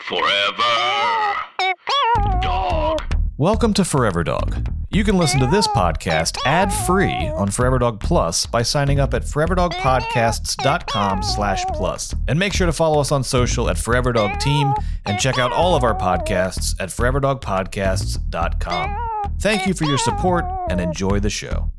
[0.00, 0.62] Forever.
[2.40, 3.02] Dog.
[3.36, 4.66] Welcome to Forever Dog.
[4.90, 9.22] You can listen to this podcast ad-free on Forever Dog Plus by signing up at
[9.22, 12.14] foreverdogpodcasts.com slash plus.
[12.26, 14.72] And make sure to follow us on social at Forever Dog Team
[15.04, 18.96] and check out all of our podcasts at foreverdogpodcasts.com.
[19.40, 21.70] Thank you for your support and enjoy the show.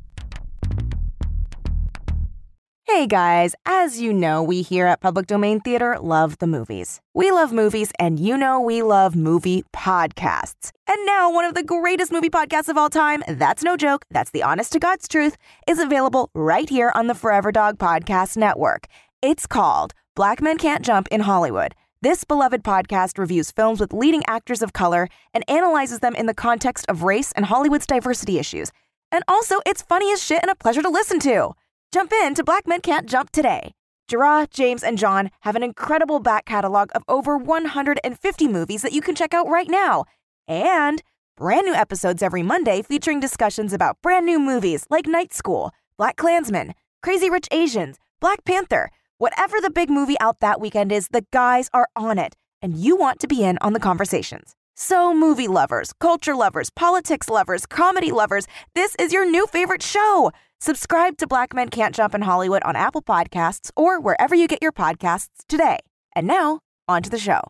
[2.92, 7.00] Hey guys, as you know, we here at Public Domain Theater love the movies.
[7.14, 10.72] We love movies, and you know we love movie podcasts.
[10.88, 14.32] And now, one of the greatest movie podcasts of all time, that's no joke, that's
[14.32, 15.36] the honest to God's truth,
[15.68, 18.88] is available right here on the Forever Dog Podcast Network.
[19.22, 21.76] It's called Black Men Can't Jump in Hollywood.
[22.02, 26.34] This beloved podcast reviews films with leading actors of color and analyzes them in the
[26.34, 28.72] context of race and Hollywood's diversity issues.
[29.12, 31.54] And also, it's funny as shit and a pleasure to listen to.
[31.92, 33.72] Jump in to Black Men Can't Jump today.
[34.06, 39.00] Gerard, James, and John have an incredible back catalog of over 150 movies that you
[39.00, 40.04] can check out right now.
[40.46, 41.02] And
[41.36, 46.74] brand new episodes every Monday featuring discussions about brand new movies like Night School, BlacKkKlansman,
[47.02, 48.90] Crazy Rich Asians, Black Panther.
[49.18, 52.94] Whatever the big movie out that weekend is, the guys are on it, and you
[52.94, 54.54] want to be in on the conversations.
[54.76, 60.30] So, movie lovers, culture lovers, politics lovers, comedy lovers, this is your new favorite show.
[60.62, 64.58] Subscribe to Black Men Can't Jump in Hollywood on Apple Podcasts or wherever you get
[64.60, 65.78] your podcasts today.
[66.14, 67.40] And now, on to the show.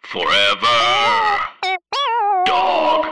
[0.00, 0.66] Forever.
[2.44, 3.06] Dog.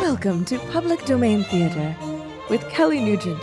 [0.00, 1.94] Welcome to Public Domain Theater
[2.50, 3.40] with Kelly Nugent,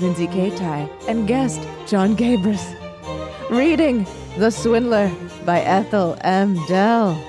[0.00, 2.72] Lindsay Kaitai, and guest John Gabrus.
[3.50, 4.06] Reading
[4.38, 5.10] The Swindler
[5.44, 6.64] by Ethel M.
[6.68, 7.20] Dell.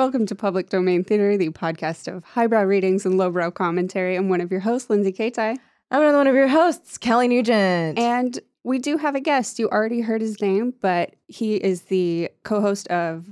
[0.00, 4.16] Welcome to Public Domain Theater, the podcast of highbrow readings and lowbrow commentary.
[4.16, 5.58] I'm one of your hosts, Lindsay Kaitai.
[5.90, 7.98] I'm another one of your hosts, Kelly Nugent.
[7.98, 9.58] And we do have a guest.
[9.58, 13.26] You already heard his name, but he is the co host of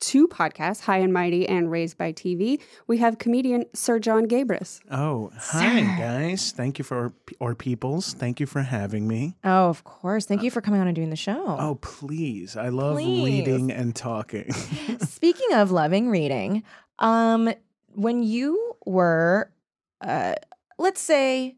[0.00, 2.60] two podcasts, High and Mighty and Raised by TV.
[2.86, 4.80] We have comedian Sir John Gabrus.
[4.90, 6.52] Oh, hi guys.
[6.52, 8.14] Thank you for or peoples.
[8.14, 9.36] Thank you for having me.
[9.44, 10.26] oh, of course.
[10.26, 11.56] Thank you for coming on and doing the show.
[11.58, 12.56] Oh, please.
[12.56, 13.24] I love Please.
[13.24, 14.52] reading and talking.
[15.00, 16.62] Speaking of loving reading,
[16.98, 17.52] um,
[17.94, 19.50] when you were,
[20.00, 20.34] uh,
[20.78, 21.56] let's say,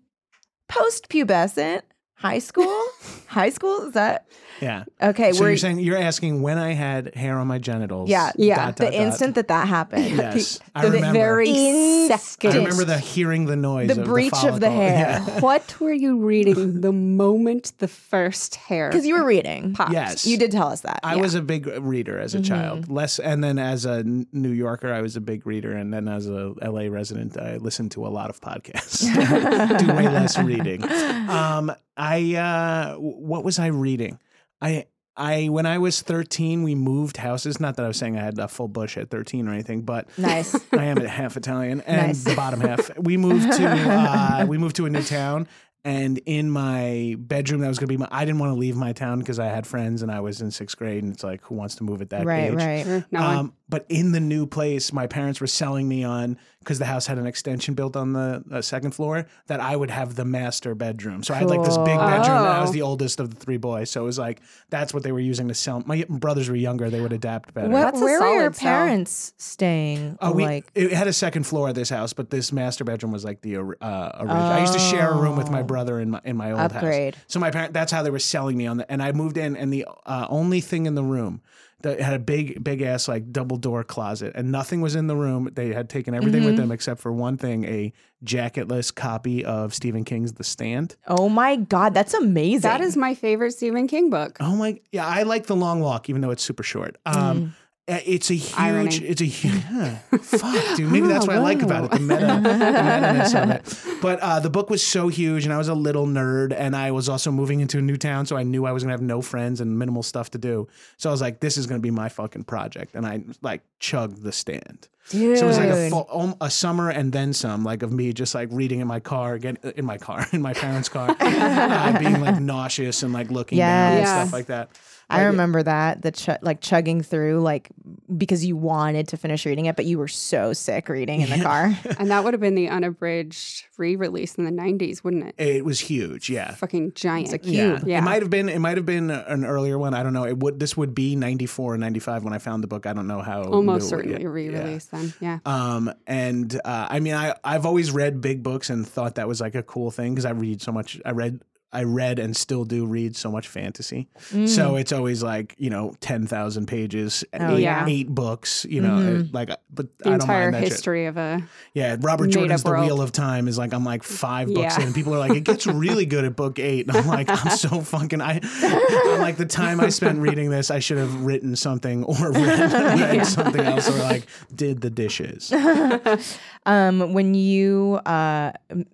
[0.69, 1.83] post-pubescent,
[2.15, 2.83] high school,
[3.29, 4.27] high school is that
[4.61, 4.85] yeah.
[5.01, 5.31] okay?
[5.33, 8.09] So you're saying you're asking when I had hair on my genitals.
[8.11, 9.01] yeah, Yeah, dot, the dot, dot.
[9.03, 10.59] instant that that happened, Yes.
[10.75, 11.19] I the remember.
[11.19, 12.53] very second.
[12.53, 13.95] I remember the hearing the noise.
[13.95, 15.41] the of breach of the hair, Yeah.
[15.49, 19.75] What were you reading the moment the first hair because you were reading.
[19.75, 19.93] popped?
[19.93, 20.27] Yes.
[20.27, 21.01] You did tell us that.
[21.05, 22.45] I was a big reader as a Mm-hmm.
[22.55, 22.89] child.
[22.91, 26.09] Less, and then as a N- New Yorker, I was a big reader, and then
[26.09, 29.03] as a LA resident, I listened to a lot of podcasts.
[29.79, 30.83] Do way less reading.
[31.29, 34.19] Um, I uh, w- what was I reading?
[34.61, 34.87] I
[35.17, 37.59] I when I was thirteen, we moved houses.
[37.61, 40.09] Not that I was saying I had a full bush at thirteen or anything, but
[40.19, 40.55] nice.
[40.73, 42.25] I am half Italian, and Nice.
[42.25, 42.97] the bottom half.
[42.99, 45.49] We moved to uh, we moved to a new town,
[45.85, 48.09] and in my bedroom that was going to be my.
[48.13, 50.51] I didn't want to leave my town because I had friends, and I was in
[50.53, 52.55] sixth grade, and it's like, who wants to move at that right, age?
[52.55, 52.85] right.
[52.85, 53.21] Sure, no.
[53.21, 57.07] Um, but in the new place, my parents were selling me on because the house
[57.07, 60.75] had an extension built on the uh, second floor that I would have the master
[60.75, 61.23] bedroom.
[61.23, 62.07] So I had like this big Cool.
[62.07, 62.37] bedroom.
[62.39, 62.73] And I was Oh.
[62.75, 64.41] the oldest of the three boys, so it was like
[64.71, 65.83] that's what they were using to sell.
[65.87, 67.69] My brothers were younger; they would adapt better.
[67.69, 68.71] What, That's where were your solid sell.
[68.71, 70.19] parents staying?
[70.21, 73.13] Oh, we, like, it had a second floor of this house, but this master bedroom
[73.13, 74.31] was like the uh, original.
[74.37, 75.65] I used to share a room with my Oh.
[75.65, 77.15] brother in my in my old Upgrade.
[77.15, 77.25] house.
[77.29, 78.91] So my parent, that's how they were selling me on the.
[78.91, 81.41] And I moved in, and the uh, only thing in the room
[81.83, 85.15] that had a big big ass like double door closet, and nothing was in the
[85.17, 85.49] room.
[85.53, 86.63] They had taken everything with Mm-hmm.
[86.63, 87.93] them except for one thing: a
[88.25, 90.97] jacketless copy of Stephen King's The Stand.
[91.07, 92.63] oh my god, that's amazing.
[92.63, 94.37] that is my favorite Stephen King book.
[94.41, 96.97] Oh my, yeah, I like The Long Walk, even though it's super short.
[97.07, 97.59] Um, Uh,
[97.89, 98.55] It's a huge.
[98.59, 98.97] Irony.
[98.97, 99.63] It's a huge.
[100.23, 100.93] fuck, dude.
[100.93, 101.91] Maybe that's Oh, what I like about it.
[101.93, 104.01] The meta, the meta-ness of it.
[104.03, 106.91] But uh, the book was so huge, and I was a little nerd, and I
[106.91, 109.23] was also moving into a new town, so I knew I was gonna have no
[109.23, 110.69] friends and minimal stuff to do.
[110.99, 114.23] So I was like, "This is gonna be my fucking project," and I like chugged
[114.23, 114.89] the stand.
[115.11, 115.39] Dude.
[115.39, 118.35] So it was like a, full, a summer and then some, like of me just
[118.35, 122.21] like reading in my car, get in my car, in my parents' car, uh, being
[122.21, 124.09] like nauseous and like looking down and Yes.
[124.11, 124.69] stuff like that.
[125.11, 127.71] I Like, remember that the ch- like chugging through like
[128.15, 131.43] because you wanted to finish reading it, but you were so sick reading in the
[131.43, 131.73] car.
[131.99, 135.35] And that would have been the unabridged re-release in the '90s, wouldn't it?
[135.39, 136.55] It was huge, yeah.
[136.57, 137.33] Fucking giant.
[137.33, 137.77] It's a Yeah.
[137.77, 137.89] cube.
[137.89, 137.99] Yeah.
[137.99, 139.95] It might have been it might have been an earlier one.
[139.95, 140.25] I don't know.
[140.27, 142.85] It would this would be 94 or 95 when I found the book.
[142.85, 144.27] I don't know how Almost new it- certainly yeah.
[144.29, 145.15] a re-release then.
[145.21, 145.39] Yeah.
[145.47, 149.41] Um and uh, I mean I I've always read big books and thought that was
[149.41, 152.65] like a cool thing because I read so much I read I read and still
[152.65, 154.09] do read so much fantasy.
[154.47, 157.51] So it's always like, you know, 10,000 pages, Mm.
[157.51, 157.87] Oh, eight, yeah.
[157.87, 159.35] eight books, you know, Mhm.
[159.35, 160.73] like but The I don't entire mind that shit.
[160.73, 161.43] history of a
[161.75, 162.71] Yeah, Robert Jordan's The.
[162.73, 164.87] Wheel of Time is like I'm like five books Yeah.
[164.87, 164.95] in.
[164.95, 166.89] People are like, it gets really good at book eight.
[166.89, 170.71] And I'm like, I'm so fucking I I'm like the time I spent reading this,
[170.71, 174.25] I should have written something or read, read something else or like
[174.55, 175.53] did the dishes.
[176.67, 178.53] um, when you uh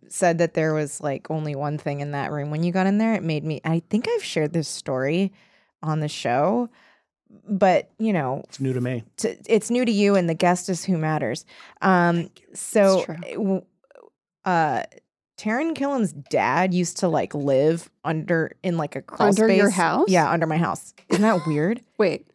[0.09, 2.99] said that there was like only one thing in that room when you got in
[2.99, 3.61] there, it made me.
[3.65, 5.33] I think I've shared this story
[5.83, 6.69] on the show,
[7.49, 9.05] but you know, It's new to me.
[9.19, 11.45] to, it's new to you and the guest is who matters.
[11.83, 13.17] Um, so, true.
[13.25, 14.85] uh, w-
[15.37, 20.09] Taran Killam's dad used to like live under in like a crawl Under your house?
[20.09, 20.95] Yeah, under my house.
[21.09, 21.81] Isn't that weird?
[21.99, 22.27] wait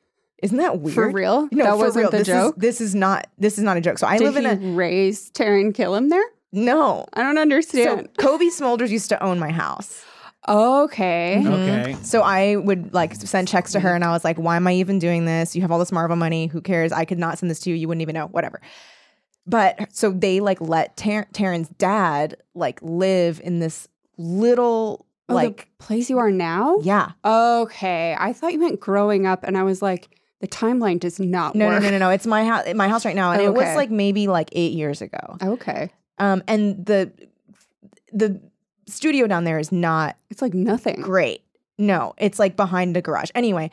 [0.44, 0.96] Isn't that weird?
[0.96, 1.48] for real.
[1.52, 2.12] No, that for wasn't real.
[2.12, 2.56] the this joke.
[2.58, 3.28] Is, this is not.
[3.38, 3.98] This is not a joke.
[4.00, 6.24] So I Did live in he a raise Taran Killam there?
[6.52, 7.06] no.
[7.14, 8.10] I don't So understand.
[8.18, 10.04] Cobie Smulders used to own my house.
[10.48, 11.42] Okay.
[11.44, 11.52] Mm-hmm.
[11.54, 11.98] Okay.
[12.04, 14.74] So I would like send checks to her and I was like, why am I
[14.76, 15.56] even doing this?
[15.56, 16.48] You have all this Marvel money.
[16.48, 16.92] Who cares?
[16.92, 17.76] I could not send this to you.
[17.76, 18.28] You wouldn't even know.
[18.28, 18.62] Whatever.
[19.46, 23.88] But so they like let Tar- Taran's dad like live in this
[24.18, 26.78] little Oh, like the place you are now?
[26.82, 27.12] yeah.
[27.24, 28.16] Okay.
[28.18, 30.10] I thought you meant growing up, and I was like,
[30.42, 31.84] the timeline does not No, no, work.
[31.84, 32.10] no, no, no.
[32.10, 32.66] It's my house.
[32.74, 33.76] My house right now, and it was Okay.
[33.76, 35.38] like maybe like eight years ago.
[35.42, 35.92] Okay.
[36.18, 37.12] Um, and the
[38.12, 38.42] the
[38.90, 41.02] studio down there is not It's like nothing.
[41.02, 41.42] great.
[41.78, 43.30] No, it's like behind the garage.
[43.36, 43.72] Anyway,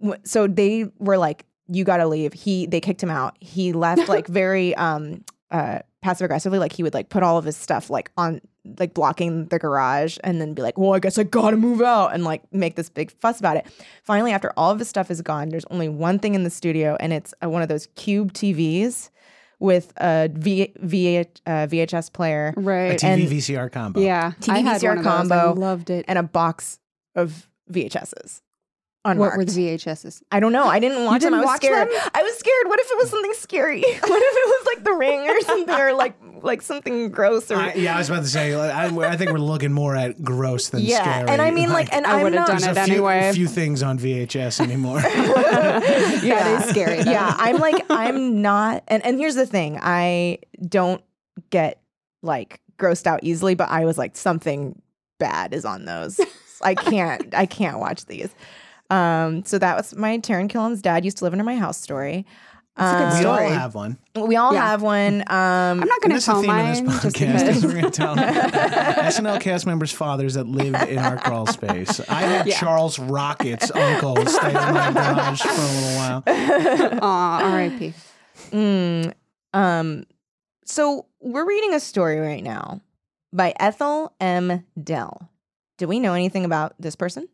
[0.00, 3.36] w- so they were like, "You got to leave." He they kicked him out.
[3.40, 6.58] He left like very um uh passive aggressively.
[6.58, 8.40] Like he would like put all of his stuff like on
[8.80, 12.12] like blocking the garage, and then be like, "Well, I guess I gotta move out,"
[12.14, 13.66] and like make this big fuss about it.
[14.02, 16.96] Finally, after all of his stuff is gone, there's only one thing in the studio,
[16.98, 19.10] and it's uh, one of those cube TVs
[19.58, 22.92] with a v- v- uh, VHS player right?
[23.02, 24.00] A TV And- VCR combo.
[24.00, 24.32] yeah.
[24.40, 25.30] TV I VCR one of those.
[25.30, 26.04] I combo loved it.
[26.08, 26.78] and a box
[27.14, 28.42] of VHSs.
[29.14, 30.22] What were the VHSs?
[30.32, 30.64] I don't know.
[30.64, 31.32] I didn't watch them.
[31.32, 31.88] didn't I was watch scared.
[31.88, 32.10] them?
[32.14, 32.66] I was scared.
[32.66, 33.80] What if it was something scary?
[33.82, 37.50] what if it was like The Ring or something, or like like something gross?
[37.50, 38.56] Or I, yeah, I was about to say.
[38.56, 41.02] like, I, I think we're looking more at gross than yeah.
[41.02, 41.28] scary.
[41.30, 42.48] And I mean, like, and I I'm would've not.
[42.48, 43.32] done it a few, anyway.
[43.32, 45.02] few things on VHS anymore.
[45.76, 47.02] That is scary.
[47.02, 47.10] though.
[47.10, 48.82] yeah, I'm like, I'm not.
[48.88, 51.02] And and here's the thing: I don't
[51.50, 51.80] get
[52.22, 54.80] like grossed out easily, but I was like, something
[55.18, 56.20] bad is on those.
[56.62, 57.34] I can't.
[57.34, 58.34] I can't watch these.
[58.90, 62.24] Um, so that was my Taran Killam's dad used to live under my house story.
[62.78, 63.48] It's a good Um, we all story.
[63.50, 63.98] have one.
[64.14, 64.66] We all Yeah.
[64.66, 65.22] have one.
[65.22, 67.34] Um, I'm not going to that's the tell theme of mine this just podcast.
[67.34, 67.64] is because.
[67.64, 72.00] We're going to tell SNL cast members' fathers that lived in our crawl space.
[72.08, 72.58] I had Yeah.
[72.58, 76.22] Charles Rocket's uncle stay in my garage for a little while.
[77.02, 77.94] Aw, R.I.P.
[78.50, 79.12] Mm,
[79.54, 80.04] um,
[80.66, 82.82] so we're reading a story right now
[83.32, 84.64] by Ethel M.
[84.82, 85.30] Dell.
[85.78, 87.26] Do we know anything about this person?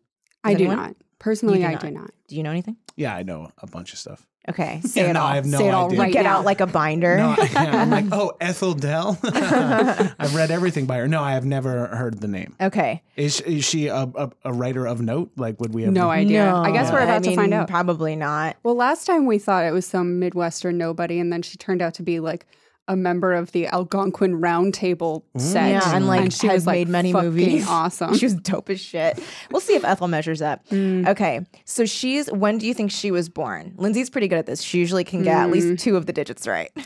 [0.45, 0.77] I do anyone?
[0.79, 0.97] not.
[1.23, 1.81] Personally, do I not.
[1.81, 2.11] do not.
[2.29, 2.77] Do you know anything?
[2.97, 4.27] Yeah, I know a bunch of stuff.
[4.49, 4.81] Okay.
[4.85, 5.27] Say Yeah, it no, all.
[5.29, 6.01] I have no Say it all idea.
[6.01, 6.39] right Get now.
[6.39, 7.17] out like a binder.
[7.17, 9.17] No, yeah, I'm like, oh, Ethel Dell.
[9.23, 11.07] I've read everything by her.
[11.09, 12.57] No, I have never heard the name.
[12.61, 13.03] okay.
[13.17, 15.31] Is is she a, a, a writer of note?
[15.37, 16.45] Like, would we have No idea.
[16.47, 16.57] No.
[16.57, 17.69] I guess we're about I to find out.
[17.69, 18.57] Probably not.
[18.65, 21.95] Well, last time we thought it was some Midwestern nobody, and then she turned out
[21.95, 22.47] to be like
[22.89, 25.71] a member of the Algonquin Round Table set.
[25.71, 27.65] Yeah, and like she has was like made many movies.
[27.69, 28.17] Awesome.
[28.17, 29.19] she was dope as shit.
[29.51, 30.67] We'll see if Ethel measures up.
[30.69, 31.09] Mm.
[31.09, 32.31] Okay, so she's.
[32.31, 33.75] When do you think she was born?
[33.77, 34.61] Lindsay's pretty good at this.
[34.63, 35.53] She usually can get at Mm.
[35.53, 36.71] least two of the digits right.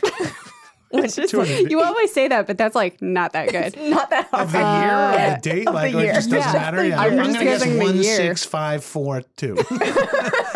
[0.89, 3.75] Which is like, you always say that, but that's like not that good.
[3.91, 4.43] not that hard.
[4.45, 6.59] of the year, of the date, of like the or it just doesn't Yeah.
[6.61, 6.85] matter.
[6.85, 8.15] Yeah, I'm I'm, just gonna guess guessing the year.
[8.15, 9.57] six five four two.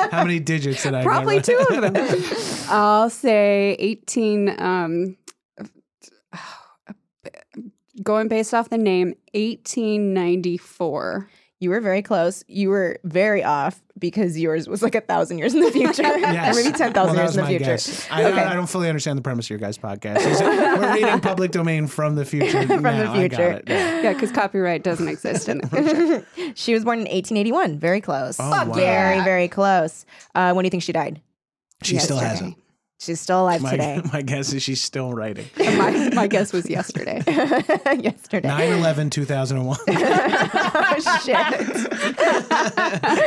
[0.10, 1.45] How many digits did I Probably get?
[1.45, 2.24] two of them.
[2.69, 4.55] I'll say 18.
[4.62, 5.17] Um,
[8.03, 11.29] going based off the name, 1894.
[11.59, 12.43] You were very close.
[12.47, 16.17] You were very off because yours was like a thousand years in the future, or
[16.17, 17.65] maybe ten thousand Well, years in the my future.
[17.65, 18.07] guess.
[18.09, 20.25] I, I don't fully understand the premise of your guys' podcast.
[20.25, 22.65] Is it- we're reading public domain from the future.
[22.67, 23.13] From the now.
[23.13, 23.51] I got future.
[23.51, 23.63] it.
[23.67, 24.01] Yeah.
[24.01, 25.67] Yeah, because copyright doesn't exist in the
[26.35, 26.53] future.
[26.55, 27.77] She was born in 1881.
[27.77, 28.38] Very close.
[28.39, 28.65] Oh, wow.
[28.73, 30.07] Very, very close.
[30.33, 31.21] Uh, when do you think she died?
[31.83, 32.57] She still hasn't.
[33.01, 34.00] She's still alive My, today.
[34.13, 35.48] my guess is she's still writing.
[35.58, 37.24] my, my guess was yesterday.
[38.00, 38.48] Yesterday.
[38.48, 39.77] 9 11 2001.
[39.88, 41.36] oh, shit.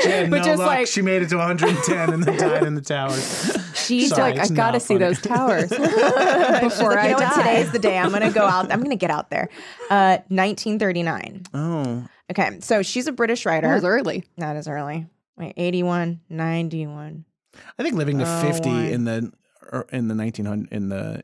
[0.02, 0.66] She had But no just luck.
[0.69, 3.57] like- she made it to 110 and then died in the towers.
[3.75, 5.07] She Sorry, like, I gotta not see funny.
[5.07, 7.35] those towers She's before like, I you know what?
[7.35, 7.37] die.
[7.43, 7.99] Today's the day.
[7.99, 8.71] I'm going to go out.
[8.73, 9.49] I'm going to get out there.
[9.90, 11.43] Uh, 1939.
[11.52, 12.04] Oh.
[12.31, 12.61] Okay.
[12.61, 13.66] So she's a British writer.
[13.69, 14.25] That was early.
[14.37, 15.07] Not as early.
[15.37, 17.25] Wait, 81, 91.
[17.78, 18.81] I think living to Oh, 50 why?
[18.85, 19.33] in the
[19.92, 21.23] in the 1900 in the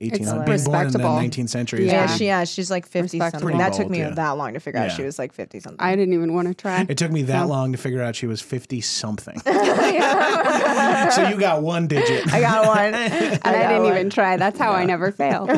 [0.00, 1.84] 1800s, being born in the 19th century.
[1.86, 2.06] Yeah, Yeah.
[2.06, 3.40] pretty- she yeah, she's like 50 something.
[3.58, 4.10] That Pretty took me yeah.
[4.10, 4.94] that long to figure out Yeah.
[4.94, 5.80] she was like 50 something.
[5.80, 6.86] I didn't even want to try.
[6.88, 7.46] It took me that No.
[7.48, 9.40] long to figure out she was 50 something.
[9.44, 12.32] so you got one digit.
[12.32, 12.94] I got one.
[12.94, 14.36] and I, didn't even try.
[14.36, 15.48] That's how I never fail.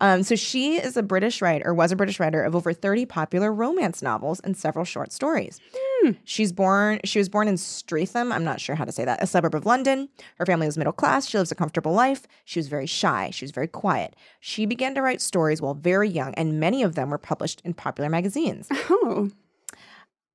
[0.00, 3.06] um, so she is a British writer, or was a British writer of over 30
[3.06, 5.58] popular romance novels and several short stories.
[6.02, 6.10] Hmm.
[6.24, 7.00] She's born.
[7.04, 8.32] She was born in Streatham.
[8.32, 9.22] I'm not sure how to say that.
[9.22, 10.08] A suburb of London.
[10.38, 11.28] Her family was middle class.
[11.28, 12.26] She lives a comfortable life.
[12.44, 13.30] She was very shy.
[13.32, 14.16] She was very quiet.
[14.40, 17.74] She began to write stories while very young, and many of them were published in
[17.74, 18.68] popular magazines.
[18.90, 19.30] Oh.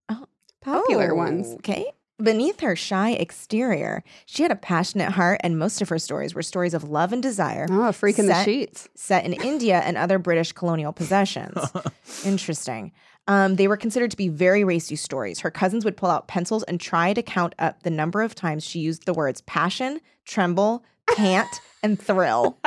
[0.10, 0.26] oh.
[0.62, 1.54] Popular Oh, ones.
[1.56, 1.92] Okay.
[2.22, 6.42] Beneath her shy exterior, she had a passionate heart, and most of her stories were
[6.42, 7.68] stories of love and desire.
[7.70, 8.90] Oh, a freak in the sheets.
[8.96, 11.56] set in India and other British colonial possessions.
[12.26, 12.92] Interesting.
[13.27, 15.39] Um, they were considered to be very racy stories.
[15.39, 18.63] Her cousins would pull out pencils and try to count up the number of times
[18.63, 20.84] she used the words passion, tremble,
[21.15, 21.50] pant,
[21.84, 22.57] and thrill.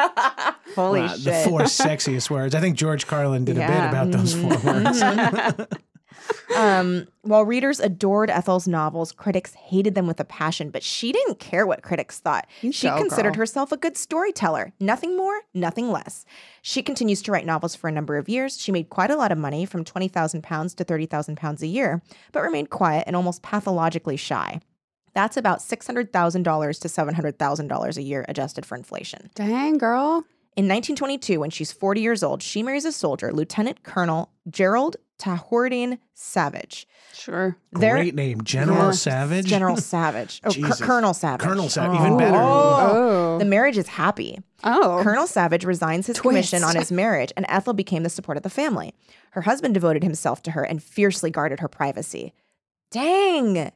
[0.75, 1.25] Holy Wow, shit.
[1.25, 2.55] the four sexiest words.
[2.55, 3.89] I think George Carlin did a bit Yeah.
[3.89, 5.59] about those four Mhm.
[5.59, 5.69] words.
[6.57, 11.39] Um, while readers adored Ethel's novels, critics hated them with a passion, but she didn't
[11.39, 12.47] care what critics thought.
[12.61, 13.41] You she go, considered girl.
[13.41, 14.73] herself a good storyteller.
[14.81, 16.25] Nothing more, nothing less.
[16.61, 18.61] She continues to write novels for a number of years.
[18.61, 22.71] She made quite a lot of money, from £20,000 to £30,000 a year, but remained
[22.71, 24.61] quiet and almost pathologically shy.
[25.15, 29.31] That's about $600,000 to $700,000 a year adjusted for inflation.
[29.35, 30.25] Dang, girl.
[30.61, 35.99] In 1922, when she's 40 years old, she marries a soldier, Lieutenant Colonel Gerald Tahourdin
[36.13, 36.87] Savage.
[37.15, 37.57] Sure.
[37.73, 38.91] They're- Great name, General Yeah.
[38.91, 39.47] Savage.
[39.47, 40.43] General Savage.
[40.45, 40.81] Oh, Cur- Jesus.
[40.83, 41.47] Colonel Savage.
[41.47, 42.05] Colonel Savage, Oh.
[42.05, 42.37] even better.
[42.39, 43.39] Oh.
[43.39, 44.39] The marriage is happy.
[44.63, 45.01] Oh.
[45.03, 46.51] Colonel Savage resigns his Twist.
[46.51, 48.93] commission on his marriage, and Ethel became the support of the family.
[49.31, 52.35] Her husband devoted himself to her and fiercely guarded her privacy.
[52.91, 53.73] Dang!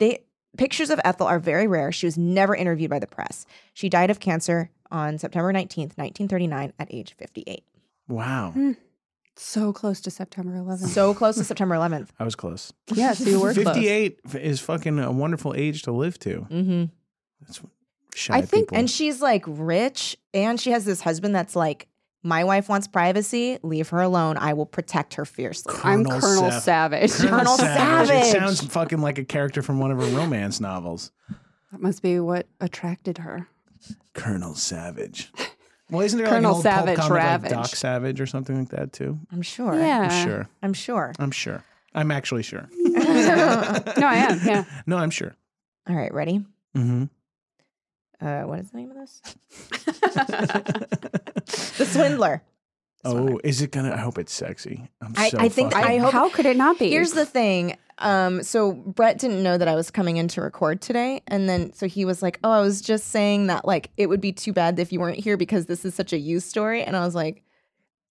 [0.00, 0.24] They
[0.56, 1.92] pictures of Ethel are very rare.
[1.92, 3.46] She was never interviewed by the press.
[3.72, 7.64] She died of cancer on September 19th, 1939, at age 58.
[8.08, 8.54] Wow,
[9.36, 10.88] So close to September 11th.
[10.88, 12.08] So close to September 11th.
[12.20, 12.72] I was close.
[12.92, 13.64] yeah, so you were close.
[13.64, 16.46] 58 is fucking a wonderful age to live to.
[16.50, 16.84] Mm-hmm.
[17.40, 17.60] That's
[18.14, 18.78] shy I think- people.
[18.78, 21.88] And she's like rich, and she has this husband that's like,
[22.24, 23.58] my wife wants privacy.
[23.62, 24.36] Leave her alone.
[24.38, 25.74] I will protect her fiercely.
[25.84, 27.12] I'm Colonel Colonel Sav- Savage.
[27.12, 28.24] Colonel It Savage.
[28.32, 31.12] sounds fucking like a character from one of her romance novels.
[31.70, 33.48] That must be what attracted her.
[34.14, 35.30] Colonel Savage.
[35.90, 38.58] Well, isn't there Colonel like an old Savage pulp comic like Doc Savage or something
[38.58, 39.18] like that too?
[39.30, 39.74] I'm sure.
[39.78, 40.08] Yeah.
[40.10, 40.48] I'm sure.
[40.62, 41.12] I'm sure.
[41.18, 41.62] I'm sure.
[41.94, 42.68] I'm actually sure.
[42.78, 44.40] no, I am.
[44.44, 44.64] Yeah.
[44.86, 45.36] No, I'm sure.
[45.88, 46.44] All right, ready?
[46.76, 47.04] Mm-hmm.
[48.26, 49.20] Uh, what is the name of this?
[51.78, 52.42] the Swindler.
[53.04, 53.92] Oh, is it gonna?
[53.92, 54.88] I hope it's sexy.
[55.02, 56.88] I'm I- so I think fucking- I hope- How could it not be?
[56.90, 57.76] Here's the thing.
[57.98, 61.72] Um, so Brett didn't know that I was coming in to record today, and then
[61.74, 64.52] so he was like, "Oh, I was just saying that like it would be too
[64.52, 67.14] bad if you weren't here because this is such a you story," and I was
[67.14, 67.42] like.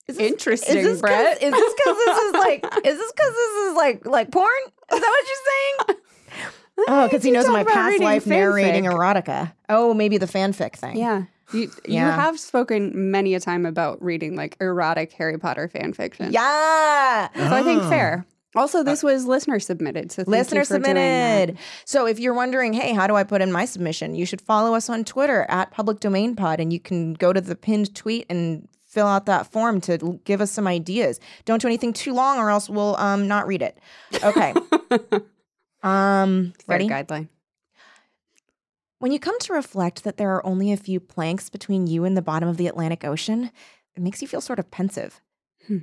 [0.05, 1.41] Is this, Interesting, is this 'cause- Brett.
[1.41, 2.65] Is this because this is like?
[2.85, 4.49] Is this because this is like like porn?
[4.91, 5.99] Is that what you're saying?
[6.87, 9.53] Oh, because he knows my past reading life narrating erotica.
[9.69, 10.97] Oh, maybe the fanfic thing.
[10.97, 11.23] Yeah.
[11.53, 16.31] You, you have spoken many a time about reading like erotic Harry Potter fan fiction.
[16.31, 17.29] Yeah.
[17.35, 17.89] So I think Oh.
[17.89, 18.25] fair.
[18.55, 20.11] Also, this was listener submitted.
[20.11, 21.39] So thank Listener you for doing that.
[21.49, 21.57] submitted.
[21.85, 24.13] So if you're wondering, hey, how do I put in my submission?
[24.13, 27.41] You should follow us on Twitter at Public Domain Pod, and you can go to
[27.41, 31.19] the pinned tweet and fill out that form to give us some ideas.
[31.45, 33.79] Don't do anything too long, or else we'll um not read it.
[34.23, 34.53] Okay.
[35.83, 36.87] um, Fair ready?
[36.87, 37.27] guideline.
[39.03, 42.15] When you come to reflect that there are only a few planks between you and
[42.15, 43.51] the bottom of the Atlantic Ocean,
[43.97, 45.19] it makes you feel sort of pensive.
[45.67, 45.79] Hmm.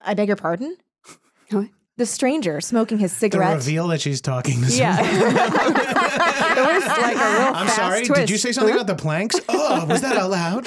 [0.00, 0.76] I beg your pardon?
[1.50, 1.68] What?
[1.96, 3.58] The stranger smoking his cigarette.
[3.58, 3.82] the cigarette.
[3.84, 4.96] reveal that she's talking to Yeah.
[5.00, 5.14] it
[6.74, 8.04] was like a real I'm fast sorry.
[8.04, 8.20] twist.
[8.22, 9.36] Did you say something about the planks?
[9.48, 10.66] Oh, was that allowed?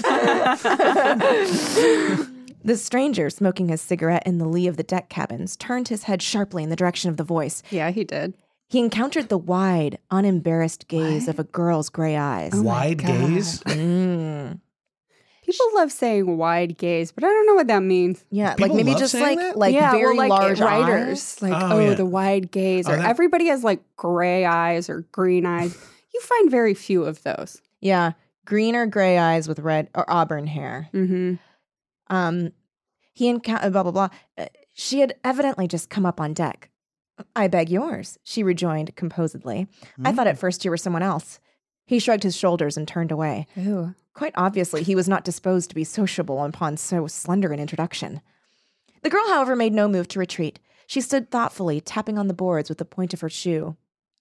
[2.62, 6.22] The stranger, smoking his cigarette in the lee of the deck cabins, turned his head
[6.22, 7.63] sharply in the direction of the voice.
[7.72, 8.36] Yeah, he did.
[8.69, 12.53] He encountered the wide, unembarrassed gaze of a girl's gray eyes.
[12.55, 13.61] Wide gaze.
[13.67, 14.61] Mm.
[15.43, 18.23] People love saying wide gaze, but I don't know what that means.
[18.29, 19.57] Yeah, like maybe just like that?
[19.57, 21.41] like yeah, very well, like large writers, eyes.
[21.41, 21.93] like Oh, oh, yeah.
[21.95, 25.75] the wide gaze, Oh, or that- everybody has like gray eyes or green eyes.
[26.13, 27.61] You find very few of those.
[27.81, 28.11] Yeah,
[28.45, 30.89] green or gray eyes with red or auburn hair.
[30.93, 31.35] Mm-hmm.
[32.13, 32.51] Um,
[33.13, 34.09] he encountered blah blah blah.
[34.38, 36.69] Uh, She had evidently just come up on deck.
[37.35, 39.67] I beg yours, she rejoined composedly.
[40.03, 41.39] I thought at first you were someone else.
[41.85, 43.47] He shrugged his shoulders and turned away.
[43.55, 43.95] Ew.
[44.13, 48.21] Quite obviously, he was not disposed to be sociable upon so slender an introduction.
[49.01, 50.59] The girl, however, made no move to retreat.
[50.88, 53.77] She stood thoughtfully, tapping on the boards with the point of her shoe.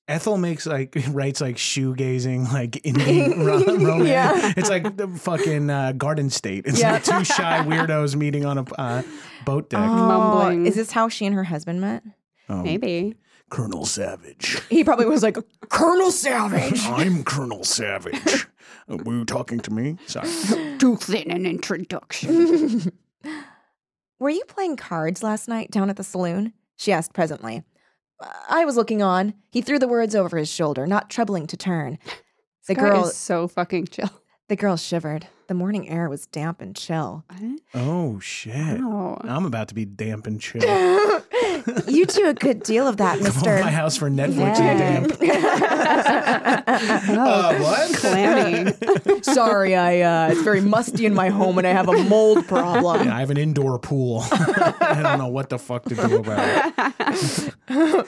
[0.06, 4.08] Ethel makes like writes like shoegazing like indie ro- romance.
[4.08, 4.52] Yeah.
[4.56, 6.64] It's like the fucking uh, Garden State.
[6.66, 6.92] It's Yeah.
[6.92, 9.02] like two shy weirdos meeting on a uh,
[9.44, 9.80] boat deck.
[9.80, 10.64] Mumbling.
[10.66, 12.02] Is this how she and her husband met?
[12.48, 13.14] Oh, Maybe.
[13.50, 14.60] Colonel Savage.
[14.68, 15.38] He probably was like,
[15.70, 16.80] Colonel Savage.
[16.86, 18.46] I'm Colonel Savage.
[18.88, 19.96] Uh, Were you talking to me?
[20.06, 20.28] Sorry.
[20.78, 22.92] Too thin an introduction.
[24.18, 26.52] Were you playing cards last night down at the saloon?
[26.76, 27.62] She asked presently.
[28.50, 29.34] I was looking on.
[29.50, 31.98] He threw the words over his shoulder, not troubling to turn.
[32.66, 34.10] The Guy girl is so fucking chill.
[34.48, 35.26] the girl shivered.
[35.46, 37.24] The morning air was damp and chill.
[37.74, 38.80] Oh shit.
[38.80, 39.16] Oh.
[39.22, 40.60] I'm about to be damp and chill.
[41.74, 43.60] Come you do a good deal of that, Mr.
[43.60, 45.18] my house for Netflix and damp.
[46.68, 47.96] Uh, what?
[47.96, 48.72] Clammy.
[49.22, 53.06] Sorry, I uh it's very musty in my home and I have a mold problem.
[53.06, 54.22] Yeah, I have an indoor pool.
[54.30, 56.74] I don't know what the fuck to do about
[57.68, 58.06] it.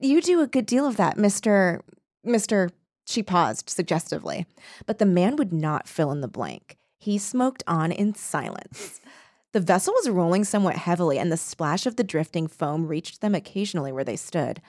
[0.00, 1.80] You do a good deal of that, Mr.
[2.26, 2.70] Mr.
[3.06, 4.46] She paused suggestively,
[4.86, 6.76] but the man would not fill in the blank.
[6.98, 9.00] He smoked on in silence.
[9.56, 13.34] The vessel was rolling somewhat heavily, and the splash of the drifting foam reached them
[13.34, 14.60] occasionally where they stood.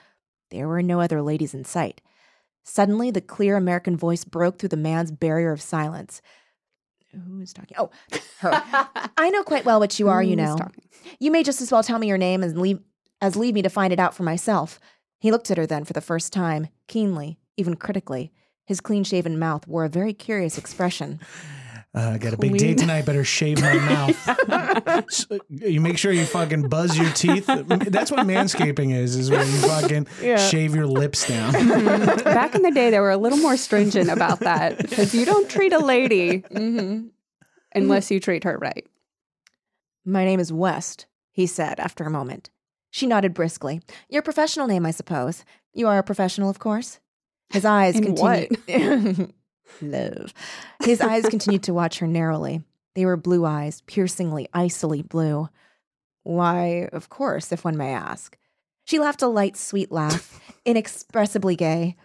[0.50, 2.00] There were no other ladies in sight.
[2.64, 6.22] Suddenly, the clear American voice broke through the man's barrier of silence.
[7.12, 7.76] Who is talking?
[7.78, 7.90] Oh,
[8.38, 8.62] her.
[9.18, 10.56] I know quite well what you are, you know.
[10.56, 10.84] talking?
[11.20, 12.80] You may just as well tell me your name and leave
[13.20, 14.80] as leave me to find it out for myself.
[15.18, 18.32] He looked at her then for the first time, keenly, even critically.
[18.64, 21.20] His clean shaven mouth wore a very curious expression.
[21.94, 22.58] Uh, I got a big Clean.
[22.58, 23.06] day tonight.
[23.06, 24.28] Better shave my mouth.
[25.08, 27.46] S- you make sure you fucking buzz your teeth.
[27.46, 29.16] That's what manscaping is.
[29.16, 31.52] Is when you fucking shave your lips down.
[32.24, 35.48] Back in the day, they were a little more stringent about that because you don't
[35.48, 36.44] treat a lady
[37.74, 38.86] unless you treat her right.
[40.04, 42.50] My name is West, he said after a moment.
[42.90, 43.80] She nodded briskly.
[44.08, 45.44] Your professional name, I suppose.
[45.74, 47.00] You are a professional, of course.
[47.50, 49.32] His eyes continued.
[49.80, 50.32] Love.
[50.82, 52.62] His eyes continued to watch her narrowly.
[52.94, 55.48] They were blue eyes, piercingly, icily blue.
[56.24, 58.36] Why, of course, if one may ask.
[58.84, 61.96] She laughed a light, sweet laugh, inexpressibly gay.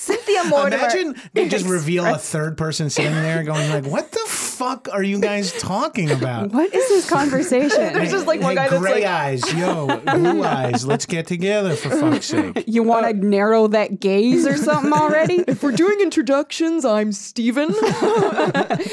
[0.00, 0.76] Cynthia Mortimer.
[0.78, 5.02] Imagine they just reveal a third person sitting there going like, "What the fuck are
[5.02, 7.92] you guys talking about?" What is this conversation?
[7.92, 10.86] There's just like one hey, guy that's gray like, eyes, yo, blue eyes.
[10.86, 12.64] Let's get together for fuck's sake.
[12.66, 15.44] you want to uh, narrow that gaze or something already?
[15.46, 17.68] if we're doing introductions, I'm Steven.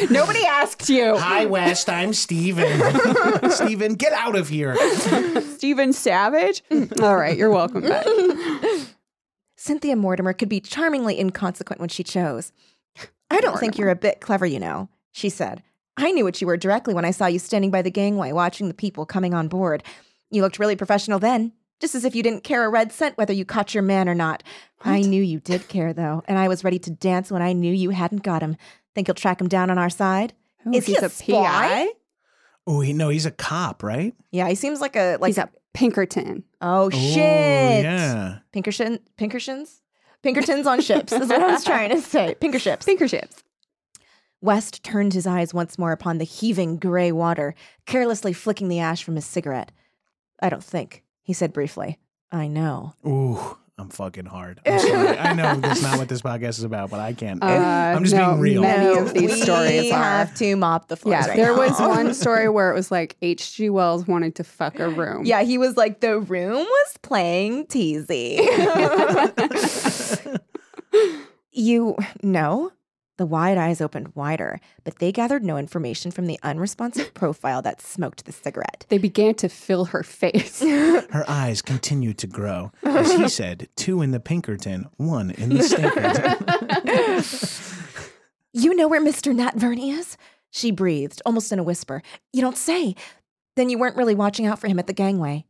[0.09, 1.15] Nobody asked you.
[1.17, 1.89] Hi, West.
[1.89, 2.81] I'm Steven.
[3.49, 4.75] Steven, get out of here.
[5.55, 6.63] Steven Savage?
[7.01, 8.05] All right, you're welcome back.
[9.67, 12.53] Cynthia Mortimer could be charmingly inconsequent when she chose.
[13.29, 15.61] I don't think you're a bit clever, you know, she said.
[15.97, 18.69] I knew what you were directly when I saw you standing by the gangway watching
[18.69, 19.83] the people coming on board.
[20.31, 21.51] You looked really professional then,
[21.81, 24.15] just as if you didn't care a red cent whether you caught your man or
[24.15, 24.41] not.
[24.85, 27.73] I knew you did care, though, and I was ready to dance when I knew
[27.73, 28.55] you hadn't got him.
[28.95, 30.31] Think you'll track him down on our side?
[30.65, 31.33] Ooh, Is he he's a a spy?
[31.33, 31.89] PI?
[32.65, 34.13] Oh, he, no, he's a cop, right?
[34.31, 36.43] Yeah, he seems like a like He's a Pinkerton.
[36.59, 37.83] Oh Oh, shit!
[37.83, 38.39] yeah.
[38.51, 39.81] Pinkerton, Pinkertons,
[40.23, 41.13] Pinkertons on ships.
[41.13, 42.35] Is what I was trying to say.
[42.39, 42.85] Pinker ships.
[42.85, 43.43] Pinkerships.
[44.41, 47.53] West turned his eyes once more upon the heaving gray water,
[47.85, 49.71] carelessly flicking the ash from his cigarette.
[50.41, 51.97] I don't think, he said briefly.
[52.31, 52.93] I know.
[53.05, 54.59] Ooh, I'm fucking hard.
[54.65, 55.17] I'm sorry.
[55.19, 57.43] I know that's not what this podcast is about, but I can't.
[57.43, 58.61] Uh, I'm just no, being real.
[58.63, 60.01] Many of these we stories are.
[60.01, 61.13] have to mop the floor.
[61.13, 61.59] Yeah, right there now.
[61.59, 63.69] was one story where it was like H.G.
[63.69, 65.25] Wells wanted to fuck a room.
[65.25, 68.39] Yeah, he was like, the room was playing teasy.
[71.51, 72.71] you know?
[73.17, 77.81] The wide eyes opened wider, but they gathered no information from the unresponsive profile that
[77.81, 78.85] smoked the cigarette.
[78.89, 80.61] They began to fill her face.
[80.61, 82.71] Her eyes continued to grow.
[82.83, 87.73] As he said, two in the Pinkerton, one in the Stinkerton.
[88.53, 89.35] You know where Mr.
[89.35, 90.17] Nat Verney is?
[90.51, 92.01] She breathed, almost in a whisper.
[92.33, 92.95] You don't say.
[93.55, 95.45] Then you weren't really watching out for him at the gangway.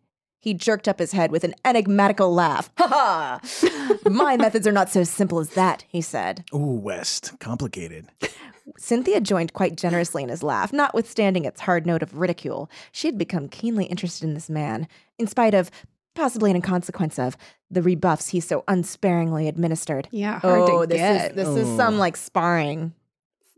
[0.47, 2.69] He jerked up his head with an enigmatical laugh.
[2.77, 3.99] Ha ha!
[4.09, 6.45] My methods are not so simple as that, he said.
[6.55, 8.07] Ooh, West, complicated.
[8.77, 12.69] Cynthia joined quite generously in his laugh, notwithstanding its hard note of ridicule.
[12.93, 14.87] She had become keenly interested in this man,
[15.19, 15.69] in spite of,
[16.15, 17.35] possibly in consequence of,
[17.69, 20.07] the rebuffs he so unsparingly administered.
[20.11, 21.31] Yeah, hard oh, to this get.
[21.31, 21.99] is this is some mm.
[21.99, 22.93] like sparring.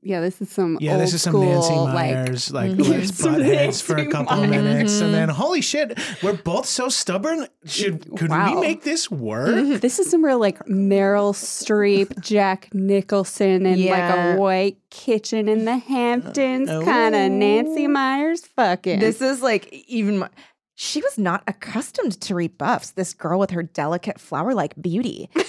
[0.02, 3.22] Yeah, this is some Yeah, old this is some school, Nancy like Meyers, like, let's
[3.22, 4.50] butt heads for a couple Meyers.
[4.50, 7.48] minutes, and then holy shit, we're both so stubborn.
[7.66, 8.56] Should could Wow.
[8.56, 9.82] we make this work?
[9.82, 13.92] This is some real like Meryl Streep, Jack Nicholson, and Yeah.
[13.92, 17.32] like a white kitchen in the Hamptons, Uh, kind of.
[17.32, 19.00] Nancy Meyers fucking.
[19.00, 20.30] This is like even more.
[20.76, 25.30] She was not accustomed to rebuffs, this girl with her delicate flower like beauty.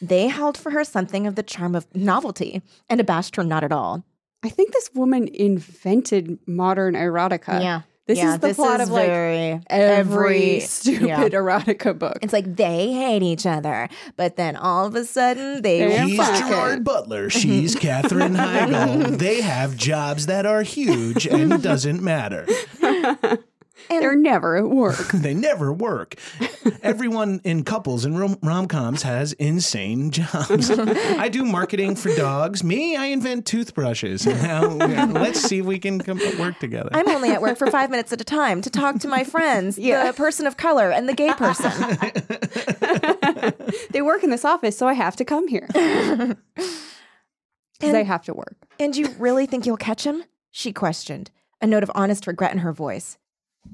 [0.00, 3.72] they held for her something of the charm of novelty and abashed her not at
[3.72, 4.04] all.
[4.42, 7.60] I think this woman invented modern erotica.
[7.62, 7.82] Yeah.
[8.06, 11.28] This Yeah, is the plot of like very, every stupid yeah.
[11.28, 12.18] erotica book.
[12.22, 16.16] It's like they hate each other, but then all of a sudden they They're He's
[16.16, 17.30] fucking- Gerard Butler.
[17.30, 19.16] She's Katherine Heigl.
[19.18, 22.46] They have jobs that are huge and it doesn't matter.
[23.90, 25.10] They're never at work.
[25.12, 26.14] They never work.
[26.82, 30.70] Everyone in couples and rom- rom-coms has insane jobs.
[30.70, 32.62] I do marketing for dogs.
[32.64, 34.24] Me, I invent toothbrushes.
[34.26, 36.90] Now, let's see if we can come work together.
[36.92, 39.76] I'm only at work for five minutes at a time to talk to my friends,
[39.78, 40.06] Yeah.
[40.06, 41.70] the person of color and the gay person.
[43.90, 45.68] they work in this office, so I have to come here.
[45.74, 46.36] Because
[47.94, 48.56] I have to work.
[48.78, 50.24] and you really think you'll catch him?
[50.50, 53.18] She questioned, a note of honest regret in her voice.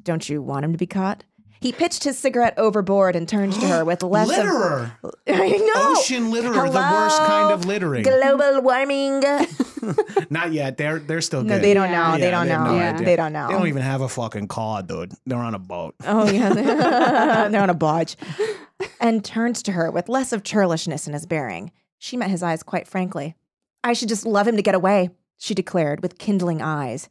[0.03, 1.25] Don't you want him to be caught?
[1.59, 4.93] He pitched his cigarette overboard and turned to her with less Litterer.
[5.03, 5.99] of I know.
[5.99, 8.03] Ocean litterer, the worst kind of littering.
[8.03, 9.21] Global warming.
[10.31, 10.77] Not yet.
[10.77, 11.65] They're they're still No, good.
[11.65, 12.13] they don't know.
[12.13, 12.73] Yeah, they don't have know.
[12.73, 12.93] no Yeah.
[12.99, 13.47] They don't know.
[13.49, 15.13] They don't even have a fucking car, dude.
[15.25, 15.95] They're on a boat.
[16.05, 16.51] Oh yeah,
[17.49, 18.17] they're on a bodge.
[19.01, 21.73] And turns to her with less of churlishness in his bearing.
[21.99, 23.35] She met his eyes quite frankly.
[23.83, 27.09] I should just love him to get away, she declared with kindling eyes.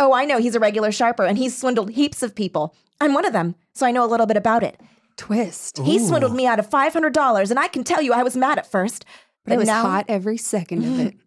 [0.00, 2.74] Oh, I know he's a regular sharper and he's swindled heaps of people.
[3.02, 4.80] I'm one of them, so I know a little bit about it.
[5.18, 5.76] Twist.
[5.78, 8.34] He swindled me out of five hundred dollars, and I can tell you I was
[8.34, 9.04] mad at first.
[9.44, 11.14] But it was now, hot every second of it.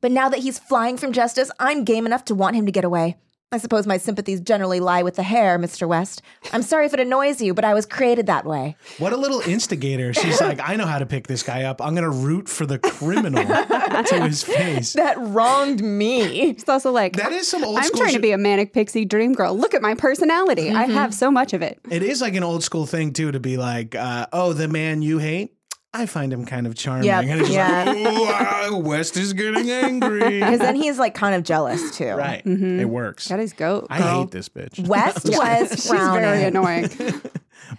[0.00, 2.84] But now that he's flying from justice, I'm game enough to want him to get
[2.84, 3.16] away.
[3.54, 5.86] I suppose my sympathies generally lie with the hair, Mr.
[5.86, 6.22] West.
[6.52, 8.74] I'm sorry if it annoys you, but I was created that way.
[8.98, 10.12] What a little instigator.
[10.12, 11.80] She's like, I know how to pick this guy up.
[11.80, 13.44] I'm going to root for the criminal
[14.06, 14.94] to his face.
[14.94, 16.50] That wronged me.
[16.50, 17.78] It's also like That is some old school.
[17.78, 19.56] I'm school trying to be a manic pixie dream girl.
[19.56, 20.70] Look at my personality.
[20.70, 21.78] I have so much of it.
[21.88, 25.00] It is like an old school thing, too, to be like, uh, oh, the man
[25.00, 25.54] you hate?
[25.94, 27.04] I find him kind of charming.
[27.06, 27.84] Yep, And it's yeah.
[27.84, 30.40] like, "Ooh, West is getting angry.
[30.40, 32.10] Because then he's like kind of jealous too.
[32.14, 32.44] right.
[32.44, 32.80] Mm-hmm.
[32.80, 33.28] It works.
[33.28, 33.86] That is goat.
[33.90, 34.20] I girl.
[34.22, 34.86] hate this bitch.
[34.86, 36.90] West was She's very annoying.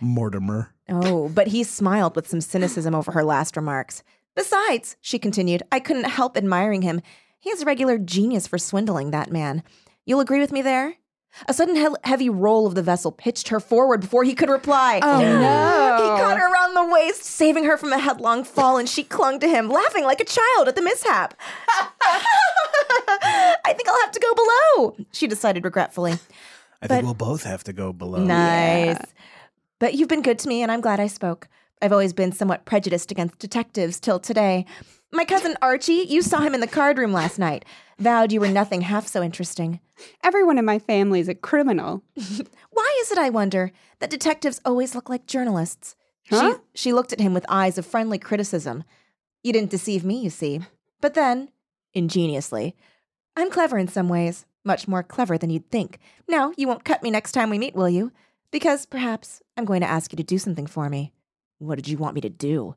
[0.02, 0.72] Mortimer.
[0.90, 4.04] Oh, but he smiled with some cynicism over her last remarks.
[4.36, 7.02] Besides, she continued, I couldn't help admiring him.
[7.40, 9.64] He has a regular genius for swindling, that man.
[10.06, 10.96] You'll agree with me there?
[11.48, 15.00] A sudden he- heavy roll of the vessel pitched her forward before he could reply.
[15.04, 15.96] Oh, no.
[16.16, 19.40] He caught her around the waist, saving her from a headlong fall, and she clung
[19.40, 21.34] to him, laughing like a child at the mishap.
[22.48, 26.14] I think I'll have to go below, she decided regretfully.
[26.14, 26.18] I
[26.82, 28.24] But- think we'll both have to go below.
[28.24, 29.00] Nice.
[29.80, 31.48] But you've been good to me, and I'm glad I spoke.
[31.82, 34.66] I've always been somewhat prejudiced against detectives till today.
[35.12, 37.66] My cousin Archie, you saw him in the card room last night.
[38.00, 39.80] Vowed you were nothing half so interesting.
[40.24, 42.04] Everyone in my family is a criminal.
[42.72, 45.96] Why is it, I wonder, that detectives always look like journalists?
[46.30, 46.56] Huh?
[46.74, 48.84] She, she looked at him with eyes of friendly criticism.
[49.44, 50.62] You didn't deceive me, you see.
[51.02, 51.50] But then,
[51.94, 52.76] ingeniously,
[53.36, 56.00] I'm clever in some ways, much more clever than you'd think.
[56.28, 58.12] Now, you won't cut me next time we meet, will you?
[58.52, 61.14] Because perhaps I'm going to ask you to do something for me.
[61.60, 62.76] What did you want me to do?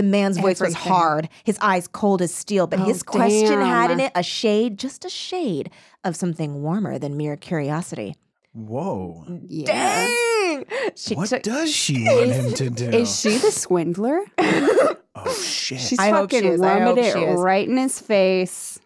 [0.00, 3.90] The man's voice was hard, his eyes cold as steel, but Oh, his question had
[3.90, 5.68] in it a shade, just a shade,
[6.04, 8.16] of something warmer than mere curiosity.
[8.54, 9.26] Whoa.
[9.46, 9.66] Yeah.
[9.66, 10.64] Dang!
[10.96, 12.88] She What took- does she want him to do?
[12.88, 14.20] Is she the swindler?
[14.38, 14.96] oh,
[15.44, 15.80] shit.
[15.80, 16.62] She's I hope she fucking is.
[16.62, 17.38] I hope it she is.
[17.38, 18.80] right in his face.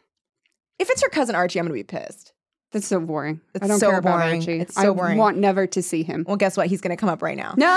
[0.80, 2.32] If it's her cousin Archie, I'm gonna be pissed.
[2.74, 3.40] That's so boring.
[3.54, 4.40] It's I don't so care about boring.
[4.40, 4.60] Archie.
[4.60, 5.16] It's so I boring.
[5.16, 6.24] want never to see him.
[6.26, 6.66] Well, guess what?
[6.66, 7.54] He's gonna come up right now.
[7.56, 7.68] No.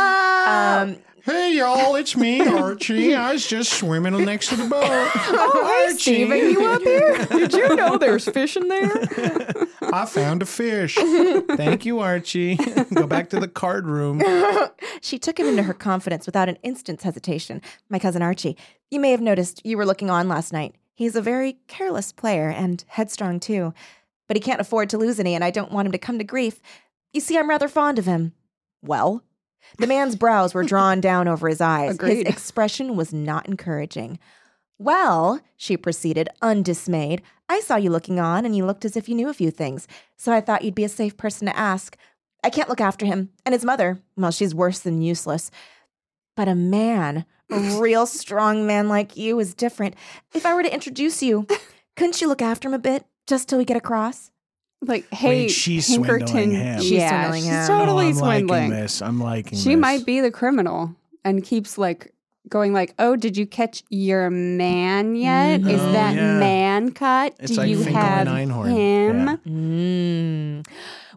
[0.47, 3.13] Um, Hey y'all, it's me, Archie.
[3.13, 4.81] I was just swimming next to the boat.
[4.81, 7.25] oh, hey, Steven, you up here?
[7.29, 8.89] Did you know there's fish in there?
[9.81, 10.95] I found a fish.
[10.95, 12.55] Thank you, Archie.
[12.93, 14.23] Go back to the card room.
[15.01, 17.61] she took him into her confidence without an instant's hesitation.
[17.89, 18.55] My cousin Archie,
[18.89, 20.75] you may have noticed you were looking on last night.
[20.95, 23.73] He's a very careless player and headstrong too.
[24.27, 26.23] But he can't afford to lose any, and I don't want him to come to
[26.23, 26.61] grief.
[27.13, 28.33] You see, I'm rather fond of him.
[28.81, 29.23] Well,
[29.79, 31.95] the man's brows were drawn down over his eyes.
[31.95, 32.27] Agreed.
[32.27, 34.19] His expression was not encouraging.
[34.79, 39.15] Well, she proceeded, undismayed, I saw you looking on, and you looked as if you
[39.15, 39.87] knew a few things,
[40.17, 41.97] so I thought you'd be a safe person to ask.
[42.43, 45.49] I can't look after him, and his mother, well, she's worse than useless.
[46.35, 49.95] But a man, a real strong man like you, is different.
[50.33, 51.47] If I were to introduce you,
[51.95, 54.31] couldn't you look after him a bit, just till we get across?
[54.81, 56.27] Like, hey, she's Pinkerton.
[56.27, 56.81] swindling him.
[56.81, 57.67] She's yeah, swindling she's him.
[57.67, 58.47] totally oh, I'm swindling.
[58.47, 59.01] liking this.
[59.01, 59.79] I'm liking She this.
[59.79, 62.13] might be the criminal and keeps like
[62.47, 65.61] going like, "Oh, did you catch your man yet?
[65.61, 65.91] Is Mhm.
[65.93, 66.39] that Oh, yeah.
[66.39, 67.35] man cut?
[67.39, 68.49] It's Do like you Finkel have him?"
[69.27, 69.35] Yeah.
[69.47, 70.67] Mm.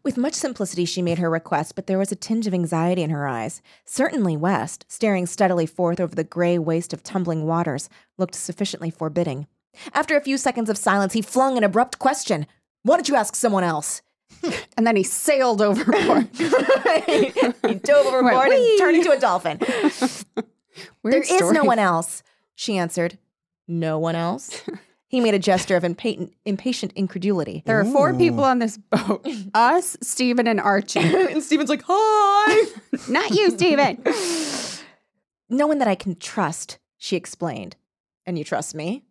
[0.03, 3.11] With much simplicity, she made her request, but there was a tinge of anxiety in
[3.11, 3.61] her eyes.
[3.85, 9.47] Certainly, West, staring steadily forth over the gray waste of tumbling waters, looked sufficiently forbidding.
[9.95, 12.47] After a few seconds of silence, he flung an abrupt question
[12.83, 14.03] Why don't you ask someone else?
[14.77, 16.29] And then he sailed overboard.
[16.37, 19.59] he dove overboard and turned into a dolphin.
[21.03, 21.53] Weird There is story.
[21.53, 22.23] no one else,
[22.55, 23.19] she answered.
[23.69, 24.63] No one else?
[25.09, 27.63] He made a gesture of impatient, impatient incredulity.
[27.67, 28.17] There are four Ooh.
[28.17, 31.01] people on this boat: us, Stephen, and Archie.
[31.01, 32.71] and Stephen's like, Hi!
[33.09, 34.03] Not you, Stephen.
[35.51, 37.77] No one that I can trust, she explained.
[38.25, 39.03] And you trust me?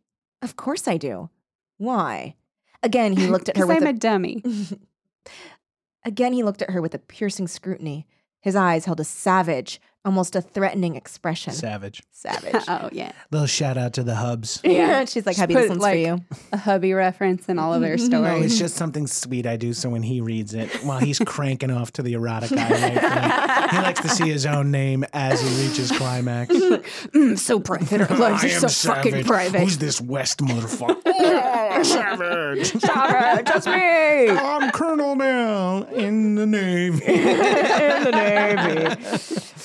[0.41, 1.29] Of course I do.
[1.77, 2.35] Why?
[2.81, 4.43] Again, he looked at her with I'm a dummy.
[6.05, 8.07] Again, he looked at her with a piercing scrutiny.
[8.41, 11.53] His eyes held a savage, almost a threatening expression.
[11.53, 12.01] Savage.
[12.11, 12.55] savage.
[12.67, 14.61] oh yeah, Little shout out to the hubs.
[14.63, 15.05] yeah.
[15.05, 16.21] She's like, Just Happy, this one's like, for you.
[16.53, 18.11] a hubby reference in all of their stories.
[18.11, 19.73] No, it's just something sweet I do.
[19.73, 23.77] So when he reads it, while he's cranking off to the erotic I like, he
[23.77, 26.53] likes to see his own name as he reaches climax.
[26.53, 28.09] Mm, so private.
[28.09, 29.27] Our lives I are am so fucking savage.
[29.27, 29.59] private.
[29.61, 31.01] Who's this West motherfucker?
[31.05, 32.71] Oh, savage.
[32.79, 34.29] Savage, that's me!
[34.29, 37.03] I'm Colonel now in the Navy.
[37.05, 39.58] In the Navy.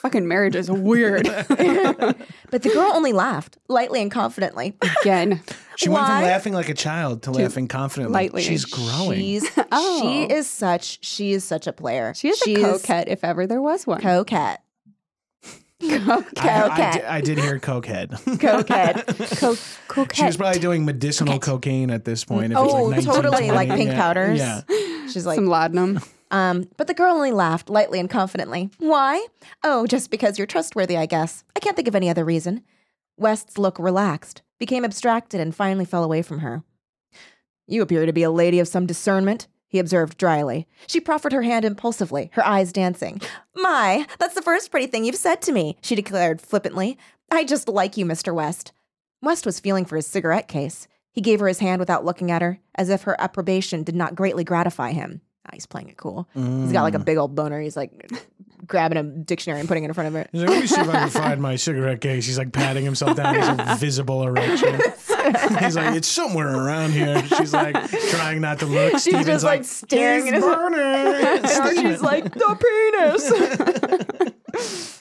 [0.00, 1.26] Fucking marriage is weird.
[2.50, 4.76] But the girl only laughed, lightly and confidently.
[5.02, 5.40] Again,
[5.76, 6.22] She went from Why?
[6.24, 8.12] laughing like a child to laughing confidently.
[8.12, 8.42] lightly.
[8.42, 9.18] She's growing.
[9.20, 10.00] She's Oh.
[10.02, 12.12] she is such she is such a player.
[12.14, 14.00] she is a coquette if ever there was one.
[14.00, 14.58] Coquette.
[15.82, 16.92] I, I, Coquette.
[16.92, 18.10] did, I did hear cokehead.
[18.40, 19.06] Coquette.
[19.88, 22.52] Co- She was probably doing medicinal cocaine at this point.
[22.52, 23.52] If Oh, it's like totally, 1920.
[23.52, 23.96] like pink yeah.
[23.96, 24.38] powders.
[24.38, 25.06] Yeah.
[25.10, 26.00] She's like Some laudanum.
[26.30, 28.70] Um, but the girl only laughed lightly and confidently.
[28.78, 29.26] Why?
[29.64, 31.44] Oh, just because you're trustworthy, I guess.
[31.56, 32.62] I can't think of any other reason.
[33.16, 36.62] West's look relaxed, became abstracted, and finally fell away from her.
[37.66, 40.66] You appear to be a lady of some discernment, he observed dryly.
[40.88, 43.20] She proffered her hand impulsively, her eyes dancing.
[43.54, 46.98] My, that's the first pretty thing you've said to me, she declared flippantly.
[47.30, 48.34] I just like you, Mr.
[48.34, 48.72] West.
[49.22, 50.88] West was feeling for his cigarette case.
[51.12, 54.16] He gave her his hand without looking at her, as if her approbation did not
[54.16, 55.20] greatly gratify him.
[55.46, 56.28] Ah, he's playing it cool.
[56.34, 57.60] He's got like a big old boner.
[57.60, 58.10] He's like
[58.66, 60.26] grabbing a dictionary and putting it in front of her.
[60.32, 62.26] He's like, let me see if I can find my cigarette case.
[62.26, 63.34] He's like patting himself down.
[63.36, 64.74] He's a visible erection.
[65.60, 67.22] He's like, it's somewhere around here.
[67.26, 67.74] She's like
[68.10, 68.92] trying not to look.
[68.92, 72.00] She's Steven's just like staring at his Archie's Steven.
[72.02, 72.56] like, the
[74.52, 75.00] penis.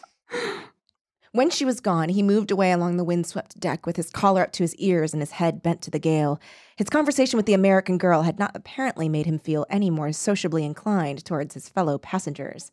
[1.31, 4.51] when she was gone, he moved away along the windswept deck with his collar up
[4.53, 6.39] to his ears and his head bent to the gale.
[6.79, 10.63] His conversation with the American girl had not apparently made him feel any more sociably
[10.63, 12.71] inclined towards his fellow passengers.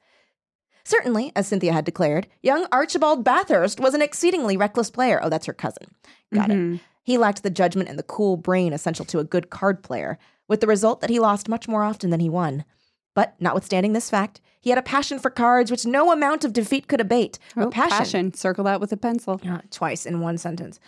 [0.85, 5.19] Certainly, as Cynthia had declared, young Archibald Bathurst was an exceedingly reckless player.
[5.21, 5.89] Oh, that's her cousin.
[6.33, 6.81] Got it.
[7.03, 10.61] He lacked the judgment and the cool brain essential to a good card player, with
[10.61, 12.65] the result that he lost much more often than he won.
[13.13, 16.87] But notwithstanding this fact, he had a passion for cards which no amount of defeat
[16.87, 17.41] could abate.
[17.57, 18.33] A Oh, passion.
[18.35, 19.41] Circle that with a pencil.
[19.45, 20.79] uh, twice in one sentence,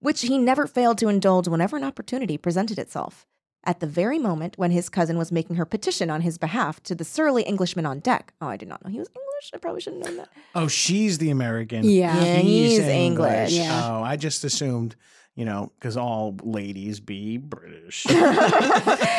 [0.00, 3.26] which he never failed to indulge whenever an opportunity presented itself.
[3.64, 6.94] At the very moment when his cousin was making her petition on his behalf to
[6.94, 8.32] the surly Englishman on deck.
[8.40, 9.50] Oh, I did not know he was English.
[9.54, 10.30] I probably shouldn't have known that.
[10.54, 11.84] Oh, she's the American.
[11.84, 12.18] Yeah.
[12.22, 13.52] Yeah, he's English.
[13.52, 13.88] Yeah.
[13.98, 14.96] Oh, I just assumed,
[15.34, 18.06] you know, because all ladies be British.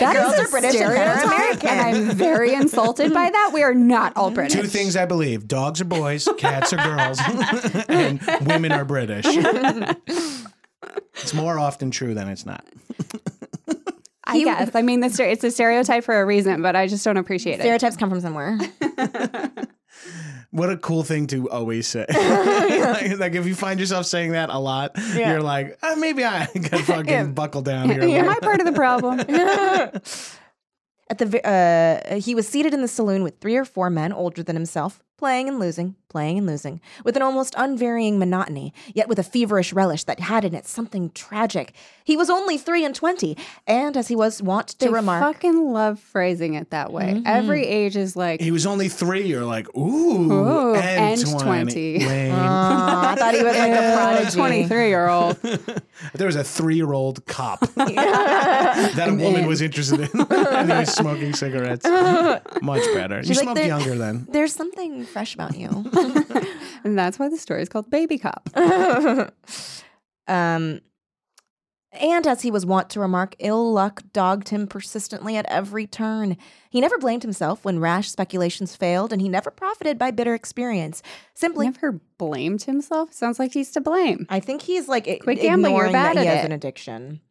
[0.01, 1.69] That Girls is are British and men are stereotype, American.
[1.69, 3.51] And I'm very insulted by that.
[3.53, 4.59] We are not all British.
[4.59, 7.19] Two things I believe dogs are boys, cats are girls,
[7.89, 9.25] and women are British.
[11.15, 12.65] It's more often true than it's not.
[14.23, 14.75] I guess.
[14.75, 17.55] I mean, the stere- it's a stereotype for a reason, but I just don't appreciate
[17.55, 17.61] it.
[17.61, 18.57] Stereotypes come from somewhere.
[20.53, 22.05] What a cool thing to always say.
[22.09, 26.45] like, like, if you find yourself saying that a lot, you're like, uh, maybe I
[26.45, 28.01] could fucking buckle down here.
[28.01, 28.27] a Am.
[28.27, 29.21] I part of the problem?
[31.09, 34.43] At the uh, he was seated in the saloon with three or four men older
[34.43, 39.19] than himself, playing and losing, playing and losing, with an almost unvarying monotony, yet with
[39.19, 41.75] a feverish relish that had in it something tragic.
[42.03, 45.71] He was only three and twenty, and as he was wont to They remark, fucking
[45.71, 47.13] love phrasing it that way.
[47.13, 47.27] Mm-hmm.
[47.27, 49.27] Every age is like, He was only three.
[49.27, 51.45] You're like, ooh, Ooh, and, and 20.
[51.45, 51.99] 20.
[52.07, 52.34] Lame.
[52.34, 54.38] Aw, I thought he was like a prodigy.
[54.38, 55.36] 23 year old.
[56.15, 60.77] there was a three year old cop that a woman was interested in, and he
[60.79, 61.86] was smoking cigarettes.
[62.63, 63.19] Much better.
[63.19, 64.25] You She's like, smoked younger then.
[64.31, 65.86] There's something fresh about you.
[66.84, 68.50] And that's why the story is called Baby Cop.
[68.56, 69.30] um,
[71.93, 76.38] and as he was wont to remark, ill luck dogged him persistently at every turn.
[76.71, 81.04] He never blamed himself when rash speculations failed, and he never profited by bitter experience.
[81.36, 83.13] Simply, Never blamed himself.
[83.13, 84.26] Sounds like he's to blame.
[84.30, 86.47] I think he's like i- Quit gambling, you're bad that he at has it.
[86.47, 87.21] an addiction.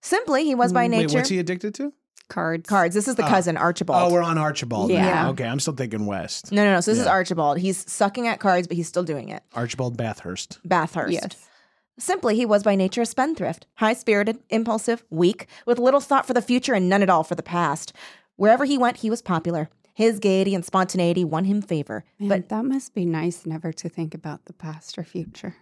[0.00, 1.92] Simply, he was by Wait, nature what's he addicted to?
[2.28, 2.68] Cards.
[2.68, 2.94] cards.
[2.94, 3.28] This is the oh.
[3.28, 4.02] cousin Archibald.
[4.02, 4.90] Oh, we're on Archibald.
[4.90, 5.04] Yeah.
[5.04, 5.30] now.
[5.30, 6.50] Okay, I'm still thinking West.
[6.50, 6.80] no, no, no.
[6.80, 7.58] So this is Archibald.
[7.58, 9.42] He's sucking at cards, but he's still doing it.
[9.54, 10.58] Archibald Bathurst.
[10.64, 11.12] Bathurst.
[11.12, 11.48] Yes.
[11.98, 16.34] Simply, he was by nature a spendthrift, high spirited, impulsive, weak, with little thought for
[16.34, 17.94] the future and none at all for the past.
[18.36, 19.70] Wherever he went, he was popular.
[19.96, 22.04] His gaiety and spontaneity won him favor.
[22.18, 25.56] Man, but that must be nice never to think about the past or future.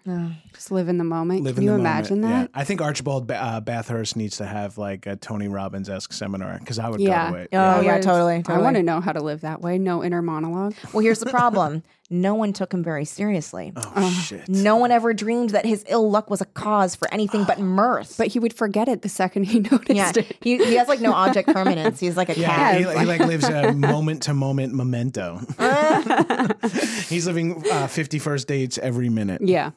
[0.52, 1.44] Just live in the moment.
[1.44, 2.50] Live Can in you the imagine moment.
[2.52, 2.58] that?
[2.58, 2.60] Yeah.
[2.60, 6.58] I think Archibald Ba- uh, Bathurst needs to have like a Tony Robbins esque seminar
[6.58, 7.30] because I would Yeah.
[7.30, 7.48] go to it.
[7.52, 9.78] Oh, I yeah, was- totally, I want to know how to live that way.
[9.78, 10.74] No inner monologue.
[10.92, 13.72] well, here's the problem no one took him very seriously.
[13.76, 14.48] Oh, shit.
[14.48, 18.16] No one ever dreamed that his ill luck was a cause for anything but mirth.
[18.18, 20.36] But he would forget it the second he noticed yeah, it.
[20.42, 21.98] he, he has like no object permanence.
[22.00, 22.74] He's like a Yeah, cat.
[22.76, 25.40] he, he like lives a moment to moment memento.
[27.08, 29.40] He's living uh, 50 first dates every minute.
[29.42, 29.70] Yeah.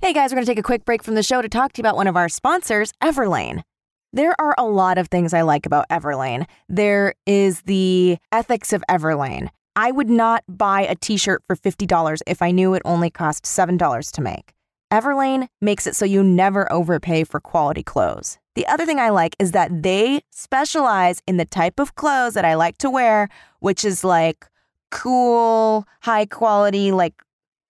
[0.00, 1.78] Hey guys, we're going to take a quick break from the show to talk to
[1.78, 3.62] you about one of our sponsors, Everlane.
[4.12, 6.46] There are a lot of things I like about Everlane.
[6.68, 9.50] There is the ethics of Everlane.
[9.76, 13.44] I would not buy a t shirt for $50 if I knew it only cost
[13.44, 14.54] $7 to make.
[14.90, 18.38] Everlane makes it so you never overpay for quality clothes.
[18.54, 22.46] The other thing I like is that they specialize in the type of clothes that
[22.46, 23.28] I like to wear,
[23.60, 24.46] which is like
[24.90, 27.14] cool, high quality, like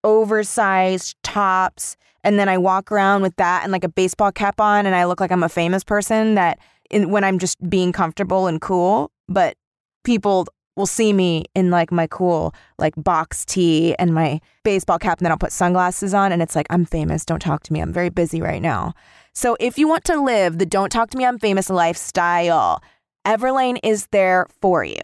[0.05, 4.87] oversized tops and then I walk around with that and like a baseball cap on
[4.87, 6.59] and I look like I'm a famous person that
[6.91, 9.57] in, when I'm just being comfortable and cool, but
[10.05, 15.19] people will see me in like my cool like box tee and my baseball cap
[15.19, 17.81] and then I'll put sunglasses on and it's like I'm famous, don't talk to me.
[17.81, 18.95] I'm very busy right now.
[19.33, 22.83] So if you want to live the don't talk to me, I'm famous lifestyle,
[23.27, 25.03] Everlane is there for you.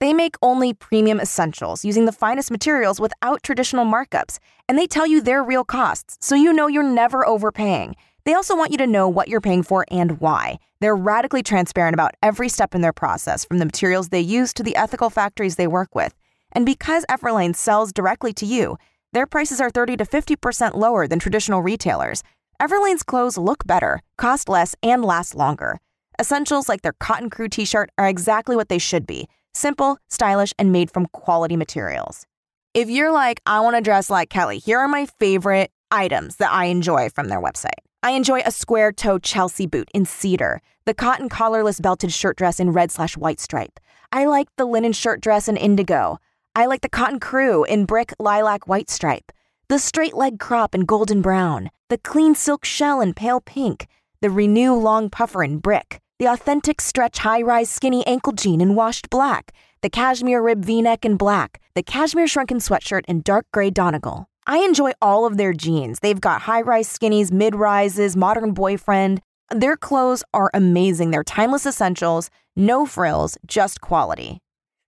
[0.00, 5.06] They make only premium essentials using the finest materials without traditional markups, and they tell
[5.06, 7.96] you their real costs, so you know you're never overpaying.
[8.24, 10.58] They also want you to know what you're paying for and why.
[10.80, 14.62] They're radically transparent about every step in their process, from the materials they use to
[14.62, 16.14] the ethical factories they work with.
[16.52, 18.78] And because Everlane sells directly to you,
[19.12, 22.22] their prices are 30 to 50% lower than traditional retailers.
[22.58, 25.78] Everlane's clothes look better, cost less, and last longer.
[26.18, 30.52] Essentials like their Cotton Crew t shirt are exactly what they should be simple, stylish,
[30.58, 32.26] and made from quality materials.
[32.72, 36.52] If you're like, I want to dress like Kelly, here are my favorite items that
[36.52, 37.80] I enjoy from their website.
[38.02, 42.58] I enjoy a square toe Chelsea boot in cedar, the cotton collarless belted shirt dress
[42.60, 43.78] in red slash white stripe.
[44.12, 46.18] I like the linen shirt dress in indigo.
[46.54, 49.30] I like the cotton crew in brick lilac white stripe,
[49.68, 53.86] the straight leg crop in golden brown, the clean silk shell in pale pink,
[54.20, 58.74] the renew long puffer in brick, the authentic stretch high rise skinny ankle jean in
[58.74, 63.46] washed black, the cashmere rib v neck in black, the cashmere shrunken sweatshirt in dark
[63.54, 64.26] gray Donegal.
[64.46, 66.00] I enjoy all of their jeans.
[66.00, 69.22] They've got high rise skinnies, mid rises, modern boyfriend.
[69.50, 71.10] Their clothes are amazing.
[71.10, 74.38] They're timeless essentials, no frills, just quality.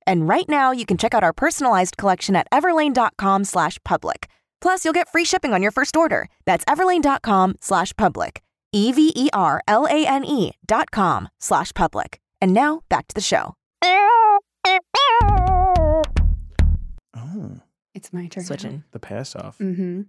[0.07, 4.29] And right now, you can check out our personalized collection at everlane.com slash public.
[4.61, 6.29] Plus, you'll get free shipping on your first order.
[6.45, 8.42] That's everlane.com slash public.
[8.45, 12.21] E E-V-E-R-L-A-N-E E dot com slash public.
[12.41, 13.55] And now, back to the show.
[17.15, 17.61] Oh,
[17.95, 18.45] It's my turn.
[18.45, 18.85] Switching.
[18.93, 19.59] the pass off.
[19.59, 20.03] Mm-hmm.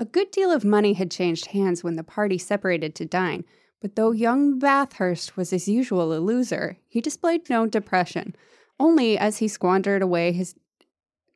[0.00, 3.44] A good deal of money had changed hands when the party separated to dine,
[3.80, 8.34] but though young Bathurst was as usual a loser, he displayed no depression.
[8.80, 10.54] Only as he squandered away his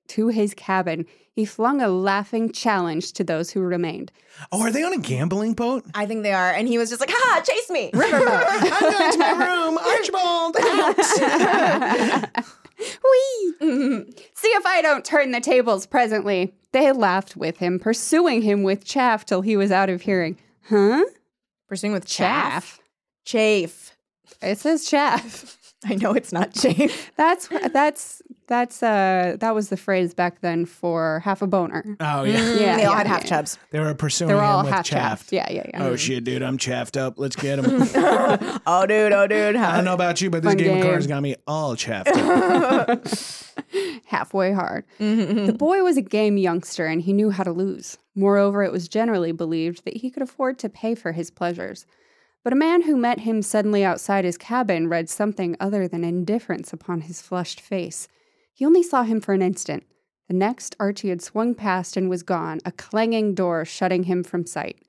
[0.08, 4.10] to his cabin, he flung a laughing challenge to those who remained.
[4.50, 5.84] Oh, are they on a gambling boat?
[5.94, 6.50] I think they are.
[6.50, 7.90] And he was just like, ha, chase me.
[7.94, 9.78] I'm going to my room.
[9.78, 10.56] Archibald,
[12.34, 12.44] out.
[12.78, 13.54] Whee!
[14.34, 16.54] See if I don't turn the tables presently.
[16.72, 20.38] They laughed with him, pursuing him with chaff till he was out of hearing.
[20.68, 21.04] Huh?
[21.68, 22.78] Pursuing with chaff.
[22.78, 22.80] Chaff.
[23.24, 23.96] Chafe.
[24.42, 25.56] It says chaff.
[25.84, 27.12] I know it's not Chave.
[27.16, 31.84] That's that's that's uh that was the phrase back then for half a boner.
[32.00, 33.28] Oh yeah, Yeah, they all yeah, had half yeah.
[33.28, 33.58] chubs.
[33.70, 35.20] they were pursuing They were all him half chaff.
[35.20, 35.32] chaffed.
[35.32, 35.84] Yeah, yeah, yeah.
[35.84, 37.18] Oh shit, dude, I'm chaffed up.
[37.18, 37.86] Let's get him.
[38.66, 39.56] Oh, dude, oh, dude.
[39.56, 40.90] I don't know about you, but this Fun game, of game.
[40.90, 43.06] cards got me all chaffed up.
[44.06, 44.84] halfway hard.
[44.98, 47.98] The boy was a game youngster and he knew how to lose.
[48.14, 51.86] Moreover, it was generally believed that he could afford to pay for his pleasures.
[52.44, 56.72] But a man who met him suddenly outside his cabin read something other than indifference
[56.72, 58.08] upon his flushed face.
[58.58, 59.84] He only saw him for an instant.
[60.26, 64.46] The next, Archie had swung past and was gone, a clanging door shutting him from
[64.46, 64.82] sight.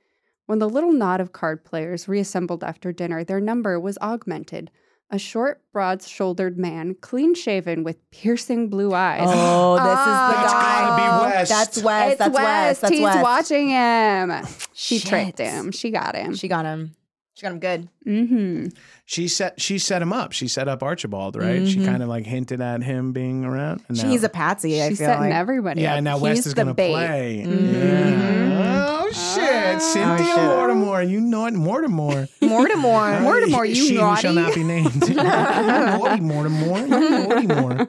[0.48, 4.72] When the little knot of card players reassembled after dinner, their number was augmented.
[5.12, 9.22] A short, broad shouldered man, clean shaven with piercing blue eyes.
[9.24, 10.32] Oh, this is the ah.
[10.34, 10.82] That's guy.
[10.82, 11.50] gotta be West.
[11.52, 12.10] That's West.
[12.10, 12.44] It's that's West.
[12.44, 12.82] West.
[12.82, 13.22] That's He's West.
[13.22, 14.32] watching him.
[14.74, 15.10] She Shit.
[15.10, 15.72] tricked him.
[15.72, 16.34] She got him.
[16.34, 16.96] She got him.
[17.40, 17.88] She got him good.
[18.06, 18.66] mm-hmm.
[19.06, 20.34] she set she set him up.
[20.34, 21.66] She set up Archibald, right?
[21.66, 23.82] She kind of like hinted at him being around.
[23.88, 24.82] And now, He's a patsy.
[24.82, 25.34] I She's feel setting like.
[25.34, 25.96] everybody yeah.
[25.96, 26.04] up.
[26.04, 26.92] Now West He's is gonna bait.
[26.92, 27.44] play.
[27.48, 27.74] Mm-hmm.
[27.76, 29.06] Yeah.
[29.06, 30.36] Oh shit, Cynthia shit.
[30.36, 31.02] Mortimer.
[31.04, 32.28] You know it, Mortimer.
[32.42, 33.22] Mortimer.
[33.22, 34.34] Mortimer, you she who shall naughty.
[34.34, 35.16] not be named.
[35.16, 36.78] naughty Mortimer.
[36.80, 37.88] You naughty Mortimer.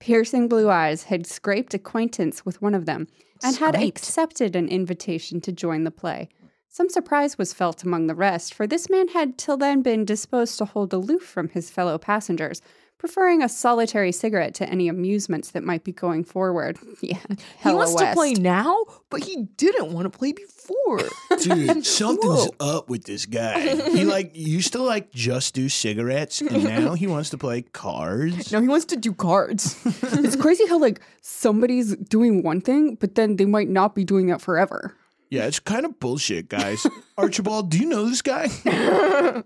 [0.00, 3.06] Piercing blue eyes had scraped acquaintance with one of them
[3.42, 6.28] and had accepted an invitation to join the play.
[6.74, 10.56] Some surprise was felt among the rest, for this man had till then been disposed
[10.56, 12.62] to hold aloof from his fellow passengers,
[12.96, 16.78] preferring a solitary cigarette to any amusements that might be going forward.
[17.02, 21.00] Yeah, He hella wants to play now, but he didn't want to play before.
[21.42, 23.60] Dude, something's up with this guy.
[23.90, 28.50] He like used to like just do cigarettes, and now he wants to play cards.
[28.50, 29.76] no, he wants to do cards.
[29.84, 34.28] it's crazy how like somebody's doing one thing, but then they might not be doing
[34.28, 34.96] that forever.
[35.32, 36.86] Yeah, it's kind of bullshit, guys.
[37.16, 38.48] Archibald, do you know this guy?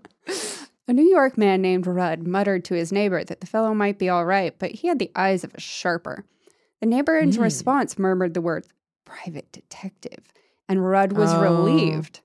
[0.89, 4.09] A New York man named Rudd muttered to his neighbor that the fellow might be
[4.09, 6.25] all right, but he had the eyes of a sharper.
[6.81, 7.41] The neighbor in hmm.
[7.41, 8.65] response murmured the word
[9.05, 10.25] private detective,
[10.67, 11.41] and Rudd was Oh.
[11.41, 12.19] relieved.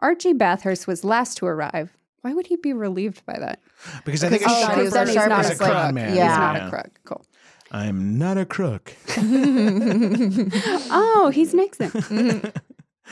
[0.00, 1.96] Archie Bathurst was last to arrive.
[2.20, 3.60] Why would he be relieved by that?
[4.04, 5.70] Because I think a he thought sharper a then he's not is a a crook.
[5.70, 6.08] con man.
[6.08, 6.36] He's Yeah.
[6.36, 6.66] not Yeah.
[6.66, 7.00] a crook.
[7.06, 7.24] Cool.
[7.72, 8.94] I'm not a crook.
[10.90, 12.52] Oh, he's Nixon.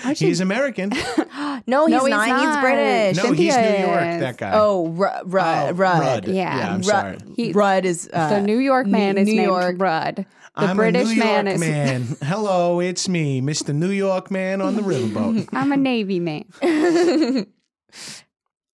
[0.05, 0.89] Archie, He's American.
[1.67, 2.41] no, he's No, he's not.
[2.55, 2.61] He's.
[2.61, 3.17] British.
[3.23, 4.03] No, he's New York.
[4.03, 4.21] is.
[4.21, 4.51] That guy.
[4.55, 5.23] Oh, Rudd.
[5.25, 5.79] Oh, Rudd.
[5.79, 6.29] Rudd.
[6.29, 6.71] Yeah.
[6.75, 7.19] I'm Rudd- sorry.
[7.37, 9.77] He- Rudd is uh, the New York man is New named York.
[9.79, 10.17] Rudd.
[10.17, 10.27] The
[10.57, 12.17] I'm British a New man York is man.
[12.23, 13.75] Hello, it's me, Mr.
[13.75, 15.49] New York man on the riverboat.
[15.53, 16.45] I'm a Navy man.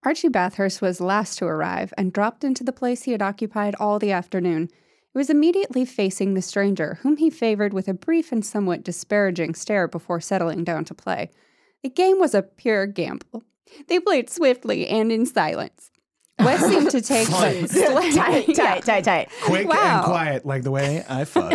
[0.05, 3.99] Archie Bathurst was last to arrive and dropped into the place he had occupied all
[3.99, 4.69] the afternoon.
[5.13, 9.55] It was immediately facing the stranger, whom he favored with a brief and somewhat disparaging
[9.55, 11.31] stare before settling down to play.
[11.83, 13.43] The game was a pure gamble.
[13.89, 15.90] They played swiftly and in silence.
[16.45, 17.67] West seemed to take Fun.
[18.15, 19.29] tight, tight, tight, tight.
[19.43, 19.97] Quick Wow.
[19.99, 21.53] and quiet, like the way I fuck.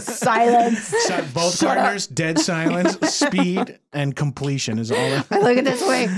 [0.00, 0.78] Silence.
[0.88, 5.22] So both partners, dead silence, speed, and completion is all.
[5.30, 6.08] I look at this way.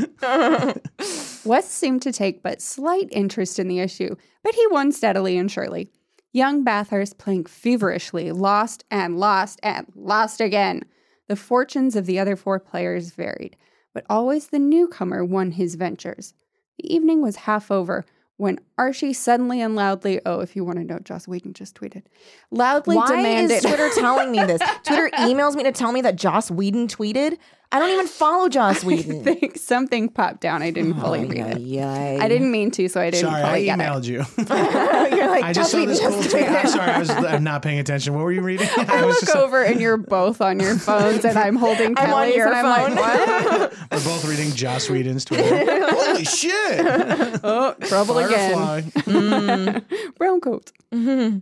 [1.44, 5.50] West seemed to take but slight interest in the issue, but he won steadily and
[5.50, 5.90] surely.
[6.32, 10.82] Young Bathurst playing feverishly, lost and lost and lost again.
[11.26, 13.56] The fortunes of the other four players varied,
[13.94, 16.34] but always the newcomer won his ventures.
[16.78, 18.04] The evening was half over
[18.36, 22.04] when Archie suddenly and loudly, oh, if you want to know, Joss Whedon just tweeted,
[22.52, 23.56] loudly Why demanded.
[23.56, 24.62] is Twitter telling me this?
[24.84, 27.36] Twitter emails me to tell me that Joss Whedon tweeted.
[27.70, 29.22] I don't even follow Joss Whedon.
[29.24, 30.62] think something popped down.
[30.62, 31.58] I didn't fully oh, read it.
[31.60, 32.18] Yay.
[32.18, 33.82] I didn't mean to, so I didn't Sorry, I fully get it.
[33.82, 34.24] emailed you.
[35.18, 36.44] You're like, I just Joss saw Whedon this cool just tweet.
[36.46, 36.60] tweeted.
[36.60, 38.14] I'm sorry, I was I'm not paying attention.
[38.14, 38.68] What were you reading?
[38.76, 42.10] I was look just- over and you're both on your phones, and I'm holding I'm
[42.12, 43.72] on Kelly's, your and I'm like, what?
[43.92, 45.40] We're both reading Joss Whedon's tweet.
[45.44, 47.40] Holy shit!
[47.44, 48.54] oh, trouble again.
[48.54, 48.80] Firefly.
[49.02, 50.14] Mm.
[50.16, 50.72] Brown coat.
[50.92, 51.38] Mm-hmm.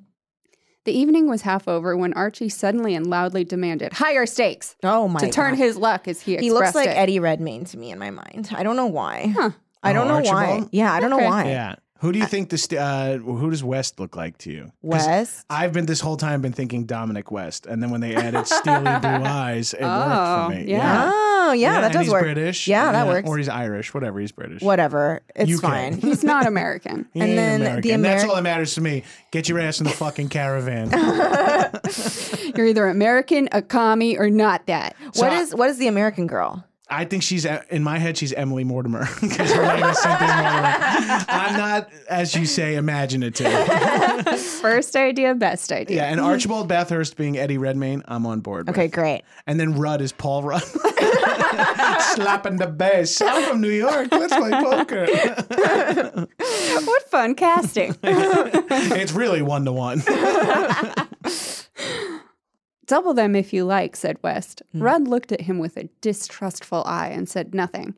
[0.86, 5.20] The evening was half over when Archie suddenly and loudly demanded higher stakes Oh my
[5.20, 5.58] to turn God.
[5.58, 6.96] his luck as he expressed He looks like it.
[6.96, 8.48] Eddie Redmayne to me in my mind.
[8.52, 9.32] I don't know why.
[9.36, 9.50] Huh.
[9.82, 10.64] I don't Oh, know why.
[10.72, 11.44] Yeah, I don't know why.
[11.46, 11.74] Yeah.
[12.00, 12.70] Who do you think this?
[12.72, 14.70] Uh, who does West look like to you?
[14.82, 15.44] West.
[15.48, 18.80] I've been this whole time been thinking Dominic West, and then when they added steely
[19.00, 20.64] blue eyes, it worked Oh, for me.
[20.70, 21.10] yeah.
[21.48, 22.22] Oh, yeah, that and does he's work.
[22.22, 22.66] British.
[22.68, 23.28] Yeah, that works.
[23.28, 24.18] Or he's Irish, whatever.
[24.20, 24.62] He's British.
[24.62, 25.22] Whatever.
[25.34, 25.60] It's UK.
[25.62, 25.92] fine.
[26.00, 27.08] He's not American.
[27.14, 28.02] He And ain't then the American.
[28.02, 29.04] That's all that matters to me.
[29.30, 30.90] Get your ass in the fucking caravan.
[32.56, 34.96] You're either American, a commie, or not that.
[35.14, 36.64] What I- is what is the American girl?
[36.88, 38.16] I think she's in my head.
[38.16, 41.24] She's Emily Mortimer because her name is Cynthia Mortimer.
[41.28, 43.50] I'm not, as you say, imaginative.
[44.60, 45.96] First idea, best idea.
[45.96, 48.66] Yeah, and Archibald Bathurst being Eddie Redmayne, I'm on board.
[48.68, 48.76] with.
[48.76, 49.22] Okay, great.
[49.48, 50.62] and then Rudd is Paul Rudd,
[52.14, 53.20] slapping the bass.
[53.20, 54.08] I'm from New York.
[54.12, 55.06] Let's play poker.
[56.84, 57.96] What fun casting.
[58.02, 60.02] it's really one to one.
[62.86, 64.62] Double them if you like, said West.
[64.74, 64.82] Mm.
[64.82, 67.94] Rudd looked at him with a distrustful eye and said nothing.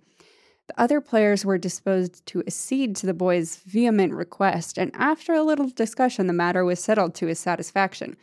[0.69, 5.43] The other players were disposed to accede to the boy's vehement request, and after a
[5.43, 8.17] little discussion, the matter was settled to his satisfaction.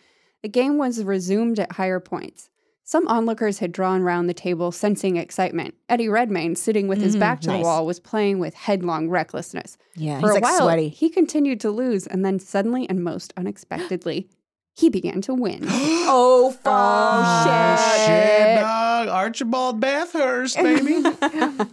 [0.44, 2.50] The game was resumed at higher points.
[2.84, 5.74] Some onlookers had drawn round the table, sensing excitement.
[5.90, 7.58] Eddie Redmayne, sitting with his mm, back to nice.
[7.58, 9.76] the wall, was playing with headlong recklessness.
[9.96, 10.90] Yeah, For a like while, sweaty.
[10.90, 14.30] he continued to lose, and then suddenly and most unexpectedly,
[14.76, 15.66] he began to win.
[16.08, 18.06] Oh, fuck.
[18.06, 19.08] Shit, dog.
[19.08, 21.04] Archibald Bathurst, baby.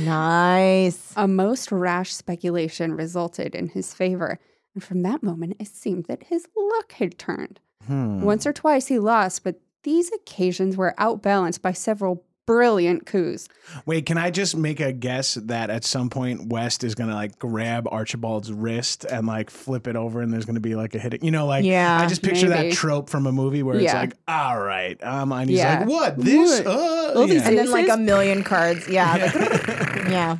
[0.00, 1.12] Nice.
[1.16, 4.38] A most rash speculation resulted in his favor,
[4.74, 7.60] and from that moment it seemed that his luck had turned.
[7.86, 8.22] Hmm.
[8.22, 13.48] Once or twice he lost, but these occasions were outbalanced by several brilliant coups.
[13.86, 17.38] Wait, can I just make a guess that at some point West is gonna like
[17.38, 21.22] grab Archibald's wrist and like flip it over, and there's gonna be like a hit.
[21.22, 22.70] You know, like Yeah, I just picture maybe.
[22.70, 25.80] that trope from a movie where it's like, all right, um, and he's Yeah.
[25.80, 26.58] like, what this?
[26.60, 26.66] What?
[26.66, 27.48] Uh, All these yeah.
[27.48, 28.88] And then like a million cards.
[28.88, 29.12] Yeah.
[29.34, 30.38] like- yeah.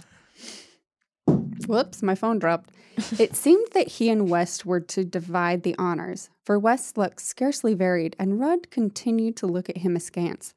[1.66, 2.70] Whoops, my phone dropped.
[3.18, 7.74] It seemed that he and West were to divide the honors, for West's luck scarcely
[7.74, 10.54] varied, and Rudd continued to look at him askance.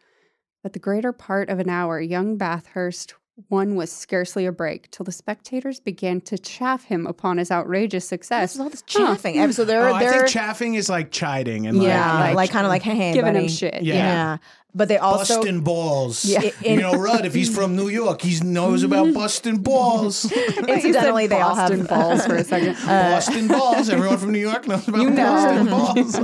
[0.63, 3.13] But the greater part of an hour, young Bathurst
[3.49, 8.07] won was scarcely a break, till the spectators began to chaff him upon his outrageous
[8.07, 8.53] success.
[8.53, 9.51] There's all this chaffing.
[9.51, 12.65] So they're Oh, I they're think chaffing is like chiding and yeah, like, like, kind
[12.65, 13.83] of like hey, hey giving him shit.
[13.83, 13.93] Yeah.
[13.93, 14.37] Yeah.
[14.73, 16.25] But they also busting balls.
[16.25, 16.49] Yeah.
[16.61, 17.25] you know, Rudd.
[17.25, 20.31] If he's from New York, he knows about busting balls.
[20.67, 22.75] incidentally they all have Boston balls for a second.
[22.85, 23.89] Boston balls.
[23.89, 25.23] Everyone from New York knows about You know.
[25.23, 26.15] Boston balls.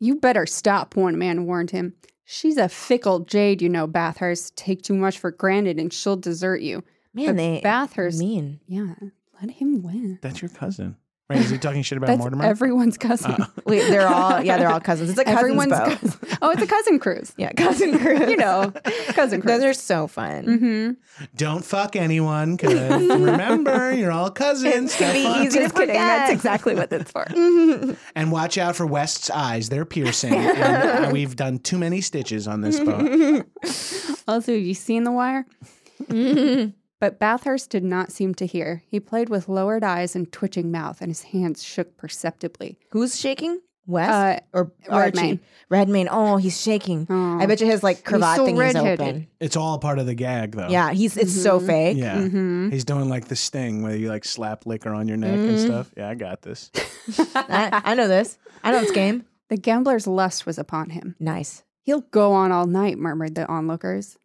[0.00, 1.94] You better stop, one man warned him.
[2.24, 4.54] She's a fickle jade, you know, Bathurst.
[4.56, 6.84] Take too much for granted and she'll desert you.
[7.14, 8.60] Man, But they Bathurst, mean.
[8.66, 8.94] yeah,
[9.40, 10.18] let him win.
[10.22, 10.96] That's your cousin.
[11.30, 11.40] Right?
[11.40, 12.44] Is he talking shit about That's Mortimer?
[12.44, 13.36] everyone's cousin.
[13.66, 15.10] Wait, they're all yeah, they're all cousins.
[15.10, 15.98] It's a cousin's Everyone's boat.
[16.00, 16.18] cousin.
[16.40, 17.32] Oh, it's a cousin cruise.
[17.36, 18.30] Yeah, cousin cruise.
[18.30, 18.72] You know,
[19.08, 19.58] cousin cruise.
[19.60, 20.44] Those are so fun.
[20.46, 21.24] mm-hmm.
[21.36, 24.94] Don't fuck anyone, because remember, you're all cousins.
[24.94, 25.46] Have be fun.
[25.46, 25.94] easy to Just kidding.
[25.96, 27.26] That's exactly what it's for.
[28.14, 30.32] And watch out for West's eyes; they're piercing.
[30.32, 33.46] and uh, we've done too many stitches on this boat.
[34.28, 35.44] Also, have you seen The Wire?
[37.00, 38.82] But Bathurst did not seem to hear.
[38.88, 42.78] He played with lowered eyes and twitching mouth, and his hands shook perceptibly.
[42.90, 43.60] Who's shaking?
[43.86, 45.04] West Uh, or Archie?
[45.16, 45.40] Redmayne.
[45.70, 46.08] Redmayne.
[46.10, 47.06] Oh, he's shaking.
[47.08, 47.38] Oh.
[47.38, 49.28] I bet you his like cravat so thing is open.
[49.40, 50.68] It's all part of the gag, though.
[50.68, 51.96] Yeah, he's it's so fake.
[51.96, 52.16] Yeah.
[52.18, 52.68] Mm-hmm.
[52.70, 55.66] He's doing like the sting where you like slap liquor on your neck and Mm-hmm.
[55.66, 55.90] stuff.
[55.96, 56.70] Yeah, I got this.
[57.34, 58.36] I, I know this.
[58.62, 59.24] I know this game.
[59.48, 61.14] The gambler's lust was upon him.
[61.18, 61.62] Nice.
[61.82, 64.18] He'll go on all night, murmured the onlookers.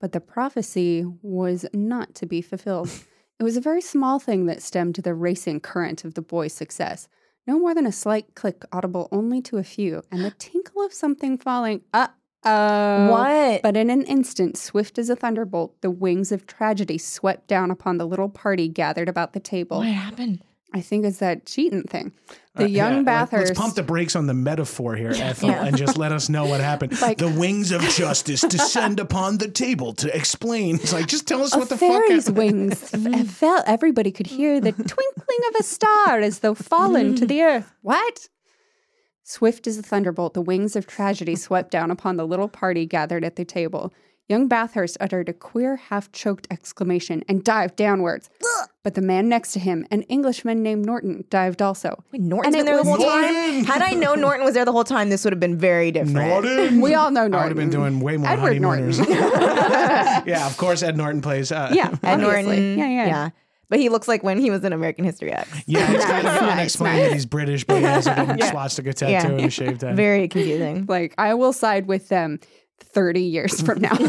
[0.00, 2.90] But the prophecy was not to be fulfilled.
[3.38, 7.08] it was a very small thing that stemmed the racing current of the boy's success.
[7.46, 10.92] No more than a slight click audible only to a few, and the tinkle of
[10.92, 11.82] something falling.
[11.94, 12.08] Uh
[12.44, 13.10] oh.
[13.10, 13.62] What?
[13.62, 17.98] But in an instant, swift as a thunderbolt, the wings of tragedy swept down upon
[17.98, 19.78] the little party gathered about the table.
[19.78, 20.42] what happened?
[20.76, 22.12] I think it's that cheating thing.
[22.54, 23.48] The Uh, yeah, young let- Bathurst.
[23.48, 25.64] Let's pump the brakes on the metaphor here, Ethel, Yeah.
[25.64, 26.98] and just let us know what happened.
[27.02, 30.76] Like- the wings of justice descend upon the table to explain.
[30.76, 32.36] It's like, just tell us what the fuck happened.
[32.36, 32.90] wings
[33.32, 33.62] fell.
[33.66, 37.72] Everybody could hear the twinkling of a star as though fallen to the earth.
[37.82, 38.28] What?
[39.22, 43.24] Swift as a thunderbolt, the wings of tragedy swept down upon the little party gathered
[43.24, 43.92] at the table.
[44.28, 48.28] Young Bathurst uttered a queer, half choked exclamation and dived downwards.
[48.82, 52.02] But the man next to him, an Englishman named Norton, dived also.
[52.12, 53.64] Wait, Norton's And been there the whole was- time.
[53.64, 56.14] Had I known Norton was there the whole time, this would have been very different.
[56.28, 56.80] Norton.
[56.80, 57.34] We all know Norton.
[57.34, 58.98] I would have been doing way more Edward honeymooners.
[58.98, 59.16] Norton.
[60.26, 61.52] yeah, of course, Ed Norton plays.
[61.52, 62.42] Uh, yeah, Ed obviously.
[62.46, 62.78] Norton.
[62.78, 63.30] Yeah, yeah.
[63.68, 65.48] But he looks like when he was in American History X.
[65.66, 67.08] Yeah, it's kind of Nice, unexplained nice.
[67.08, 68.50] that he's British, but he has like a Yeah.
[68.50, 69.26] swastika tattoo Yeah.
[69.26, 69.96] and a shaved head.
[69.96, 70.86] Very confusing.
[70.88, 72.38] Like, I will side with them
[72.78, 73.96] 30 years from now.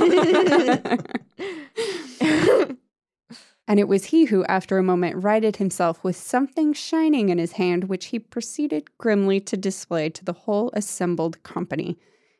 [3.67, 7.53] and it was he who, after a moment, righted himself with something shining in his
[7.53, 11.97] hand, which he proceeded grimly to display to the whole assembled company.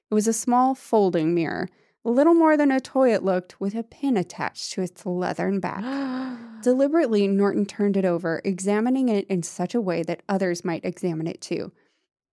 [0.10, 1.68] It was a small folding mirror,
[2.10, 5.84] little more than a toy it looked, with a pin attached to its leathern back.
[6.64, 11.28] Deliberately, Norton turned it over, examining it in such a way that others might examine
[11.28, 11.72] it too.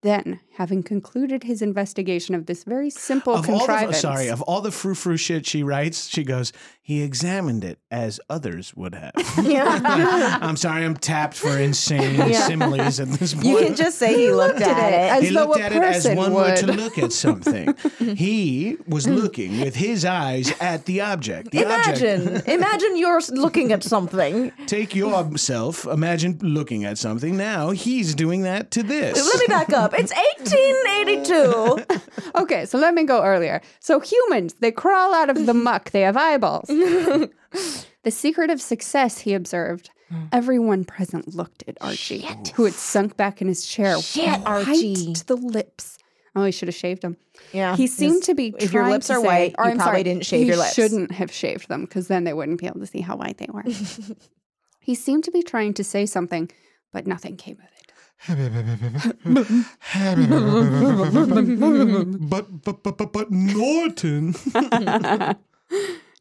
[0.05, 4.43] Then, having concluded his investigation of this very simple Of all the, contrivance, sorry, of
[4.43, 6.53] all the frou frou shit she writes, she goes,
[6.87, 9.11] he examined it as others would have.
[9.37, 13.47] I'm sorry, I'm tapped for insane similes at this point.
[13.47, 14.93] You can just say he looked at it.
[14.93, 16.57] as he though looked a at it as one would.
[16.57, 17.73] to look at something.
[17.97, 21.49] he was looking with his eyes at the object.
[21.49, 22.49] The Imagine, object.
[22.49, 24.51] imagine you're looking at something.
[24.67, 27.35] Take yourself, imagine looking at something.
[27.35, 29.17] Now he's doing that to this.
[29.33, 29.95] Let me back up.
[29.97, 31.85] It's 1882.
[32.35, 33.59] Okay, so let me go earlier.
[33.79, 35.89] So humans, they crawl out of the muck.
[35.89, 36.69] They have eyeballs.
[38.03, 39.89] the secret of success, he observed.
[40.09, 40.25] Hmm.
[40.31, 45.13] Everyone present looked at Archie, who had sunk back in his chair, Shit, white Archie.
[45.13, 45.97] to the lips.
[46.35, 47.15] Oh, he should have shaved them.
[47.53, 47.75] Yeah.
[47.77, 48.53] He seemed to be.
[48.59, 50.57] If your lips to are say- white, or you I'm probably sorry, didn't shave your
[50.57, 50.73] lips.
[50.73, 53.47] Shouldn't have shaved them because then they wouldn't be able to see how white they
[53.51, 53.63] were.
[54.81, 56.51] he seemed to be trying to say something,
[56.91, 57.71] but nothing came of it.
[62.29, 64.33] but, but, but, but, but Norton.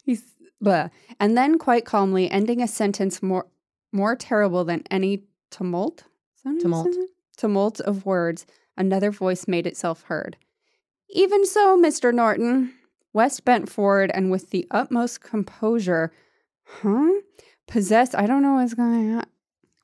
[0.04, 0.22] He's
[0.60, 0.88] blah.
[1.20, 3.46] And then quite calmly, ending a sentence more
[3.92, 6.00] more terrible than any tumult.
[6.36, 6.94] Is that how you Tumult.
[6.94, 7.06] say?
[7.36, 8.44] Tumult of words.
[8.76, 10.36] Another voice made itself heard.
[11.10, 12.12] Even so, Mr.
[12.12, 12.74] Norton.
[13.12, 16.12] West bent forward and with the utmost composure,
[16.64, 17.12] huh?
[17.68, 18.16] Possessed.
[18.16, 19.24] I don't know what's going on.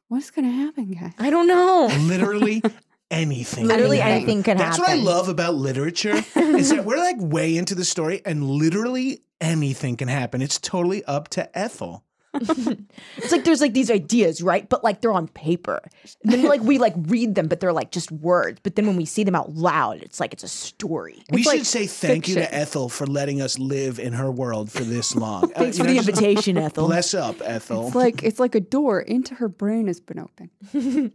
[0.09, 1.13] What's going to happen, guys?
[1.17, 1.89] I don't know.
[2.01, 2.61] Literally
[3.11, 3.67] anything.
[3.67, 4.17] Literally Anything.
[4.23, 4.95] anything can That's happen.
[4.95, 8.45] That's what I love about literature is that we're like way into the story and
[8.45, 10.43] literally anything can happen.
[10.43, 12.05] It's totally up to Ethel.
[13.17, 14.67] It's like there's like these ideas, right?
[14.69, 15.83] But like they're on paper.
[16.23, 18.61] And then like we like read them, but they're like just words.
[18.63, 21.23] But then when we see them out loud, it's like it's a story.
[21.31, 22.55] We It's should like say thank you to.
[22.55, 25.49] Ethel for letting us live in her world for this long.
[25.51, 26.87] Thanks Uh, for you the invitation, Ethel.
[26.87, 27.87] Bless up, Ethel.
[27.89, 31.13] It's like it's like a door into her brain has been open.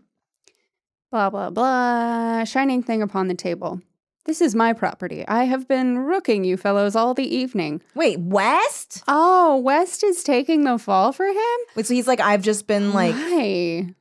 [1.15, 2.43] Blah blah blah.
[2.43, 3.79] Shining thing upon the table.
[4.25, 5.25] This is my property.
[5.29, 7.81] I have been rooking you fellows all the evening.
[7.93, 9.01] Wait, West?
[9.07, 11.57] Oh, West is taking the fall for him?
[11.75, 13.93] Wait, so he's like, I've just been like, Why?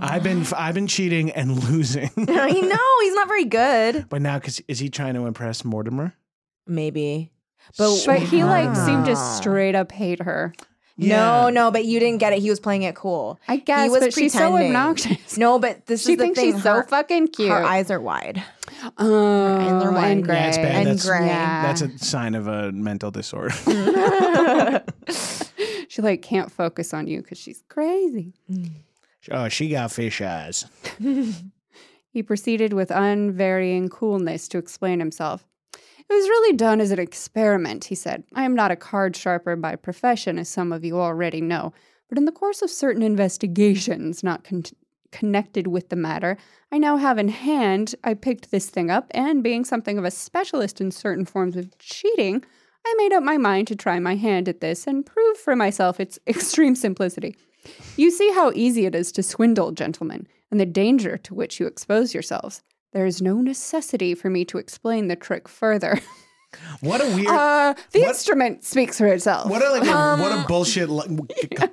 [0.00, 2.10] I've been I've been cheating and losing.
[2.16, 4.08] I know he's not very good.
[4.08, 6.14] but now cuz is he trying to impress Mortimer?
[6.66, 7.32] Maybe.
[7.76, 9.36] But, But he like seemed to Ah.
[9.40, 10.54] straight up hate her.
[10.98, 12.38] No, no, but you didn't get it.
[12.40, 13.38] He was playing it cool.
[13.46, 14.68] I guess, he was but she's so pretending.
[14.74, 15.36] obnoxious.
[15.36, 16.52] No, but this She is the thinks thing.
[16.54, 17.50] she's so fucking cute.
[17.50, 18.42] Her eyes are wide.
[18.96, 20.10] Oh, eyes are wide.
[20.12, 20.36] and gray.
[20.36, 20.74] Yeah, it's bad.
[20.74, 21.26] And That's, gray.
[21.26, 21.62] Yeah.
[21.62, 23.50] that's a sign of a mental disorder.
[25.88, 28.32] she like can't focus on you because she's crazy.
[28.50, 28.70] Mm.
[29.32, 30.64] oh, she got fish eyes.
[32.10, 35.46] He proceeded with unvarying coolness to explain himself.
[36.08, 38.24] It was really done as an experiment, he said.
[38.34, 41.72] I am not a card sharper by profession, as some of you already know,
[42.08, 44.62] but in the course of certain investigations not con-
[45.10, 46.36] connected with the matter,
[46.70, 50.10] I now have in hand, I picked this thing up, and being something of a
[50.10, 52.44] specialist in certain forms of cheating,
[52.84, 55.98] I made up my mind to try my hand at this and prove for myself
[55.98, 57.36] its extreme simplicity.
[57.96, 61.66] You see how easy it is to swindle, gentlemen, and the danger to which you
[61.66, 62.62] expose yourselves.
[62.92, 66.00] There is no necessity for me to explain the trick further.
[66.80, 69.50] What a weird Uh, the What- instrument speaks for itself.
[69.50, 71.26] What a like Um, what a bullshit li-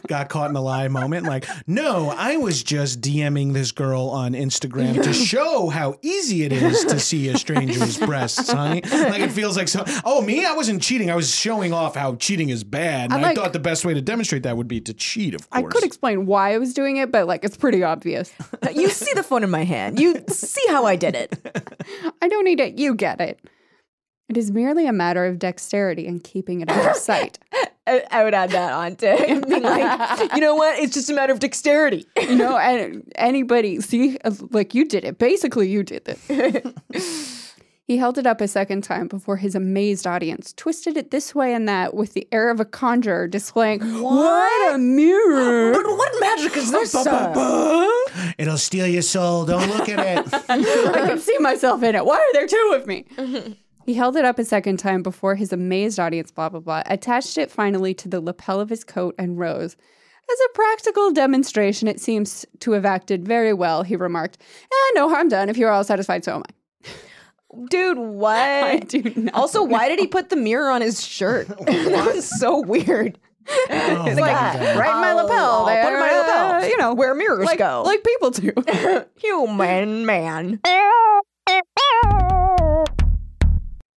[0.07, 1.25] got caught in a lie moment.
[1.25, 6.51] Like, no, I was just DMing this girl on Instagram to show how easy it
[6.53, 8.81] is to see a stranger's breasts, honey.
[8.89, 9.83] Like it feels like so.
[10.05, 10.45] Oh, me?
[10.45, 11.09] I wasn't cheating.
[11.11, 13.11] I was showing off how cheating is bad.
[13.11, 15.33] And I I, thought the best way to demonstrate that would be to cheat.
[15.35, 18.31] Of course, I could explain why I was doing it, but like it's pretty obvious.
[18.73, 19.99] you see the phone in my hand.
[19.99, 21.37] You see how I did it.
[22.21, 22.77] I don't need it.
[22.77, 23.39] You get it.
[24.29, 27.39] It is merely a matter of dexterity and keeping it out of sight.
[27.85, 29.47] I, I would add that on to it.
[29.49, 30.79] Being like, you know what?
[30.79, 32.05] It's just a matter of dexterity.
[32.23, 35.19] You know, and anybody see, uh, like you did it.
[35.19, 36.73] Basically, you did it.
[37.85, 41.53] he held it up a second time before his amazed audience, twisted it this way
[41.53, 45.73] and that with the air of a conjurer, displaying what, a mirror.
[45.73, 46.95] But what magic is this?
[48.37, 49.45] It'll steal your soul.
[49.45, 50.33] Don't look at it.
[50.49, 52.05] I can see myself in it.
[52.05, 53.57] Why are there two of me?
[53.85, 57.37] He held it up a second time before his amazed audience, blah, blah, blah, attached
[57.37, 59.75] it finally to the lapel of his coat and rose.
[60.31, 64.37] As a practical demonstration, it seems to have acted very well, he remarked.
[64.71, 65.49] Eh, no harm done.
[65.49, 66.87] If you're all satisfied, so am I.
[67.69, 68.37] Dude, what?
[68.39, 69.33] I do not.
[69.35, 71.47] Also, why did he put the mirror on his shirt?
[71.59, 73.19] that was so weird.
[73.49, 74.77] Oh, It's like, God.
[74.79, 75.83] right in my lapel I'll there.
[75.83, 76.53] Put in my lapel.
[76.63, 77.83] uh, you know, where mirrors like, go.
[77.85, 78.53] like people do.
[79.17, 80.61] human man.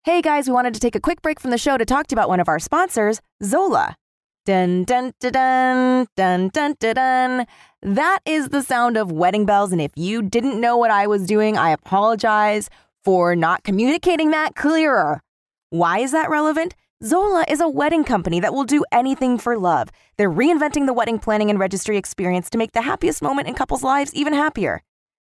[0.07, 2.13] Hey guys, we wanted to take a quick break from the show to talk to
[2.13, 3.97] you about one of our sponsors, Zola.
[4.45, 7.47] Dun dun dun dun dun dun dun dun.
[7.83, 11.27] That is the sound of wedding bells, and if you didn't know what I was
[11.27, 12.71] doing, I apologize
[13.05, 15.23] for not communicating that clearer.
[15.71, 16.77] Why is that relevant?
[17.03, 19.89] Zola is a wedding company that will do anything for love.
[20.19, 23.83] They're reinventing the wedding planning and registry experience to make the happiest moment in couples'
[23.83, 24.83] lives even happier.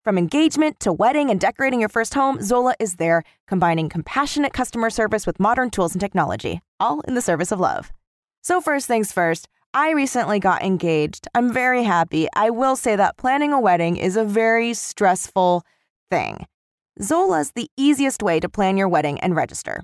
[0.05, 4.89] From engagement to wedding and decorating your first home, Zola is there, combining compassionate customer
[4.89, 7.91] service with modern tools and technology, all in the service of love.
[8.41, 11.27] So, first things first, I recently got engaged.
[11.35, 12.29] I'm very happy.
[12.33, 15.65] I will say that planning a wedding is a very stressful
[16.09, 16.45] thing.
[17.01, 19.83] Zola's the easiest way to plan your wedding and register.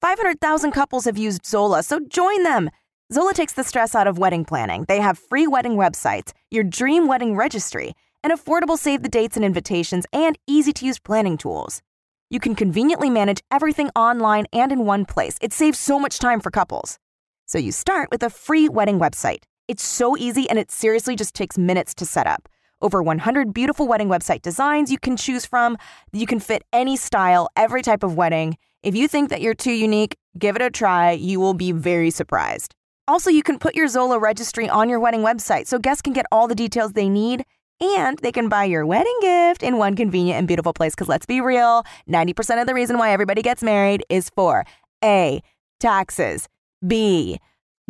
[0.00, 2.70] 500,000 couples have used Zola, so join them.
[3.12, 4.84] Zola takes the stress out of wedding planning.
[4.86, 7.94] They have free wedding websites, your dream wedding registry,
[8.26, 11.80] and affordable save the dates and invitations, and easy to use planning tools.
[12.28, 15.36] You can conveniently manage everything online and in one place.
[15.40, 16.98] It saves so much time for couples.
[17.46, 19.44] So you start with a free wedding website.
[19.68, 22.48] It's so easy and it seriously just takes minutes to set up.
[22.82, 25.78] Over 100 beautiful wedding website designs you can choose from.
[26.12, 28.56] You can fit any style, every type of wedding.
[28.82, 31.12] If you think that you're too unique, give it a try.
[31.12, 32.74] You will be very surprised.
[33.06, 36.26] Also, you can put your Zola registry on your wedding website so guests can get
[36.32, 37.44] all the details they need
[37.80, 40.94] and they can buy your wedding gift in one convenient and beautiful place.
[40.94, 44.64] Because let's be real 90% of the reason why everybody gets married is for
[45.04, 45.42] A,
[45.80, 46.48] taxes,
[46.86, 47.38] B,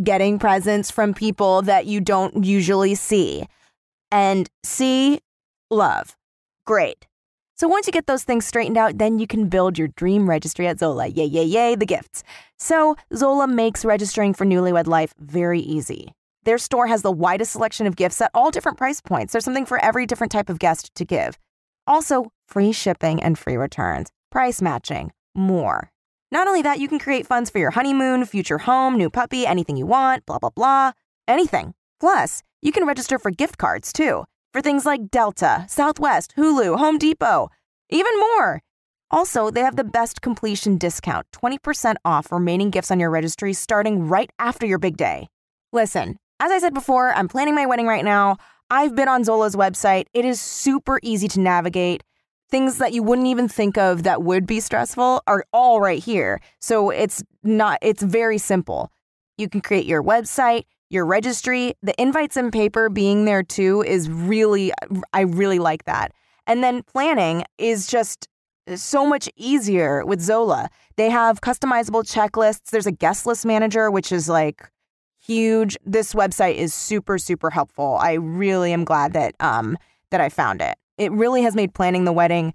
[0.02, 3.46] getting presents from people that you don't usually see,
[4.10, 5.20] and C,
[5.70, 6.16] love.
[6.66, 7.06] Great.
[7.58, 10.66] So once you get those things straightened out, then you can build your dream registry
[10.68, 11.06] at Zola.
[11.06, 12.22] Yay, yay, yay, the gifts.
[12.58, 16.12] So Zola makes registering for newlywed life very easy.
[16.46, 19.32] Their store has the widest selection of gifts at all different price points.
[19.32, 21.36] There's something for every different type of guest to give.
[21.88, 25.90] Also, free shipping and free returns, price matching, more.
[26.30, 29.76] Not only that, you can create funds for your honeymoon, future home, new puppy, anything
[29.76, 30.92] you want, blah, blah, blah,
[31.26, 31.74] anything.
[31.98, 34.22] Plus, you can register for gift cards too,
[34.52, 37.48] for things like Delta, Southwest, Hulu, Home Depot,
[37.90, 38.60] even more.
[39.10, 44.06] Also, they have the best completion discount 20% off remaining gifts on your registry starting
[44.06, 45.26] right after your big day.
[45.72, 48.36] Listen, as I said before, I'm planning my wedding right now.
[48.70, 50.06] I've been on Zola's website.
[50.12, 52.02] It is super easy to navigate
[52.48, 56.40] things that you wouldn't even think of that would be stressful are all right here.
[56.60, 58.92] So it's not, it's very simple.
[59.36, 64.08] You can create your website, your registry, the invites and paper being there too is
[64.08, 64.72] really,
[65.12, 66.12] I really like that.
[66.46, 68.28] And then planning is just
[68.76, 70.68] so much easier with Zola.
[70.96, 72.70] They have customizable checklists.
[72.70, 74.70] There's a guest list manager, which is like
[75.26, 75.76] huge.
[75.84, 77.98] This website is super, super helpful.
[78.00, 79.76] I really am glad that um
[80.10, 82.54] that I found it it really has made planning the wedding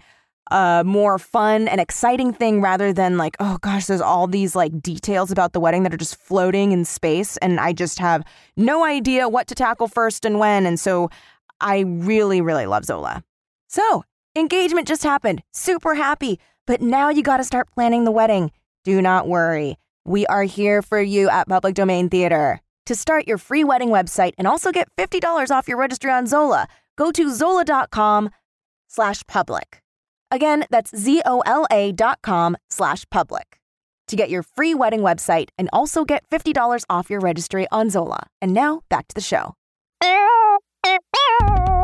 [0.50, 4.82] a more fun and exciting thing rather than like, oh gosh, there's all these like
[4.82, 7.38] details about the wedding that are just floating in space.
[7.38, 8.24] And I just have
[8.58, 10.66] no idea what to tackle first and when.
[10.66, 11.10] And so
[11.62, 13.24] I really, really love Zola.
[13.68, 14.04] So
[14.36, 15.42] engagement just happened.
[15.54, 16.38] Super happy.
[16.68, 18.52] But now you got to start planning the wedding.
[18.84, 19.78] Do not worry.
[20.06, 22.60] We are here for you at Public Domain Theater.
[22.88, 26.68] To start your free wedding website and also get $50 off your registry on Zola,
[26.98, 28.32] go to zola.com
[28.90, 29.82] slash public.
[30.32, 33.60] Again, that's Z-O-L-A dot com slash public
[34.08, 38.28] to get your free wedding website and also get $50 off your registry on Zola.
[38.42, 39.54] And now back to the show.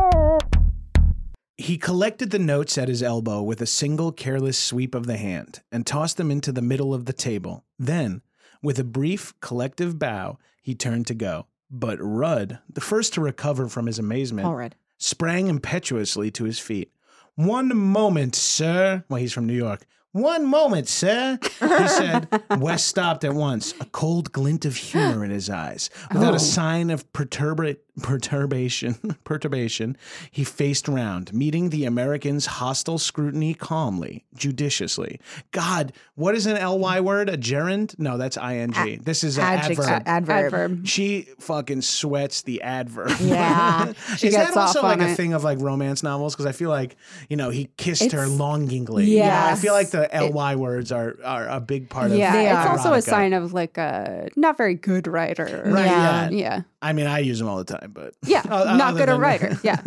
[1.60, 5.60] He collected the notes at his elbow with a single careless sweep of the hand
[5.72, 7.64] and tossed them into the middle of the table.
[7.76, 8.22] Then,
[8.62, 11.46] with a brief collective bow, he turned to go.
[11.68, 14.74] But Rudd, the first to recover from his amazement, All right.
[14.98, 16.92] sprang impetuously to his feet.
[17.34, 19.04] One moment, sir.
[19.08, 19.84] Well, he's from New York.
[20.12, 21.48] One moment, sir, he
[21.88, 22.28] said.
[22.58, 25.90] West stopped at once, a cold glint of humor in his eyes.
[26.12, 26.38] Without a oh.
[26.38, 28.94] sign of perturba- perturbation,
[29.24, 29.96] perturbation,
[30.30, 35.20] he faced round, meeting the American's hostile scrutiny calmly, judiciously.
[35.52, 37.28] God, what is an ly word?
[37.28, 37.98] A gerund?
[37.98, 39.00] No, that's ing.
[39.02, 39.78] this is an Adjective.
[39.84, 40.02] adverb.
[40.06, 40.44] Adverb.
[40.54, 40.86] Adverb.
[40.86, 43.12] She fucking sweats the adverb.
[43.20, 45.16] Yeah, she Is gets that also off like a it.
[45.16, 46.34] thing of like romance novels?
[46.34, 46.96] Because I feel like
[47.28, 49.06] you know he kissed her It's- longingly.
[49.06, 52.16] You know, I feel like the ly words are are a big part of.
[52.16, 52.70] yeah, it's are.
[52.76, 55.62] also a sign of like a not very good writer.
[55.66, 56.28] Right, Yeah.
[56.30, 56.38] yeah.
[56.48, 56.62] Yeah.
[56.80, 58.42] I mean, I use them all the time, but Yeah.
[58.48, 59.58] Not good a writer.
[59.62, 59.82] Yeah.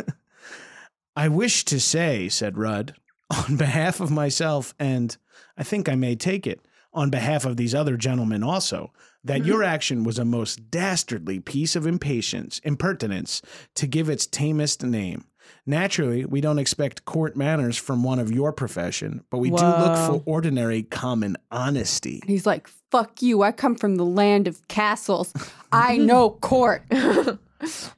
[1.15, 2.95] I wish to say, said Rudd,
[3.29, 5.15] on behalf of myself, and
[5.57, 6.61] I think I may take it,
[6.93, 8.91] on behalf of these other gentlemen also,
[9.23, 9.47] that hmm.
[9.47, 13.41] your action was a most dastardly piece of impatience, impertinence,
[13.75, 15.25] to give its tamest name.
[15.65, 19.97] Naturally, we don't expect court manners from one of your profession, but we do look
[19.97, 22.21] for ordinary common honesty.
[22.25, 23.41] He's like, fuck you.
[23.43, 25.33] I come from the land of castles.
[25.71, 26.83] I know court.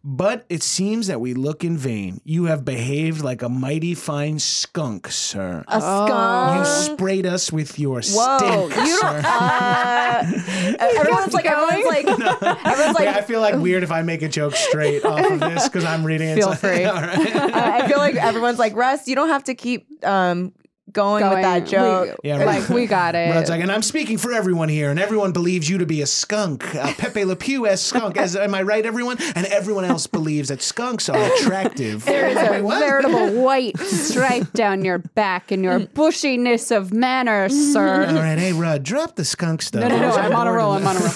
[0.04, 2.22] But it seems that we look in vain.
[2.24, 5.64] You have behaved like a mighty fine skunk, sir.
[5.68, 6.58] A skunk.
[6.60, 8.38] You sprayed us with your Whoa,
[8.70, 9.22] stink, you sir.
[9.22, 9.26] don't.
[9.26, 10.24] Uh,
[10.80, 14.30] everyone's like, everyone's like, everyone's like, Wait, I feel like weird if I make a
[14.30, 16.36] joke straight off of this because I'm reading it.
[16.36, 16.84] Feel so- free.
[16.86, 17.36] All right.
[17.36, 20.54] I I feel like everyone's like, Russ, you don't have to keep um
[20.94, 22.18] going, with that joke.
[22.24, 23.34] we- Yeah, like, we got it.
[23.34, 26.06] Rod's like, and I'm speaking for everyone here, and everyone believes you to be a
[26.06, 28.18] skunk, a Pepe Le Pew as skunk.
[28.18, 29.18] As, am I right, everyone?
[29.36, 32.06] And everyone else believes that skunks are attractive.
[32.14, 32.80] There's a what?
[32.80, 38.06] veritable white stripe down your back and your bushiness of manner, sir.
[38.08, 39.82] All right, hey, Rod, drop the skunk stuff.
[39.82, 40.12] No, no, no.
[40.12, 40.72] I'm I'm on a roll.
[40.72, 41.10] I'm on a roll.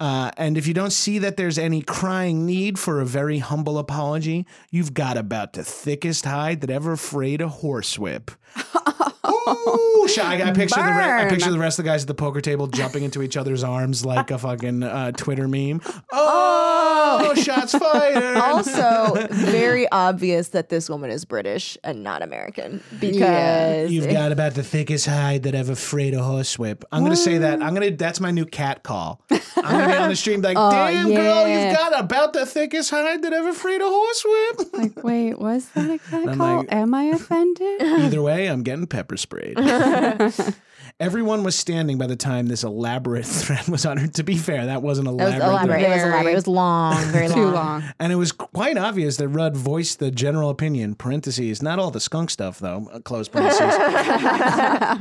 [0.00, 3.78] Uh, and if you don't see that there's any crying need for a very humble
[3.78, 8.30] apology, you've got about the thickest hide that ever frayed a horsewhip.
[9.52, 12.08] Ooh, sh- I, I picture the re- I picture the rest of the guys at
[12.08, 15.80] the poker table jumping into each other's arms like a fucking uh, Twitter meme.
[16.12, 18.36] Oh, shots fired!
[18.48, 23.82] Also, very obvious that this woman is British and not American because Yeah.
[23.84, 26.82] You've got about the thickest hide that ever frayed a horsewhip.
[26.90, 27.62] I'm gonna say that.
[27.62, 27.90] I'm gonna.
[27.90, 29.20] That's my new cat call.
[29.30, 32.90] I'm gonna be on the stream like, Oh, damn girl, you've got about the thickest
[32.90, 34.72] hide that ever frayed a horsewhip.
[34.78, 36.56] Like, wait, was that a cat call?
[36.58, 37.82] like- Am I offended?
[37.82, 39.58] Either way, I'm getting pepper sprayed.
[41.00, 44.14] Everyone was standing by the time this elaborate threat was uttered.
[44.14, 45.36] To be fair, that wasn't elaborate.
[45.36, 45.80] it was elaborate.
[45.80, 45.84] elaborate.
[45.84, 46.32] It was Very- elaborate.
[46.32, 47.54] It was long, very Too long.
[47.54, 47.84] long.
[48.00, 52.00] And it was quite obvious that Rudd voiced the general opinion, parentheses, not all the
[52.00, 53.60] skunk stuff, though, uh, close parentheses.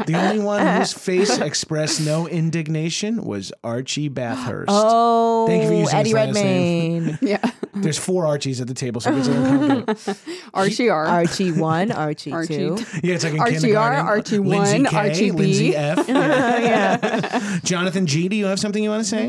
[0.06, 4.70] the only one whose face expressed no indignation was Archie Bathurst.
[4.72, 7.04] Oh, Thank you for using Eddie last name.
[7.06, 7.20] Redmayne.
[7.28, 7.52] Yeah.
[7.74, 10.18] There's four Archies at the table, so it gets a little complicated.
[10.54, 11.06] Archie R.
[11.06, 12.78] Archie one, Archie, Archie two.
[13.04, 14.06] Yeah, it's like in Archie R, kindergarten.
[14.08, 15.38] Archie Lindsay one, K, Archie B.
[15.38, 15.76] Lindsay
[16.08, 17.60] Yeah.
[17.64, 19.28] Jonathan G, do you have something you want to say?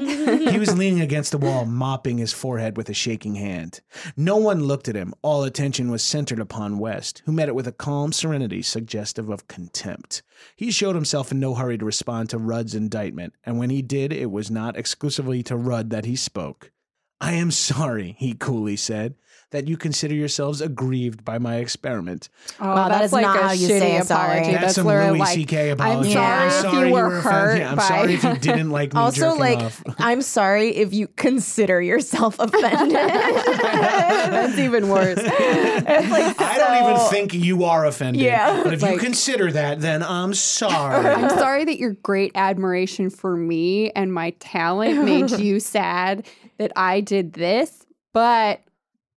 [0.51, 3.81] he was leaning against the wall, mopping his forehead with a shaking hand.
[4.17, 5.15] No one looked at him.
[5.23, 9.47] All attention was centered upon West, who met it with a calm serenity suggestive of
[9.49, 10.23] contempt.
[10.57, 14.13] He showed himself in no hurry to respond to Rudd's indictment, and when he did,
[14.13, 16.73] it was not exclusively to Rudd that he spoke.
[17.21, 19.15] I am sorry, he coolly said,
[19.51, 22.29] that you consider yourselves aggrieved by my experiment.
[22.61, 24.31] Oh, Wow, that that's is like not a how you shitty say sorry.
[24.39, 24.51] apology.
[24.53, 25.67] That's, That's, some literally Louis like, C.K.
[25.71, 26.13] I'm apology.
[26.13, 27.23] sorry if you were offended.
[27.33, 29.83] hurt Yeah, I'm by- sorry if you didn't like me Also, jerking like, off.
[29.99, 32.93] I'm sorry if you consider yourself offended.
[32.93, 35.19] That's even worse.
[35.19, 38.23] It's like, I don't even think you are offended.
[38.23, 38.63] Yeah.
[38.63, 41.07] But if you consider that, then I'm sorry.
[41.07, 46.27] I'm sorry that your great admiration for me and my talent made you sad
[46.59, 48.61] that I did this, but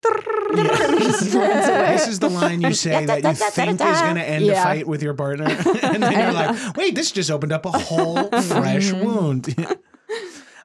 [0.01, 4.63] this is the line you say that you think is going to end a Yeah.
[4.63, 5.45] fight with your partner.
[5.83, 9.05] and then you're like, wait, this just opened up a whole fresh mm-hmm.
[9.05, 9.55] wound.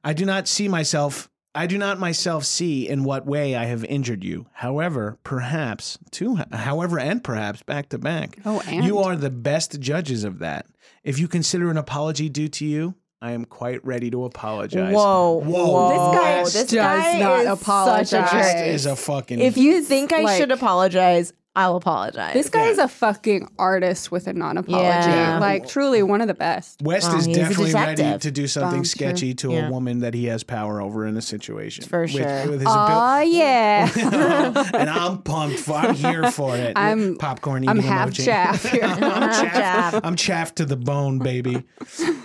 [0.04, 1.28] I do not see myself.
[1.54, 4.46] I do not myself see in what way I have injured you.
[4.52, 8.38] However, perhaps, two, however, and perhaps back to back.
[8.44, 8.84] Oh, and?
[8.84, 10.66] You are the best judges of that.
[11.02, 12.94] If you consider an apology due to you,
[13.26, 14.94] I am quite ready to apologize.
[14.94, 15.66] Whoa, Whoa.
[15.66, 15.88] whoa!
[15.88, 18.08] This guy, West this does guy not is apologize.
[18.10, 18.66] Such a jerk.
[18.68, 19.40] is a fucking.
[19.40, 22.34] If you think I like- should apologize, I'll apologize.
[22.34, 24.84] this guy is a fucking artist with a non apology.
[25.10, 25.38] Yeah.
[25.40, 26.82] Like, truly one of the best.
[26.82, 28.20] West Well, is he's a definitely ready detective.
[28.20, 28.90] to do something Um, sure.
[28.90, 29.68] sketchy to Yeah.
[29.68, 31.84] a woman that he has power over in a situation.
[31.86, 32.46] For With- sure.
[32.50, 33.90] with his Oh, yeah.
[33.96, 35.58] abil- and I'm pumped.
[35.60, 36.72] For, I'm here for it.
[36.76, 37.64] I'm- popcorn.
[37.64, 38.24] eating I'm eating half emoji.
[38.26, 38.80] chaff here.
[38.84, 39.00] I'm
[39.30, 39.92] chaff.
[39.92, 40.00] Chaff.
[40.04, 41.64] I'm chaff to the bone, baby.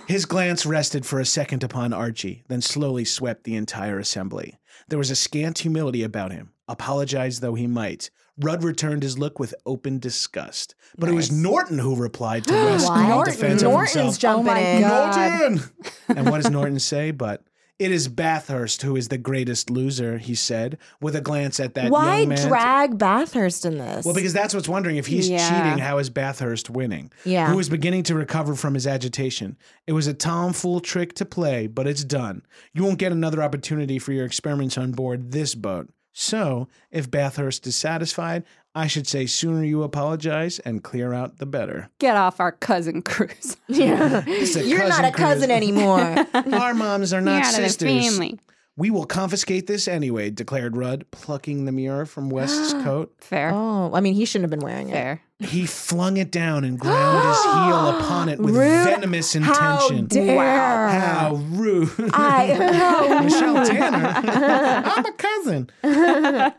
[0.06, 4.58] His glance rested for a second upon Archie, then slowly swept the entire assembly.
[4.88, 8.10] There was a scant humility about him, apologize though he might.
[8.38, 10.74] Rudd returned his look with open disgust.
[10.96, 13.02] But it was Norton who replied to West's Why?
[13.06, 14.18] calm defense of Norton's himself.
[14.18, 14.80] jumping Oh my in.
[14.82, 15.40] God.
[15.40, 15.70] Norton!
[16.08, 17.10] and what does Norton say?
[17.10, 17.44] But
[17.78, 21.90] it is Bathurst who is the greatest loser, he said, with a glance at that
[21.90, 22.48] Why young man.
[22.48, 24.04] drag Bathurst in this?
[24.04, 24.96] well, because that's what's wondering.
[24.96, 25.48] If he's Yeah.
[25.48, 27.10] cheating, how is Bathurst winning?
[27.24, 27.50] Yeah.
[27.50, 29.56] Who is beginning to recover from his agitation.
[29.86, 32.42] It was a tomfool trick to play, but it's done.
[32.72, 35.90] You won't get another opportunity for your experiments on board this boat.
[36.12, 38.44] So, if Bathurst is satisfied,
[38.74, 41.90] I should say sooner you apologize and clear out the better.
[41.98, 43.56] Get off our cousin cruise.
[43.68, 44.24] yeah.
[44.26, 45.16] You're not a cruise.
[45.26, 46.00] cousin anymore.
[46.52, 48.06] Our moms are Get not out of the sisters.
[48.16, 48.38] family.
[48.76, 53.14] We will confiscate this anyway, declared Rudd, plucking the mirror from West's coat.
[53.18, 53.50] Fair.
[53.52, 54.92] oh, I mean, he shouldn't have been wearing it.
[54.92, 55.20] Fair.
[55.44, 58.84] He flung it down and ground his heel upon it with Rude.
[58.84, 60.06] venomous How intention.
[60.06, 60.88] dare.
[60.88, 61.90] How rude.
[62.12, 62.56] I-
[63.18, 64.12] oh, Michelle Tanner.
[64.86, 65.70] I'm a cousin.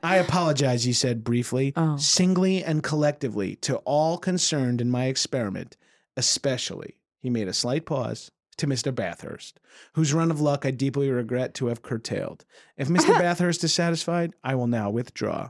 [0.04, 1.98] I apologize, he said briefly, Oh.
[1.98, 5.78] singly and collectively to all concerned in my experiment,
[6.18, 8.94] especially, he made a slight pause, to Mr.
[8.94, 9.60] Bathurst,
[9.96, 12.46] whose run of luck I deeply regret to have curtailed.
[12.78, 13.08] If Mr.
[13.18, 15.50] Bathurst is satisfied, I will now withdraw.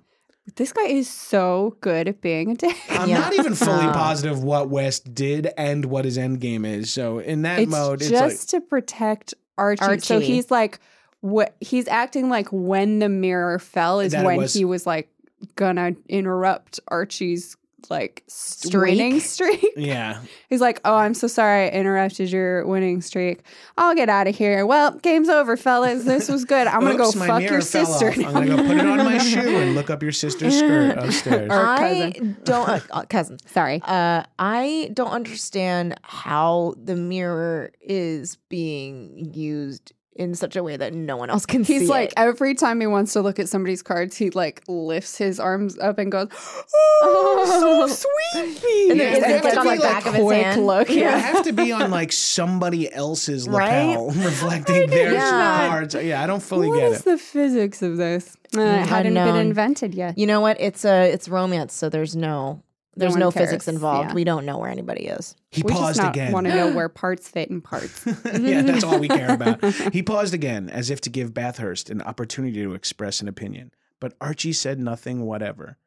[0.55, 2.75] This guy is so good at being a dick.
[2.89, 3.19] I'm Yeah.
[3.19, 3.91] not even fully Oh.
[3.93, 6.91] positive what West did and what his end game is.
[6.91, 9.99] So in that it's mode, it's just like to protect Archie.
[9.99, 10.79] So he's like,
[11.21, 15.09] what he's acting like when the mirror fell is That when was- he was like
[15.55, 17.55] gonna interrupt Archie's
[17.89, 18.91] like Streak?
[18.91, 19.65] winning streak.
[19.77, 20.21] yeah.
[20.49, 23.41] He's like, "Oh, I'm so sorry, I interrupted your winning streak.
[23.77, 24.65] I'll get out of here.
[24.65, 26.03] Well, game's over, fellas.
[26.03, 26.67] This was good.
[26.67, 28.11] I'm gonna Oops, go fuck your sister.
[28.11, 31.49] I'm gonna go put it on my shoe and look up your sister's skirt upstairs.
[31.51, 32.37] Or I cousin.
[32.43, 33.37] don't, uh, uh, cousin.
[33.47, 33.81] Sorry.
[33.83, 40.93] Uh, I don't understand how the mirror is being used in such a way that
[40.93, 41.79] no one else can see.
[41.79, 42.13] He's like it.
[42.17, 45.97] every time he wants to look at somebody's cards, he like lifts his arms up
[45.97, 46.27] and goes,
[47.01, 47.87] "Oh, so
[48.33, 48.53] sweet!"
[48.91, 50.65] And then It's it like like a on the back of his hand?
[50.65, 50.89] look.
[50.89, 51.17] Yeah, Yeah.
[51.17, 53.87] it have to be on like somebody else's Right?
[53.87, 55.67] lapel, reflecting their Yeah.
[55.69, 55.95] cards.
[55.95, 57.05] Yeah, I don't fully What get is it.
[57.05, 58.35] the physics of this?
[58.55, 60.17] Uh, it Mm, hadn't been invented yet.
[60.17, 60.59] you know what?
[60.59, 62.61] It's a it's romance, so there's no
[62.95, 64.09] there's one no, physics involved.
[64.09, 64.15] yeah.
[64.15, 65.35] We don't know where anybody is.
[65.49, 66.31] He we just paused not again.
[66.31, 68.05] want to know where parts fit in parts.
[68.39, 69.63] yeah, that's all we care about.
[69.93, 73.71] He paused again, as if to give Bathurst an opportunity to express an opinion.
[73.99, 75.77] But Archie said nothing whatever.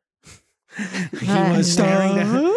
[1.18, 2.54] he was staring down.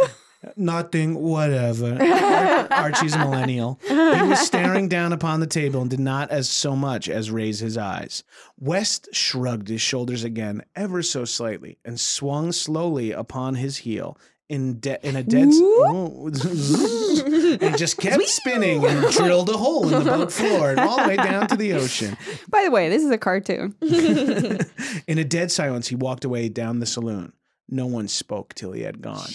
[0.55, 1.97] Nothing, whatever.
[2.01, 3.77] Ar- Archie's a millennial.
[3.85, 7.59] He was staring down upon the table and did not as so much as raise
[7.59, 8.23] his eyes.
[8.57, 14.17] West shrugged his shoulders again, ever so slightly, and swung slowly upon his heel.
[14.49, 15.49] In, de- in a dead,
[17.61, 21.07] and just kept spinning and drilled a hole in the boat floor and all the
[21.07, 22.17] way down to the ocean.
[22.49, 23.75] By the way, this is a cartoon.
[25.07, 27.33] In a dead silence, he walked away down the saloon.
[27.69, 29.29] No one spoke till he had gone.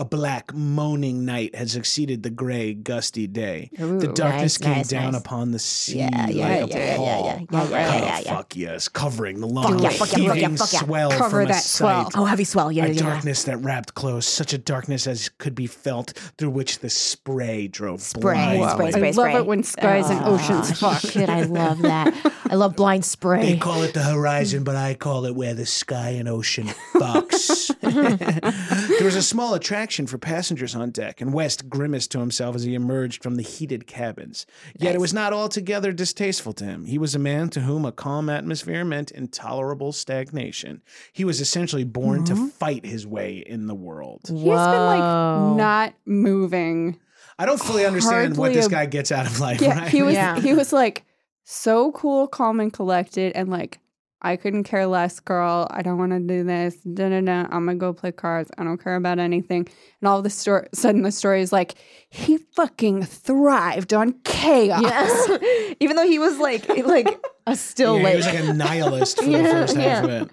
[0.00, 3.68] A black, moaning night had succeeded the gray, gusty day.
[3.76, 5.20] the darkness Nice, came nice, down nice.
[5.20, 7.06] upon the sea Yeah, yeah, like yeah, a yeah, pall.
[7.06, 8.34] yeah, yeah, oh, yeah, yeah, yeah, Oh, yeah.
[8.36, 10.80] fuck yes, covering the long, yeah, fuck yeah, fuck yeah, heaving fuck yeah.
[10.80, 12.04] swell Cover from a swell.
[12.06, 12.12] sight.
[12.16, 12.72] Oh, heavy swell.
[12.72, 13.00] Yeah, a yeah, yeah.
[13.02, 17.68] darkness that wrapped close, such a darkness as could be felt, through which the spray
[17.68, 18.90] drove Spray, blindly.
[18.92, 21.00] spray, spray, I love it when skies and oh, oceans Oh, fuck.
[21.12, 22.14] Shit, I love that.
[22.48, 23.42] I love blind spray.
[23.52, 27.68] They call it the horizon, but I call it where the sky and ocean fucks.
[28.98, 32.62] there was a small attraction for passengers on deck, and West grimaced to himself as
[32.64, 34.46] he emerged from the heated cabins.
[34.78, 36.84] Yet it was not altogether distasteful to him.
[36.84, 40.82] He was a man to whom a calm atmosphere meant intolerable stagnation.
[41.12, 42.46] He was essentially born to mm-hmm.
[42.48, 44.20] fight his way in the world.
[44.26, 46.98] He's been like not moving.
[47.38, 49.88] I don't fully understand what this guy gets out of life, Yeah, right?
[49.88, 50.38] he was Yeah.
[50.40, 51.04] he was like
[51.44, 53.80] so cool, calm, and collected, and like
[54.22, 55.66] I couldn't care less, girl.
[55.70, 56.76] I don't want to do this.
[56.76, 57.42] Da da da.
[57.50, 58.50] I'm gonna go play cards.
[58.58, 59.66] I don't care about anything.
[60.00, 61.74] And all of a story, sudden the story is like
[62.10, 64.82] he fucking thrived on chaos.
[64.82, 65.74] Yes.
[65.80, 68.12] Even though he was like like a still Yeah, lake.
[68.12, 70.20] he was like a nihilist for the Yeah, first half yeah.
[70.20, 70.30] of it.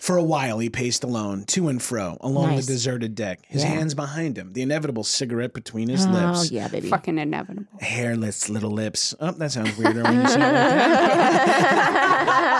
[0.00, 2.66] For a while, he paced alone, to and fro, along Nice.
[2.66, 3.68] the deserted deck, his Yeah.
[3.70, 6.50] hands behind him, the inevitable cigarette between his oh lips.
[6.50, 6.88] yeah, baby.
[6.88, 7.64] Fucking inevitable.
[7.80, 9.14] Hairless little lips.
[9.20, 11.88] Oh, that sounds weirder when you say it like that.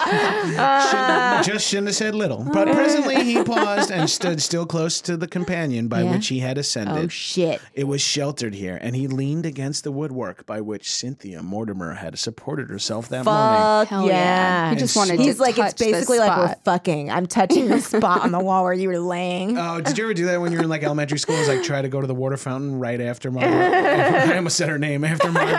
[0.91, 2.45] Shouldn't- just shouldn't have said little.
[2.53, 2.75] But oh.
[2.75, 6.13] presently he paused and stood still close to the companion by Yeah.
[6.13, 7.05] which he had ascended.
[7.05, 7.61] Oh shit.
[7.75, 12.19] It was sheltered here, and he leaned against the woodwork by which Cynthia Mortimer had
[12.19, 13.43] supported herself that morning.
[13.61, 14.13] Fuck Hell yeah.
[14.13, 14.71] yeah.
[14.71, 17.11] He just And wanted so- He's to like touch it's basically like we're fucking.
[17.11, 19.57] I'm touching the spot on the wall where you were laying.
[19.59, 21.37] Oh, did you ever do that when you were in like elementary school?
[21.37, 23.49] Is like try to go to the water fountain right after Margot.
[23.57, 25.55] I almost said her name after Margot.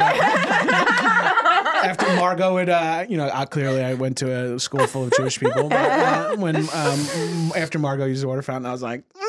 [1.84, 5.14] after Margot would, uh, you know, uh, clearly I went to a school full of
[5.14, 5.70] Jewish people.
[5.70, 9.29] But, uh, when um, after Margot used the water fountain, I was like, mm,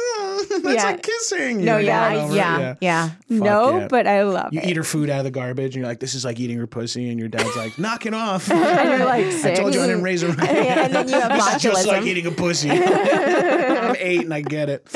[0.70, 0.90] that's Yeah.
[0.90, 1.64] like kissing.
[1.64, 3.08] no, yeah, going over it, yeah, yeah.
[3.08, 3.88] Fuck no, yeah.
[3.88, 4.66] but I love You it.
[4.68, 6.66] eat her food out of the garbage, and you're like, "This is like eating her
[6.66, 8.58] pussy," and your dad's like, "Knock it off." and
[8.98, 10.48] you're like I told you I didn't raise her right.
[10.50, 12.70] and then you have This is just like eating a pussy.
[12.70, 14.86] I'm eight and I get it.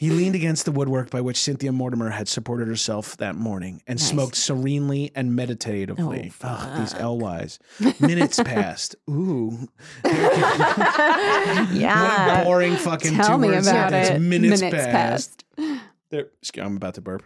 [0.00, 4.00] He leaned against the woodwork by which Cynthia Mortimer had supported herself that morning and
[4.00, 6.32] smoked serenely and meditatively.
[6.42, 7.58] Oh, Ugh, these LYs.
[8.00, 8.96] Minutes passed.
[9.10, 9.68] Ooh.
[10.00, 12.44] What a yeah.
[12.44, 14.08] boring fucking Tell two me about sentence.
[14.08, 14.18] it.
[14.20, 15.44] Minutes, Minutes passed.
[15.58, 15.84] passed.
[16.08, 16.28] There,
[16.58, 17.22] I'm about to burp.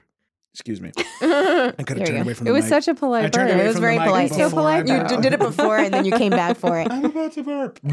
[0.55, 0.93] Excuse me.
[1.21, 2.69] I could have turned away from It the was mic.
[2.71, 3.57] such a I polite turned burp.
[3.57, 4.31] away It was from very the mic polite.
[4.31, 5.03] So before polite, I though.
[5.03, 6.87] You d- did it before and then you came back for it.
[6.93, 7.81] I'm about to burp.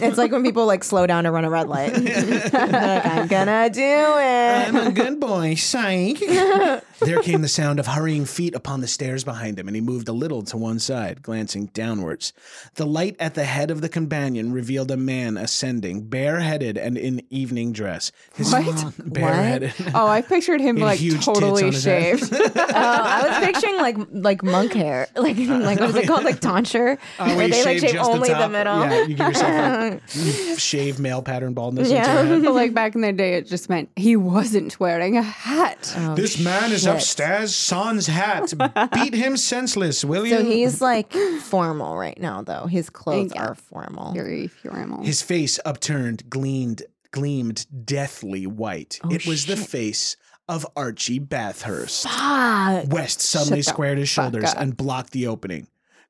[0.00, 1.92] It's like when people like slow down to run a red light.
[2.00, 4.68] like, I'm gonna do it.
[4.68, 6.20] I'm a good boy, psych.
[6.20, 10.08] there came the sound of hurrying feet upon the stairs behind him, and he moved
[10.08, 12.32] a little to one side, glancing downwards.
[12.76, 17.22] The light at the head of the companion revealed a man ascending, bareheaded and in
[17.30, 18.12] evening dress.
[18.34, 18.94] His What?
[18.98, 19.72] Bareheaded.
[19.94, 21.87] Oh, I pictured him He like huge tits on totally his head.
[21.88, 22.32] Shaved.
[22.58, 26.24] Oh, I was picturing like like monk hair, like uh, like what is it called,
[26.24, 28.50] like tonsure, Oh, where where they like shave shave only the, top.
[28.50, 28.80] middle.
[28.80, 32.24] Yeah, you give yourself a you shave male pattern baldness Yeah.
[32.40, 35.92] but like back in the day, it just meant he wasn't wearing a hat.
[35.96, 36.94] Oh, This man is shit.
[36.94, 37.54] upstairs.
[37.54, 38.52] Sans hat.
[38.92, 40.36] Beat him senseless, will you?
[40.38, 41.12] So he's like
[41.42, 42.66] formal right now, though.
[42.66, 43.46] His clothes Yeah.
[43.48, 44.12] are formal.
[44.12, 45.02] Very formal.
[45.04, 49.00] His face upturned gleamed gleamed deathly white.
[49.02, 50.16] Oh, it was the face
[50.48, 52.04] of Archie Bathurst.
[52.08, 52.86] Fuck.
[52.92, 54.58] West suddenly Shut the squared his fuck shoulders up.
[54.58, 55.68] and blocked the opening.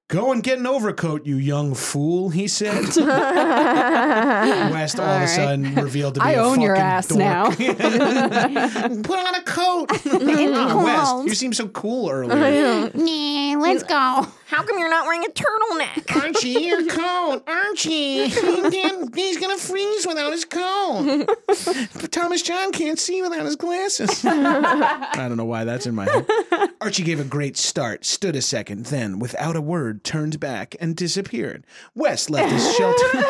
[0.09, 2.96] Go and get an overcoat, you young fool, he said.
[4.72, 7.18] West all, of a sudden revealed to be I a own your ass dork.
[7.18, 7.50] now.
[7.50, 9.88] Put on a coat.
[10.06, 12.90] oh, West, you seem so cool earlier.
[12.94, 14.26] Nah, let's go.
[14.46, 16.16] How come you're not wearing a turtleneck?
[16.16, 17.42] Archie, your coat.
[17.46, 21.26] Archie, he he's gonna freeze without his coat.
[22.00, 24.24] But Thomas John can't see without his glasses.
[24.24, 26.26] I don't know why that's in my head.
[26.80, 30.96] Archie gave a great start, stood a second, then, without a word, turned back and
[30.96, 31.66] disappeared.
[31.94, 33.24] West left his shelter.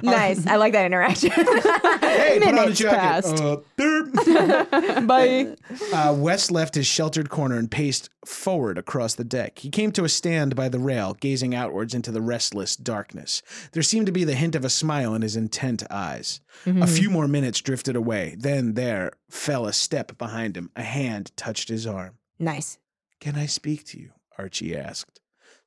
[0.02, 0.46] nice.
[0.46, 1.30] I like that interaction.
[1.30, 2.98] hey, put on a Minutes jacket.
[2.98, 3.40] passed.
[3.42, 5.06] Uh, derp.
[5.06, 5.56] Bye.
[5.92, 9.58] Uh, West left his sheltered corner and paced forward across the deck.
[9.60, 13.42] He came to a stand by the rail, gazing outwards into the restless darkness.
[13.72, 16.40] There seemed to be the hint of a smile in his intent eyes.
[16.66, 18.34] A few more minutes drifted away.
[18.38, 20.70] Then there fell a step behind him.
[20.76, 22.18] A hand touched his arm.
[22.38, 22.78] nice.
[23.20, 24.10] Can I speak to you?
[24.38, 25.20] Archie asked.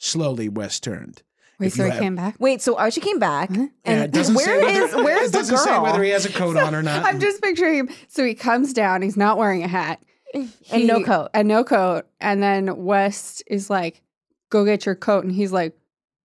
[0.03, 1.21] Slowly, West turned.
[1.59, 2.35] Wait, If so you he have- came back?
[2.39, 3.61] Wait, so oh, Archie came back, uh-huh.
[3.61, 5.63] Yeah, and it doesn't say where whether, is where it is the doesn't girl?
[5.65, 7.05] say whether he has a coat on or not.
[7.05, 7.89] I'm just picturing him.
[8.07, 9.03] So he comes down.
[9.03, 10.01] He's not wearing a hat.
[10.33, 11.29] And no He- coat.
[11.35, 12.07] And no coat.
[12.19, 14.01] And then West is like,
[14.49, 15.23] go get your coat.
[15.23, 15.77] And he's like,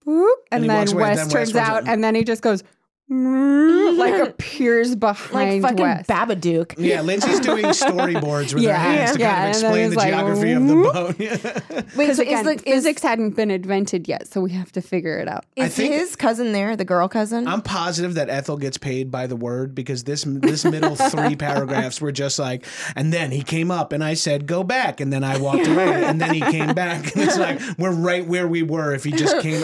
[0.07, 0.27] boop.
[0.51, 1.83] And And, he then, walks away, and West then West turns runs out.
[1.83, 1.89] out.
[1.89, 2.63] And then he just goes,
[3.09, 6.09] like appears like behind fucking West.
[6.11, 6.75] Babadook.
[6.77, 10.09] Yeah, Lindsay's doing storyboards with her Yeah, hands to yeah, kind of explain the like,
[10.09, 11.19] geography of the boat.
[11.97, 14.73] Wait, Because so again, is the is, physics hadn't been invented yet, so we have
[14.73, 15.45] to figure it out.
[15.59, 17.47] I is think- his cousin there, the girl cousin?
[17.47, 22.01] I'm positive that Ethel gets paid by the word because this this middle three paragraphs
[22.01, 25.23] were just like, and then he came up and I said go back, and then
[25.23, 28.63] I walked away, and then he came back, and it's like we're right where we
[28.65, 29.63] were if he just came.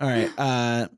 [0.00, 0.30] All right.
[0.36, 0.88] Uh,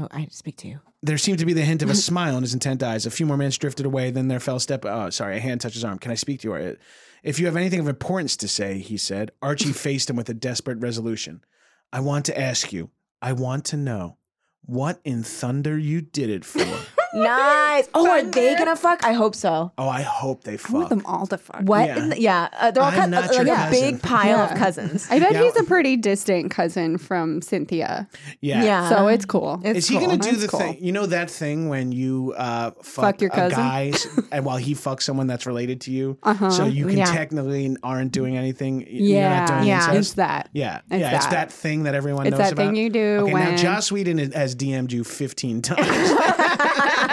[0.00, 0.80] oh, I speak to you.
[1.02, 3.06] there seemed to be the hint of a smile in his intent eyes.
[3.06, 4.84] A few more minutes drifted away, then there fell a step.
[4.84, 5.98] Oh, sorry, a hand touched his arm.
[5.98, 6.76] Can I speak to you?
[7.22, 9.30] If you have anything of importance to say, he said.
[9.42, 11.42] Archie faced him with a desperate resolution.
[11.92, 12.90] I want to ask you.
[13.22, 14.16] I want to know
[14.62, 16.64] what in thunder you did it for.
[17.30, 17.88] Nice.
[17.94, 19.04] Oh, are they gonna fuck?
[19.04, 19.72] I hope so.
[19.78, 20.70] oh, I hope they fuck.
[20.70, 20.98] I want fuck.
[20.98, 21.62] them all to fuck.
[21.62, 21.86] What?
[21.86, 21.98] Yeah.
[21.98, 23.80] in the- Yeah, uh, they're all I'm cut, not uh, your like a cousin.
[23.92, 24.50] big pile Yeah.
[24.52, 25.06] of cousins.
[25.10, 25.42] I bet Yeah.
[25.42, 28.08] he's a pretty distant cousin from Cynthia.
[28.40, 28.62] Yeah.
[28.62, 28.88] Yeah.
[28.90, 29.60] So it's cool.
[29.64, 30.06] It's Is he cool.
[30.06, 30.60] going to do That's the cool.
[30.60, 30.76] thing?
[30.80, 33.58] You know that thing when you uh, fuck, Fuck your a cousin?
[33.58, 33.92] guy
[34.32, 36.50] and while he fucks someone that's related to you, Uh-huh.
[36.50, 37.04] so you can Yeah.
[37.06, 38.78] technically aren't doing anything.
[38.78, 39.46] y- You're not yeah.
[39.46, 39.78] doing Yeah.
[39.78, 39.96] incest?
[39.98, 40.48] It's that.
[40.52, 41.30] Yeah, It's yeah, it's that.
[41.48, 42.66] that thing that everyone It's knows that about.
[42.66, 45.88] thing you do Okay, now when- Joss Whedon has DM'd you 15 times.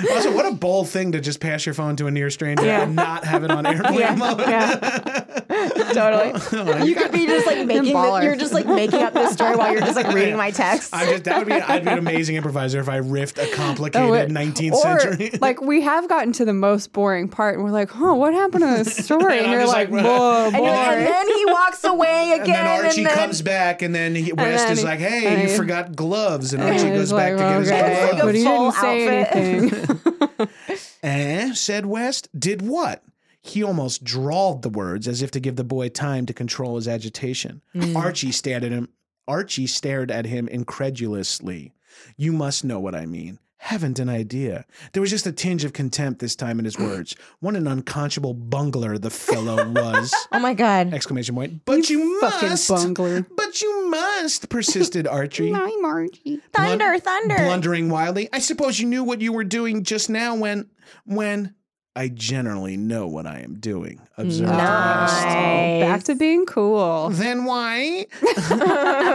[0.00, 2.64] uh, also, what a bold thing to just pass your phone to a near stranger
[2.64, 2.82] Yeah.
[2.82, 4.38] and not have it on airplane Yeah, mode.
[5.94, 6.30] totally.
[6.52, 7.94] Oh, you could be just like making.
[7.94, 8.22] Baller.
[8.22, 10.94] You're just like making up this story while you're just like reading my text.
[10.94, 13.54] I just that would be I'd be an amazing improviser if I riffed a oh,
[13.54, 14.28] complicated Oh, wait.
[14.28, 15.30] 19th or century.
[15.40, 18.62] like we have gotten to the most boring part, and we're like, "Huh, what happened
[18.62, 22.32] to this story?" And and, you're like, like, "Whoa, and, and then he walks away
[22.40, 22.56] again.
[22.56, 24.98] and then Archie and then comes back, and then he, West then is he- like,
[25.00, 27.68] "Hey, you he- forgot gloves," and And Archie it's goes back like, to get his
[27.70, 28.24] okay, It's like a gloves.
[28.26, 29.36] but he full didn't say outfit.
[29.36, 30.19] anything.
[31.02, 31.54] Eh?
[31.54, 32.28] said West.
[32.38, 33.02] Did what?
[33.42, 36.86] He almost drawled the words as if to give the boy time to control his
[36.86, 37.62] agitation.
[37.72, 37.96] Hmm.
[37.96, 38.88] Archie stared at him.
[39.26, 41.72] Archie stared at him incredulously.
[42.16, 43.38] You must know what I mean.
[43.62, 44.64] Haven't an idea.
[44.92, 47.14] There was just a tinge of contempt this time in his words.
[47.40, 50.12] What an unconscionable bungler the fellow was!
[50.32, 51.64] oh my god, Exclamation point.
[51.66, 52.68] But you, fucking must.
[52.68, 53.26] bungler.
[53.36, 55.52] But you must, persisted Archie.
[55.54, 56.40] I'm Archie.
[56.54, 57.36] thunder, thunder.
[57.36, 58.28] blundering wildly.
[58.32, 60.70] I suppose you knew what you were doing just now when
[61.04, 61.54] when
[61.94, 64.00] I generally know what I am doing.
[64.16, 64.58] Observed West.
[64.58, 65.24] Nice.
[65.24, 67.10] Oh, back to being cool.
[67.10, 68.06] Then why?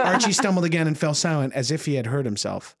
[0.04, 2.76] Archie stumbled again and fell silent as if he had hurt himself.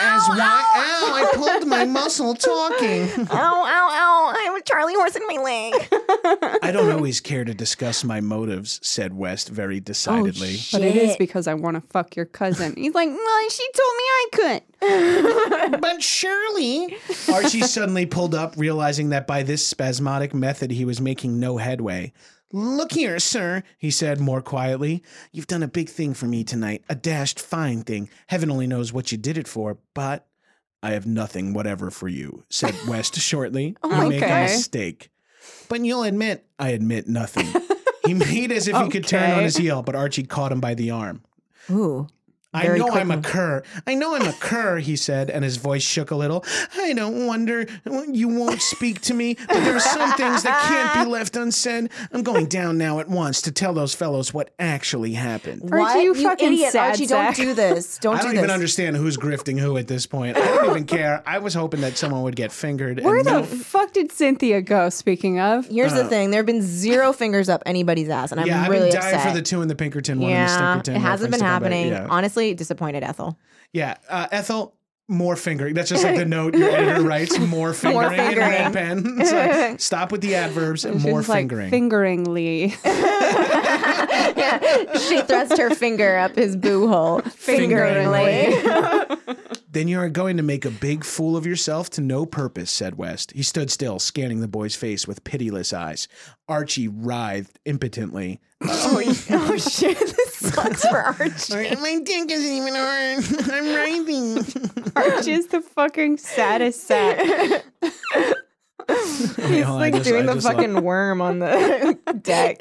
[0.00, 0.38] Ow, ow, ow, ow, as wide.
[0.38, 3.08] Ow, I pulled my muscle talking.
[3.30, 4.32] Ow, ow, ow.
[4.34, 5.74] I have a Charlie horse in my leg.
[6.62, 10.56] I don't always care to discuss my motives, said West very oh, decidedly.
[10.58, 12.74] Oh, But it is because I want to fuck your cousin.
[12.76, 14.62] He's like, well, she told me I could.
[15.80, 16.96] but surely.
[17.32, 22.12] Archie suddenly pulled up, realizing that by this spasmodic method he was making no headway.
[22.50, 25.02] Look here, sir, he said more quietly.
[25.32, 28.08] You've done a big thing for me tonight, a dashed fine thing.
[28.28, 30.26] Heaven only knows what you did it for, but
[30.82, 33.76] I have nothing whatever for you, said West shortly.
[33.82, 35.10] Oh, you make a mistake.
[35.68, 37.46] But you'll admit, I admit nothing.
[38.06, 40.72] he made as if he could turn on his heel, but Archie caught him by
[40.74, 41.22] the arm.
[41.70, 42.08] Ooh.
[42.54, 43.62] I Very know I'm a cur.
[43.86, 46.44] I know I'm a cur, he said, and his voice shook a little.
[46.78, 47.66] I don't wonder
[48.10, 51.90] you won't speak to me, but there are some things that can't be left unsaid.
[52.10, 55.68] I'm going down now at once to tell those fellows what actually happened.
[55.70, 56.72] Archie, you fucking idiot.
[56.72, 57.36] sad Archie, sack.
[57.36, 57.98] don't do this.
[58.00, 58.38] Don't I do don't this.
[58.44, 60.36] even understand who's grifting who at this point.
[60.38, 61.22] I don't even care.
[61.26, 63.02] I was hoping that someone would get fingered.
[63.04, 65.66] Where and the no- fuck did Cynthia go, speaking of?
[65.66, 68.48] Here's the thing: there have been zero fingers up anybody's ass, and I'm Uh.
[68.48, 69.28] yeah, I've really been dying upset.
[69.32, 70.96] for the two in the Pinkerton one and the yeah, Stinkerton.
[70.96, 71.62] it hasn't been to come back.
[71.72, 71.88] happening.
[71.88, 72.06] Yeah.
[72.08, 73.38] Honestly, disappointed Ethel.
[73.72, 74.74] Yeah, uh, Ethel,
[75.08, 75.74] more fingering.
[75.74, 77.38] That's just like the note your editor writes.
[77.38, 78.48] More fingering, in fingering.
[78.50, 79.16] red pen.
[79.20, 80.82] It's like, stop with the adverbs.
[80.82, 81.70] She's more like fingering.
[81.70, 82.74] fingeringly.
[84.36, 88.54] yeah, she thrust her finger up his boo hole, fingeringly.
[89.70, 92.96] Then you are going to make a big fool of yourself to no purpose, said
[92.96, 93.32] West.
[93.32, 96.08] He stood still, scanning the boy's face with pitiless eyes.
[96.48, 98.40] Archie writhed impotently.
[98.62, 99.98] oh, oh shit!
[99.98, 101.76] This sucks for Archie.
[101.76, 103.24] My dick isn't even hard.
[103.52, 104.38] I'm writhing.
[104.96, 107.64] Archie is the fucking saddest sack.
[108.88, 112.60] He's like doing the fucking worm on the deck.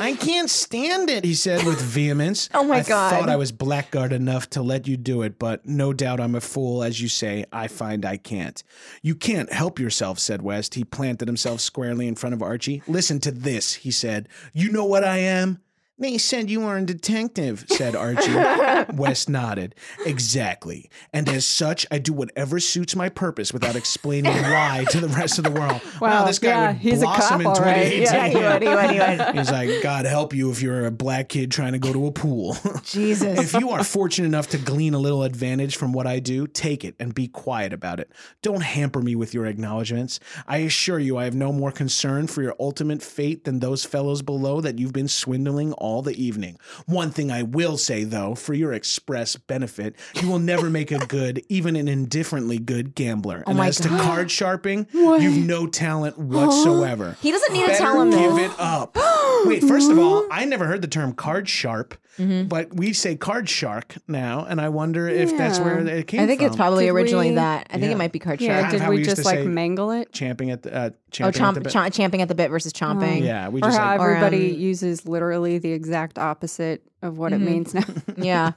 [0.00, 2.48] I can't stand it, he said with vehemence.
[2.54, 3.10] Oh my I God.
[3.10, 6.40] thought I was blackguard enough to let you do it, but no doubt I'm a
[6.40, 7.44] fool, as you say.
[7.52, 8.62] I find I can't.
[9.00, 10.74] You can't help yourself, said West.
[10.74, 12.82] He planted himself squarely in front of Archie.
[12.86, 14.28] Listen to this, he said.
[14.52, 15.60] You know what I am?
[16.02, 18.34] They said you were a detective, said Archie.
[18.92, 19.76] West nodded.
[20.04, 20.90] Exactly.
[21.12, 25.38] And as such, I do whatever suits my purpose without explaining why to the rest
[25.38, 25.80] of the world.
[26.00, 27.84] Wow, Wow, this guy yeah, would he's a blossom cop, in all right.
[27.84, 28.02] 2018.
[28.02, 29.36] Yeah, he would, he would, he would.
[29.36, 32.10] He's like, God help you if you're a black kid trying to go to a
[32.10, 32.56] pool.
[32.82, 33.38] Jesus.
[33.38, 36.84] if you are fortunate enough to glean a little advantage from what I do, take
[36.84, 38.10] it and be quiet about it.
[38.42, 40.18] Don't hamper me with your acknowledgments.
[40.48, 44.20] I assure you, I have no more concern for your ultimate fate than those fellows
[44.20, 46.58] below that you've been swindling all the evening.
[46.86, 50.98] One thing I will say, though, for your express benefit, you will never make a
[50.98, 53.42] good, even an indifferently good gambler.
[53.46, 57.16] Oh and my as to card sharping, you've no talent whatsoever.
[57.20, 58.52] He doesn't need to Better tell him give this.
[58.52, 58.96] it up.
[59.44, 62.48] Wait, first of all, I never heard the term card sharp, Mm-hmm.
[62.48, 66.24] but we say card shark now, and I wonder if that's where it came from.
[66.24, 66.46] I think from.
[66.48, 67.68] it's probably Did originally we- that.
[67.70, 67.92] I think Yeah.
[67.92, 68.70] it might be card Yeah, shark.
[68.70, 70.12] Kind did we we just like mangle it?
[70.12, 71.72] champing at the uh, Oh, champing at the bit.
[71.72, 73.22] chomp, champing at the bit versus chomping.
[73.22, 77.16] Yeah, we Or just how like, Or, everybody um, uses literally the exact opposite of
[77.16, 77.84] what it means now.
[78.18, 78.52] Yeah.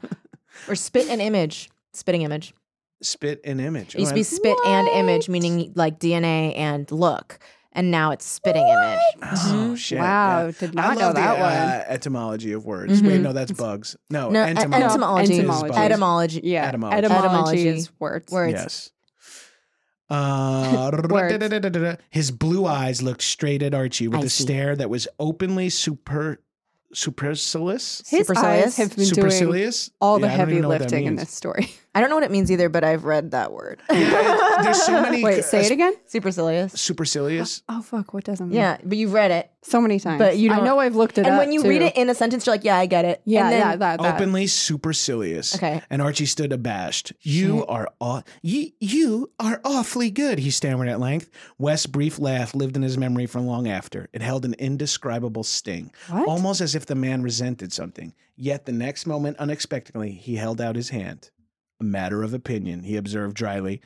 [0.67, 1.69] or spit an image.
[1.93, 2.53] Spitting image.
[3.01, 3.95] spit an image.
[3.95, 7.39] It used to Oh, be I- spit and image, meaning like DNA and look.
[7.77, 8.99] And now it's spitting image.
[9.21, 9.99] oh shit!
[9.99, 10.51] Wow, yeah.
[10.57, 11.51] did I not know love that the, one.
[11.51, 13.01] Uh, etymology of words.
[13.03, 13.97] Wait, no, that's bugs.
[14.09, 14.85] No, No, e- entomology.
[14.85, 15.33] etymology.
[15.39, 15.75] Entomology.
[15.77, 16.41] Etymology.
[16.45, 16.97] Yeah, Etymology.
[16.99, 17.67] etymology, Etymology.
[17.67, 18.31] is words.
[18.31, 18.53] Words.
[18.53, 18.91] Yes.
[20.09, 20.91] Uh,
[22.09, 24.43] his blue eyes looked straight at Archie with I a see.
[24.43, 26.39] stare that was openly super
[26.93, 28.03] supercilious.
[28.07, 28.65] His Supercilious?
[28.65, 29.91] eyes have been doing Supercilious.
[29.99, 31.27] all the Yeah, I don't heavy even know what that lifting in means.
[31.27, 31.71] this story.
[31.95, 33.81] I don't know what it means either, but I've read that word.
[33.91, 35.23] Yeah, there's so many.
[35.23, 35.93] Wait, say it again.
[36.05, 36.73] Supercilious.
[36.79, 37.61] Supercilious.
[37.69, 38.57] Oh fuck, what doesn't mean?
[38.57, 39.49] Yeah, but you've read it.
[39.63, 40.19] so many times.
[40.19, 41.41] But you don't- know I've looked at it and up.
[41.41, 43.21] when you read it in a sentence, you're like, yeah, I get it.
[43.25, 44.15] yeah, and then, yeah, that, that.
[44.15, 45.55] Openly supercilious.
[45.55, 45.81] Okay.
[45.89, 47.13] And Archie stood abashed.
[47.21, 51.29] You are aw- you, you are awfully good, he stammered at length.
[51.57, 54.07] West's brief laugh lived in his memory for long after.
[54.13, 56.27] It held an indescribable sting, What?
[56.27, 58.13] almost as if the man resented something.
[58.37, 61.31] Yet the next moment, unexpectedly, he held out his hand.
[61.85, 63.79] A matter of opinion, he observed dryly.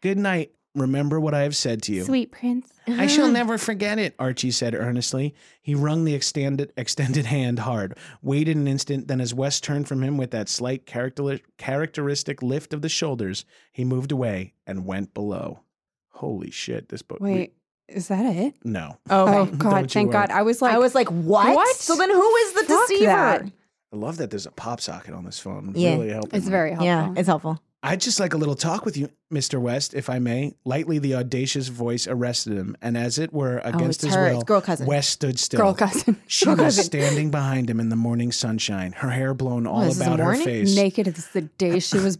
[0.00, 0.50] Good night.
[0.74, 2.02] Remember what I have said to you.
[2.02, 2.68] Sweet prince.
[2.88, 5.36] I shall never forget it, Archie said earnestly.
[5.62, 10.02] He wrung the extended extended hand hard, waited an instant, then as West turned from
[10.02, 15.14] him with that slight character, characteristic lift of the shoulders, he moved away and went
[15.14, 15.60] below.
[16.08, 17.20] Holy shit, this book.
[17.20, 17.54] we- Wait,
[17.86, 18.54] is that it?
[18.64, 18.98] no.
[19.08, 19.38] Oh Okay.
[19.38, 20.30] Oh, god, Don't you thank God.
[20.32, 21.54] I was like, I was like, what?
[21.54, 21.76] What?
[21.76, 23.04] So then who is the Fuck deceiver?
[23.06, 23.52] that.
[23.94, 25.72] I love that there's a pop socket on this phone.
[25.76, 25.92] Yeah.
[25.94, 26.36] really helping.
[26.36, 26.50] it's me.
[26.50, 26.86] very helpful.
[26.86, 27.60] Yeah, it's helpful.
[27.80, 29.60] I'd just like a little talk with you, Mr.
[29.60, 30.54] West, if I may.
[30.64, 34.30] Lightly, the audacious voice arrested him, and as it were oh, against it's his her.
[34.30, 34.86] will, It's girl cousin.
[34.86, 35.60] West stood still.
[35.60, 36.16] Girl cousin.
[36.26, 36.84] She Girl was cousin.
[36.84, 40.24] standing behind him in the morning sunshine, her hair blown all is this about her
[40.24, 40.44] morning?
[40.44, 42.18] face, Naked as the day she was.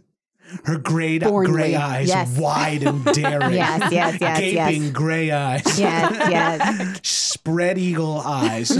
[0.65, 1.47] Her gray, Bornly.
[1.47, 2.37] gray eyes Yes.
[2.37, 4.91] wide and daring, Yes, yes, yes, gaping yes.
[4.91, 6.99] gray eyes, Yes, yes.
[7.03, 8.69] spread eagle eyes,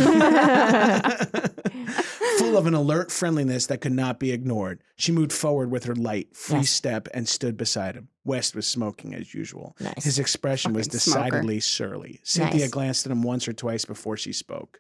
[2.38, 4.82] full of an alert friendliness that could not be ignored.
[4.96, 6.70] She moved forward with her light, free Yes.
[6.70, 8.10] step and stood beside him.
[8.24, 9.76] West was smoking as usual.
[9.80, 10.04] Nice.
[10.04, 11.20] His expression was Fucking smoker.
[11.30, 12.20] decidedly surly.
[12.24, 12.72] Cynthia Nice.
[12.72, 14.80] glanced at him once or twice before she spoke.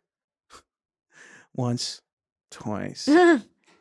[1.53, 2.01] once,
[2.51, 3.07] twice.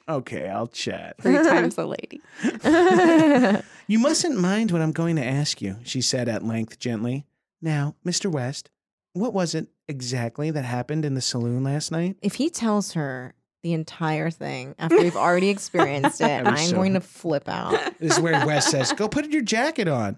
[0.08, 1.16] Okay, I'll chat.
[1.20, 2.20] Three times a lady.
[3.86, 7.26] You mustn't mind what I'm going to ask you, she said at length gently.
[7.60, 8.30] Now, Mr.
[8.32, 8.70] West,
[9.12, 12.16] what was it exactly that happened in the saloon last night?
[12.22, 16.94] if he tells her the entire thing after we've already experienced it, I'm so- going
[16.94, 17.78] to flip out.
[18.00, 20.16] This is where West says, Go put your jacket on.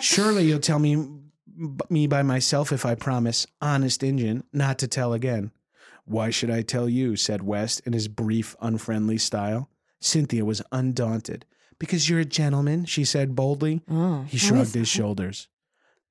[0.00, 1.04] Surely you'll tell me
[1.90, 5.50] me by myself if I promise, honest Injun, not to tell again.
[6.08, 7.16] Why should I tell you?
[7.16, 9.68] said West in his brief, unfriendly style.
[10.00, 11.44] Cynthia was undaunted.
[11.78, 13.82] Because you're a gentleman, she said boldly.
[13.90, 14.22] Oh.
[14.28, 15.48] He shrugged his shoulders.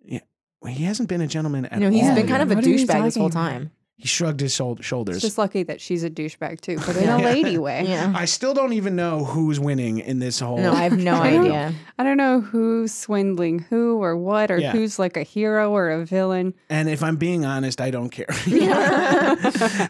[0.03, 0.19] Yeah,
[0.61, 2.15] well, he hasn't been a gentleman at No, he's all.
[2.15, 3.52] been kind of a What douchebag this whole talking about?
[3.52, 3.72] time.
[3.99, 5.22] He shrugged his shou- It's shoulders.
[5.24, 7.84] just lucky that she's a douchebag too, but in a lady way.
[7.88, 8.14] Yeah.
[8.15, 10.60] I still don't even know who's winning in this whole.
[10.60, 11.74] No, I have no I idea.
[11.98, 14.72] I don't know who's swindling who or what or Yeah.
[14.72, 16.53] who's like a hero or a villain.
[16.69, 18.28] and if I'm being honest, I don't care.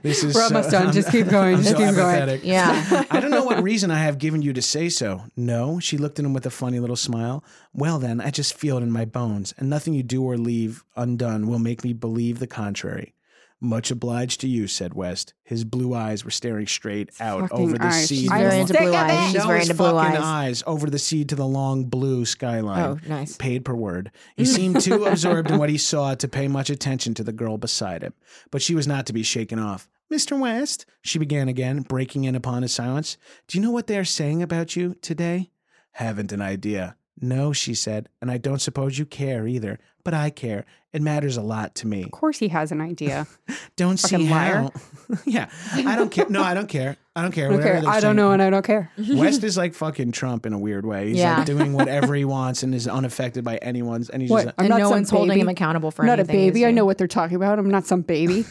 [0.01, 0.83] this is We're almost done.
[0.83, 1.55] I'm- Just keep going.
[1.55, 2.15] I'm Just so keep going.
[2.15, 2.41] apathetic.
[2.45, 3.03] Yeah.
[3.11, 5.23] I don't know what reason I have given you to say so.
[5.35, 7.43] No, she looked at him with a funny little smile.
[7.73, 10.83] Well, then, I just feel it in my bones, and nothing you do or leave
[10.95, 13.13] undone will make me believe the contrary.
[13.59, 15.33] Much obliged to you, said West.
[15.43, 18.07] His blue eyes were staring straight out Fucking over the eyes.
[18.07, 18.15] sea.
[18.21, 19.29] She's I'm very into sick blue of eyes.
[19.29, 19.33] it.
[19.33, 20.63] She's very his into blue fucking eyes.
[20.67, 22.83] over the sea to the long blue skyline.
[22.83, 23.35] Oh, nice.
[23.35, 24.11] Paid per word.
[24.37, 27.57] He seemed too absorbed in what he saw to pay much attention to the girl
[27.57, 28.13] beside him,
[28.51, 29.89] but she was not to be shaken off.
[30.13, 30.39] Mr.
[30.39, 33.17] West, she began again, breaking in upon his silence.
[33.47, 35.49] Do you know what they are saying about you today?
[35.93, 36.95] Haven't an idea.
[37.19, 40.65] No, she said, and I don't suppose you care either, but I care.
[40.93, 42.03] It matters a lot to me.
[42.03, 43.27] Of course, he has an idea.
[43.75, 44.55] Don't see liar.
[44.63, 44.71] how.
[45.25, 46.27] yeah, I don't care.
[46.29, 46.95] No, I don't care.
[47.15, 47.47] I don't care.
[47.47, 47.81] I don't care.
[47.85, 48.91] I don't know, and I don't care.
[49.09, 51.09] West is like fucking Trump in a weird way.
[51.09, 51.37] He's Yeah.
[51.37, 54.09] like doing whatever he wants and is unaffected by anyone's.
[54.09, 54.45] And he's What?
[54.45, 55.41] just I'm and not no some one's holding baby.
[55.41, 56.39] him accountable for I'm not a anything.
[56.39, 56.65] he's baby.
[56.65, 56.75] I doing.
[56.75, 57.59] know what they're talking about.
[57.59, 58.45] I'm not some baby.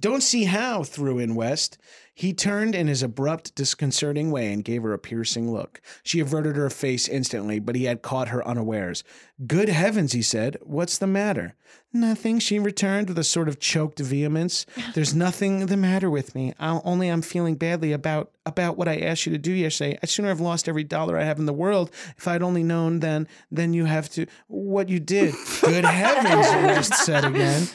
[0.00, 1.78] Don't see how, threw in West.
[2.20, 5.80] He turned in his abrupt, disconcerting way and gave her a piercing look.
[6.02, 9.02] She averted her face instantly, but he had caught her unawares.
[9.46, 10.58] Good heavens, he said.
[10.62, 11.54] What's the matter?
[11.92, 14.64] Nothing, she returned with a sort of choked vehemence.
[14.94, 16.54] There's nothing the matter with me.
[16.60, 19.98] I'll, only I'm feeling badly about about what I asked you to do yesterday.
[20.02, 23.00] I'd sooner have lost every dollar I have in the world if I'd only known
[23.00, 25.34] then then you have to what you did.
[25.60, 27.68] Good heavens, West said again.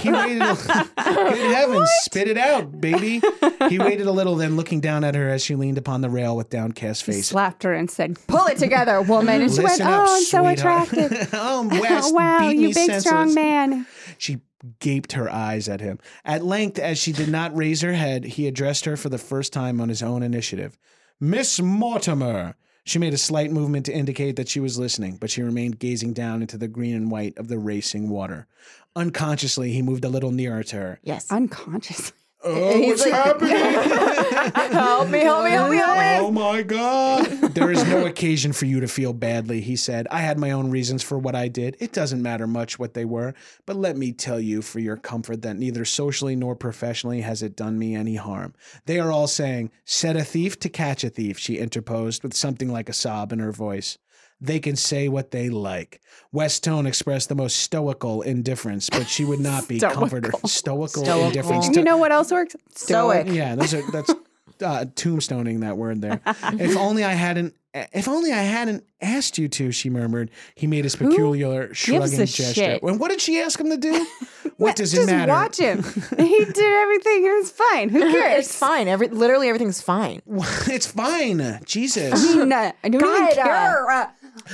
[0.00, 0.54] He waited a,
[1.04, 3.20] Good heavens, spit it out, baby.
[3.68, 6.36] He waited a little, then looking down at her as she leaned upon the rail
[6.36, 7.16] with downcast face.
[7.16, 10.22] He slapped her and said, "Pull it together, woman." And she went, Listen "Oh, I'm
[10.22, 11.05] so sweetheart." attractive.
[11.32, 13.86] oh, West, wow, beat you me big strong man."
[14.18, 14.40] She
[14.80, 15.98] gaped her eyes at him.
[16.24, 19.52] At length, as she did not raise her head, he addressed her for the first
[19.52, 20.78] time on his own initiative.
[21.20, 22.54] Miss Mortimer.
[22.84, 26.12] She made a slight movement to indicate that she was listening, but she remained gazing
[26.12, 28.46] down into the green and white of the racing water.
[28.94, 31.00] Unconsciously, he moved a little nearer to her.
[31.02, 31.26] Yes.
[31.32, 32.12] Unconscious.
[32.48, 33.56] Oh, He's what's like- happening?
[34.72, 36.26] help me, help me, help me, help me.
[36.26, 37.26] Oh my God.
[37.54, 40.06] There is no occasion for you to feel badly, he said.
[40.10, 41.76] I had my own reasons for what I did.
[41.80, 43.34] It doesn't matter much what they were,
[43.66, 47.56] but let me tell you for your comfort that neither socially nor professionally has it
[47.56, 48.54] done me any harm.
[48.86, 52.70] They are all saying, set a thief to catch a thief, she interposed with something
[52.70, 53.98] like a sob in her voice.
[54.40, 56.00] They can say what they like.
[56.32, 60.32] West Tone expressed the most stoical indifference, but she would not be comforted.
[60.46, 61.26] Stoical, Stoical.
[61.28, 61.74] indifference.
[61.74, 62.54] You know what else works?
[62.74, 63.28] Stoic.
[63.28, 66.20] Yeah, those are that's uh, tombstoning that word there.
[66.26, 67.54] if only I hadn't.
[67.92, 70.30] If only I hadn't asked you to, she murmured.
[70.54, 72.54] He made his peculiar shrugging a gesture.
[72.54, 72.82] shit?
[72.82, 74.06] And what did she ask him to do?
[74.58, 75.30] What does it Just matter?
[75.32, 75.82] watch him.
[76.16, 77.26] he did everything.
[77.26, 77.90] It was fine.
[77.90, 78.46] Who cares?
[78.46, 78.88] It's fine.
[78.88, 80.22] Every literally everything's fine.
[80.26, 81.60] it's fine.
[81.66, 82.34] Jesus.
[82.34, 83.90] I mean, uh, I don't God, even care.
[83.90, 84.06] Uh,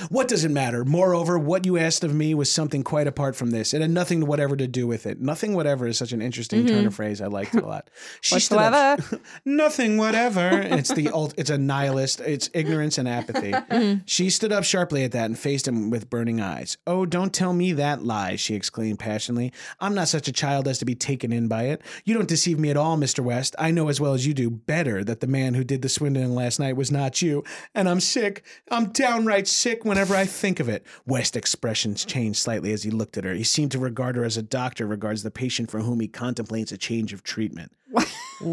[0.09, 0.85] What does it matter?
[0.85, 3.75] Moreover, what you asked of me was something quite apart from this.
[3.75, 5.21] It had nothing whatever to do with it.
[5.21, 6.87] Nothing whatever is such an interesting turn mm-hmm.
[6.89, 7.21] of phrase.
[7.21, 7.91] I liked it a lot.
[8.21, 9.01] She stood up-
[9.45, 10.49] nothing whatever.
[10.51, 12.21] It's the ult, it's a nihilist.
[12.21, 13.53] It's ignorance and apathy.
[13.73, 14.01] Mm-hmm.
[14.07, 16.77] She stood up sharply at that and faced him with burning eyes.
[16.87, 19.53] Oh, don't tell me that lie, she exclaimed passionately.
[19.81, 21.81] I'm not such a child as to be taken in by it.
[22.05, 23.21] You don't deceive me at all, Mr.
[23.21, 23.55] West.
[23.59, 26.35] I know as well as you do better that the man who did the swindling
[26.35, 27.45] last night was not you.
[27.75, 28.45] And I'm sick.
[28.71, 30.85] I'm downright sick whenever I think of it.
[31.07, 33.35] West's expressions changed slightly as he looked at her.
[33.35, 36.73] He seemed to regard her as a doctor regards the patient for whom he contemplates
[36.73, 37.73] a change of treatment.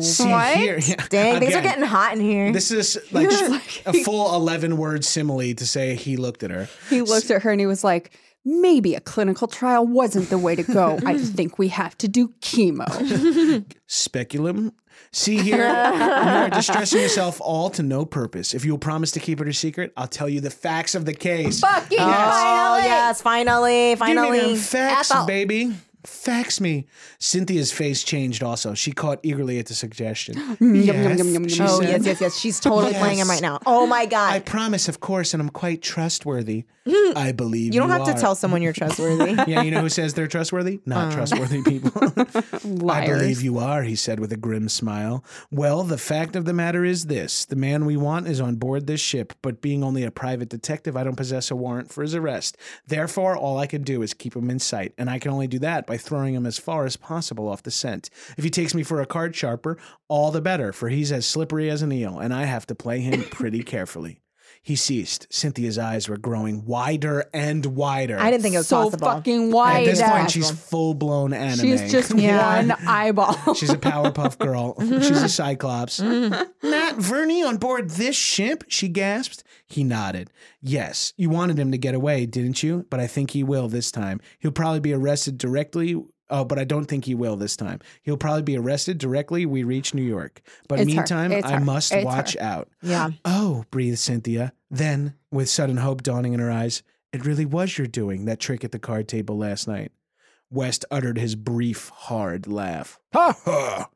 [0.01, 0.55] See What?
[0.57, 2.51] here, yeah, Dang, things are getting hot in here.
[2.53, 3.29] This is like
[3.85, 6.67] a full 11 word simile to say he looked at her.
[6.89, 8.11] He looked at her and he was like,
[8.45, 10.99] maybe a clinical trial wasn't the way to go.
[11.05, 12.85] I think we have to do chemo.
[13.87, 14.73] Speculum.
[15.11, 18.53] See here, you are distressing yourself all to no purpose.
[18.53, 21.05] If you will promise to keep it a secret, I'll tell you the facts of
[21.05, 21.61] the case.
[21.61, 24.39] Fucking oh, yes, finally, Give me finally.
[24.39, 25.25] them facts, Ethel.
[25.25, 25.73] baby.
[26.05, 26.85] Fax me.
[27.17, 28.73] Cynthia's face changed also.
[28.73, 30.35] She caught eagerly at the suggestion.
[30.61, 31.61] Yes, yum, yum, yum, she.
[31.61, 32.37] Oh, said, yes, yes, yes.
[32.39, 33.59] She's totally playing him right now.
[33.65, 34.31] Oh my God.
[34.33, 36.65] I promise, of course, and I'm quite trustworthy.
[37.15, 39.37] I believe you you don't have to tell someone you're trustworthy.
[39.49, 40.79] Yeah, you know who says they're trustworthy?
[40.85, 41.15] Not uh.
[41.15, 41.91] trustworthy people.
[42.89, 45.23] I believe you are, he said with a grim smile.
[45.49, 48.85] Well, the fact of the matter is this the man we want is on board
[48.85, 52.15] this ship, but being only a private detective, I don't possess a warrant for his
[52.15, 52.57] arrest.
[52.85, 55.59] Therefore, all I can do is keep him in sight, and I can only do
[55.59, 58.09] that by throwing him as far as possible off the scent.
[58.37, 61.69] If he takes me for a card sharper, all the better, for he's as slippery
[61.69, 64.19] as an eel, and I have to play him pretty carefully.
[64.61, 65.25] He ceased.
[65.31, 68.19] Cynthia's eyes were growing wider and wider.
[68.19, 69.07] I didn't think it was so possible.
[69.07, 69.71] fucking wide.
[69.71, 69.87] At wide.
[69.87, 71.59] this point, she's full blown anime.
[71.59, 72.57] She's just Yeah.
[72.57, 73.53] one eyeball.
[73.55, 74.75] She's a Powerpuff Girl.
[75.01, 75.99] She's a Cyclops.
[75.99, 78.63] Nat Verney on board this ship?
[78.67, 79.43] She gasped.
[79.65, 80.29] He nodded.
[80.61, 82.85] Yes, you wanted him to get away, didn't you?
[82.89, 84.19] But I think he will this time.
[84.39, 85.95] He'll probably be arrested directly.
[86.29, 87.79] Oh, but I don't think he will this time.
[88.03, 90.41] He'll probably be arrested directly we reach New York.
[90.67, 91.59] But It's meantime, I her.
[91.59, 92.41] must It's watch her.
[92.43, 92.69] out.
[92.81, 93.09] Yeah.
[93.25, 94.53] Oh, breathed Cynthia.
[94.69, 98.63] Then, with sudden hope dawning in her eyes, it really was your doing, that trick
[98.63, 99.91] at the card table last night.
[100.51, 102.99] West uttered his brief, hard laugh.
[103.13, 103.89] Ha ha!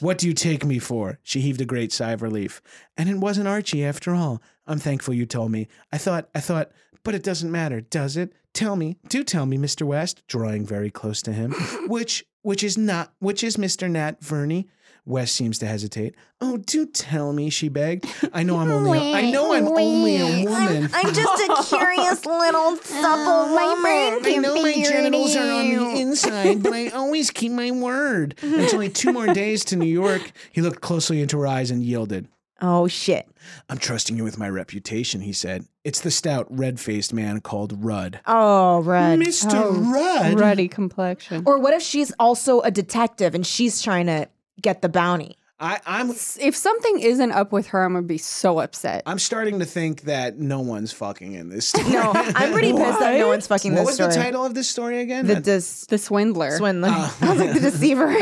[0.00, 1.18] What do you take me for?
[1.22, 2.60] She heaved a great sigh of relief.
[2.98, 4.42] And it wasn't Archie after all.
[4.66, 5.68] I'm thankful you told me.
[5.90, 6.70] I thought, I thought,
[7.02, 8.34] but it doesn't matter, does it?
[8.56, 9.82] Tell me, do tell me, Mr.
[9.82, 11.52] West, drawing very close to him.
[11.88, 13.90] which, which is not, which is Mr.
[13.90, 14.66] Nat Verney?
[15.04, 16.14] West seems to hesitate.
[16.40, 18.06] Oh, do tell me, she begged.
[18.32, 20.88] I know I'm only, a, I know I'm only a woman.
[20.94, 24.24] I'm just a curious little supple woman.
[24.24, 28.36] I know my genitals are on the inside, but I always keep my word.
[28.42, 30.32] It's only two more days to New York.
[30.50, 32.26] He looked closely into her eyes and yielded.
[32.60, 33.28] Oh shit.
[33.68, 35.66] I'm trusting you with my reputation, he said.
[35.84, 38.20] It's the stout, red faced man called Rudd.
[38.26, 39.20] Oh, Red.
[39.20, 39.50] Mr.
[39.54, 40.40] Oh, Rudd?
[40.40, 41.42] Ruddy complexion.
[41.46, 44.28] Or what if she's also a detective and she's trying to
[44.60, 45.36] get the bounty?
[45.58, 49.02] I, I'm if something isn't up with her, I'm gonna be so upset.
[49.06, 51.88] I'm starting to think that no one's fucking in this story.
[51.88, 54.10] No, I'm pretty pissed that no one's fucking what this was story.
[54.12, 55.26] the title of this story again?
[55.26, 56.58] The uh, dis- the swindler.
[56.58, 56.90] swindler.
[56.92, 57.16] Oh.
[57.22, 58.14] I was like the deceiver.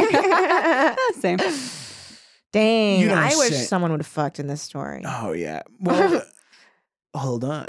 [1.20, 1.38] Same.
[2.54, 5.02] Dang, You don't I wish say- someone would have fucked in this story.
[5.04, 5.62] Oh yeah.
[5.80, 6.22] Well,
[7.14, 7.66] hold on.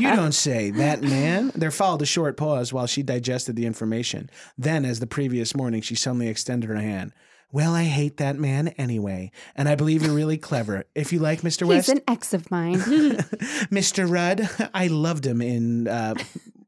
[0.00, 1.52] you don't say that man.
[1.54, 4.30] There followed a short pause while she digested the information.
[4.58, 7.12] Then, as the previous morning, she suddenly extended her hand.
[7.52, 10.84] Well, I hate that man anyway, and I believe you're really clever.
[10.94, 11.66] If you like Mr.
[11.66, 12.74] West, he's an ex of mine.
[12.78, 14.08] Mr.
[14.08, 16.14] Rudd, I loved him in uh,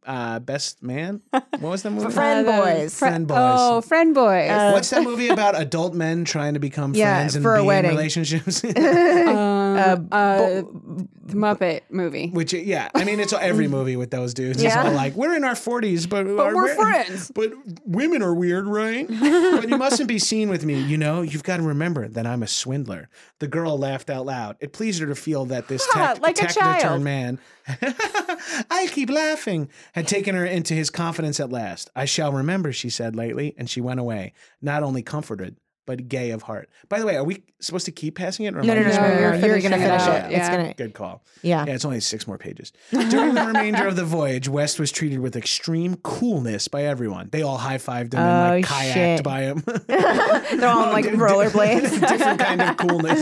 [0.06, 1.20] uh, Best Man.
[1.30, 2.10] What was that movie?
[2.12, 2.94] Friend Uh, boys.
[2.98, 3.36] fri- Friend boys.
[3.40, 4.50] Oh, friend boys.
[4.72, 7.68] What's that movie about adult men trying to become Yeah, friends and for a be
[7.70, 8.64] in relationships?
[8.64, 10.36] um, uh,
[11.24, 12.28] the Muppet movie.
[12.30, 14.62] Which yeah, I mean it's every movie with those dudes.
[14.62, 14.84] It's Yeah.
[14.86, 17.30] all like we're in our forties, but, But we're friends.
[17.34, 17.52] But
[17.84, 19.06] women are weird, right?
[19.08, 20.80] but you mustn't be seen with me.
[20.80, 23.08] You know, you've got to remember that I'm a swindler.
[23.38, 24.56] The girl laughed out loud.
[24.60, 27.02] It pleased her to feel that this Ha, tech, like a child.
[27.02, 27.38] man,
[28.70, 31.90] I keep laughing, had taken her into his confidence at last.
[31.94, 35.56] I shall remember, she said lightly, and she went away, not only comforted.
[35.84, 36.70] But gay of heart.
[36.88, 38.54] By the way, are we supposed to keep passing it?
[38.54, 39.34] Or No, no, no, no, no, you're.
[39.34, 40.32] You're gonna finishing it finish oh, it.
[40.32, 40.74] It's gonna.
[40.74, 41.24] Good call.
[41.42, 41.66] Yeah.
[41.66, 42.72] Yeah, it's only six more pages.
[42.92, 47.30] During the remainder of the voyage, West was treated with extreme coolness by everyone.
[47.32, 49.24] They all high fived him and like Oh, kayaked shit.
[49.24, 49.62] by him.
[49.86, 52.00] They're all on like rollerblades.
[52.08, 53.18] Different kind of coolness.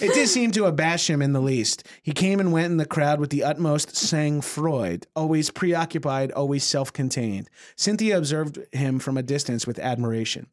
[0.00, 1.86] it did seem to abash him in the least.
[2.02, 6.64] He came and went in the crowd with the utmost sang froid, always preoccupied, always
[6.64, 7.50] self contained.
[7.76, 10.46] Cynthia observed him from a distance with admiration.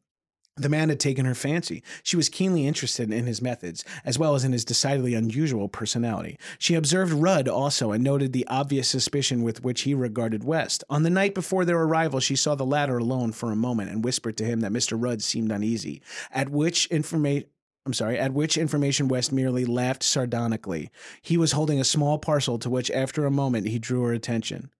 [0.57, 1.83] The man had taken her fancy.
[2.01, 6.39] She was keenly interested in his methods, as well as in his decidedly unusual personality.
[6.57, 10.83] She observed Rudd also and noted the obvious suspicion with which he regarded West.
[10.89, 14.03] On the night before their arrival, she saw the latter alone for a moment and
[14.03, 15.01] whispered to him that Mr.
[15.01, 16.01] Rudd seemed uneasy,
[16.31, 17.47] at which information.
[17.85, 20.89] I'm sorry, at which information West merely laughed sardonically.
[21.21, 24.71] He was holding a small parcel to which, after a moment, he drew her attention.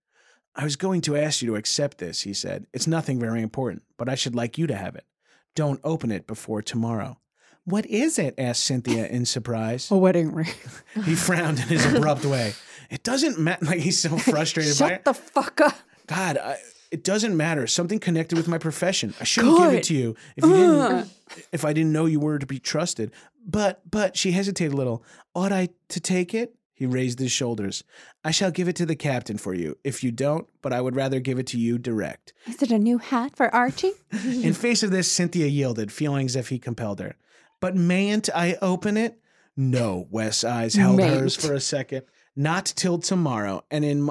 [0.54, 2.66] I was going to ask you to accept this, he said.
[2.74, 5.06] It's nothing very important, but I should like you to have it.
[5.58, 7.18] Don't open it before tomorrow.
[7.64, 8.36] What is it?
[8.38, 9.90] asked Cynthia in surprise.
[9.90, 10.46] A wedding ring.
[11.04, 12.54] He frowned in his abrupt way.
[12.90, 13.64] It doesn't matter.
[13.66, 15.04] Like he's so frustrated by Shut it.
[15.04, 15.74] the fuck up.
[16.06, 16.58] God, I,
[16.92, 17.66] it doesn't matter.
[17.66, 19.14] Something connected with my profession.
[19.20, 21.10] I shouldn't give it to you if you didn't.
[21.50, 23.10] If I didn't know you were to be trusted.
[23.44, 25.02] But but she hesitated a little.
[25.34, 26.54] Ought I to take it?
[26.78, 27.82] He raised his shoulders.
[28.22, 29.76] I shall give it to the captain for you.
[29.82, 32.32] If you don't, but I would rather give it to you direct.
[32.46, 33.90] Is it a new hat for Archie?
[34.24, 37.16] In face of this, Cynthia yielded, feeling as if he compelled her.
[37.58, 39.18] But mayn't I open it?
[39.56, 40.06] No.
[40.08, 41.18] West's eyes held Mayn't.
[41.18, 42.02] hers for a second.
[42.36, 43.64] Not till tomorrow.
[43.72, 44.10] And in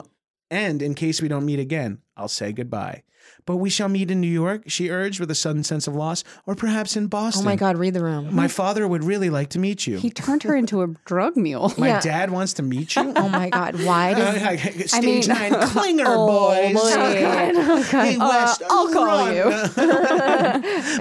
[0.49, 3.03] and in case we don't meet again, I'll say goodbye.
[3.45, 6.23] But we shall meet in New York, she urged with a sudden sense of loss,
[6.45, 7.43] or perhaps in Boston.
[7.43, 8.33] Oh my God, read the room.
[8.33, 9.97] My father would really like to meet you.
[9.99, 11.73] He turned her into a drug mule.
[11.77, 11.99] My Yeah.
[12.01, 13.13] dad wants to meet you.
[13.15, 16.73] Oh my God, why does Stage mean- nine, clinger Oh, boys.
[16.73, 17.83] boy.
[17.99, 19.35] Hey, West, Uh, I'll call run.
[19.35, 19.45] you.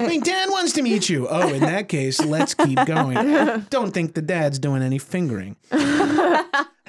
[0.05, 1.27] My dad wants to meet you.
[1.29, 3.15] Oh, in that case, let's keep going.
[3.69, 5.55] Don't think the dad's doing any fingering.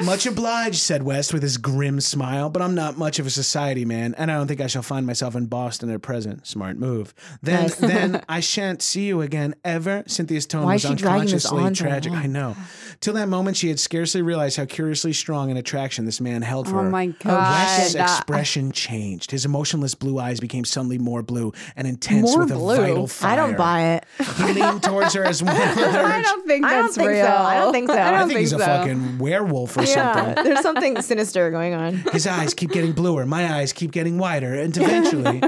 [0.05, 3.85] Much obliged, said West with his grim smile, but I'm not much of a society
[3.85, 6.47] man, and I don't think I shall find myself in Boston at present.
[6.47, 7.15] Smart move.
[7.43, 7.75] Then, Nice.
[7.77, 10.05] then I shan't see you again ever.
[10.07, 12.12] Cynthia's tone Why was is she dragging unconsciously on tragic.
[12.12, 12.57] I know.
[13.01, 16.66] Till that moment, she had scarcely realized how curiously strong an attraction this man held
[16.66, 16.81] oh for her.
[16.83, 16.91] Oh her.
[16.91, 17.69] my God.
[17.79, 19.31] West's expression changed.
[19.31, 22.77] His emotionless blue eyes became suddenly more blue and intense More with a blue?
[22.77, 23.31] vital fire.
[23.33, 24.05] I don't buy it.
[24.37, 27.12] He leaned towards her as one I don't think I don't that's think so.
[27.12, 27.27] real.
[27.27, 27.97] I don't think so.
[27.97, 30.35] I I don't I think he's a fucking werewolf or Yeah, something.
[30.44, 31.94] there's something sinister going on.
[32.12, 33.27] His eyes keep getting bluer.
[33.27, 34.55] My eyes keep getting wider.
[34.55, 35.43] And eventually,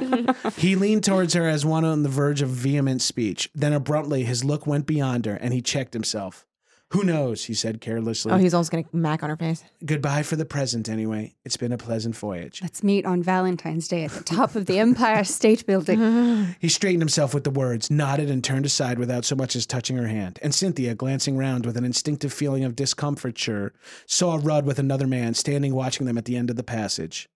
[0.57, 3.51] he leaned towards her as one on the verge of vehement speech.
[3.55, 6.47] Then abruptly, his look went beyond her and he checked himself.
[6.93, 7.45] Who knows?
[7.45, 8.33] He said carelessly.
[8.33, 9.63] Oh, he's almost gonna mac on her face.
[9.85, 11.37] Goodbye for the present, anyway.
[11.45, 12.61] It's been a pleasant voyage.
[12.63, 16.01] Let's meet on Valentine's Day at the top of the Empire State Building.
[16.61, 19.97] He straightened himself with the words, nodded, and turned aside without so much as touching
[19.97, 20.39] her hand.
[20.43, 23.73] And Cynthia, glancing round with an instinctive feeling of discomfiture,
[24.07, 27.29] saw Rudd with another man standing watching them at the end of the passage.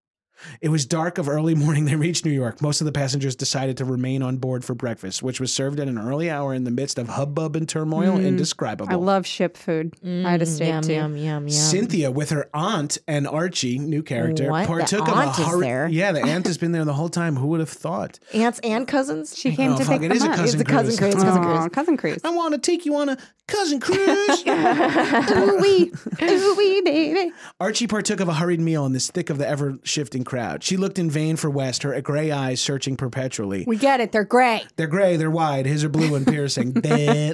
[0.60, 2.60] It was dark of early morning they reached New York.
[2.62, 5.88] Most of the passengers decided to remain on board for breakfast, which was served at
[5.88, 8.24] an early hour in the midst of hubbub and turmoil mm.
[8.26, 8.92] indescribable.
[8.92, 9.94] I love ship food.
[10.04, 10.92] I had a steak yum, too.
[10.92, 11.50] yum, yum, yum.
[11.50, 14.62] Cynthia, with her aunt and Archie, new character, What?
[14.62, 15.88] The partook aunt of a is there?
[15.88, 17.36] Yeah, the aunt has been there the whole time.
[17.36, 18.18] Who would have thought?
[18.32, 19.36] Aunts and cousins.
[19.38, 20.36] She came Oh, to fuck, pick it them is a up.
[20.36, 21.12] cousin It's a cousin cruise.
[21.12, 21.24] cruise.
[21.24, 21.72] Cousin Aw, cruise.
[21.72, 22.20] cousin cruise.
[22.24, 23.16] I want to take you on a
[23.46, 24.44] cousin cruise.
[24.46, 25.92] ooh wee,
[26.22, 27.32] ooh wee, baby.
[27.60, 30.65] Archie partook of a hurried meal in this thick of the ever shifting crowd.
[30.65, 33.62] She looked in vain for West, her gray eyes searching perpetually.
[33.69, 34.11] We get it.
[34.11, 34.65] They're gray.
[34.74, 36.74] They're gray, they're wide, his are blue and piercing.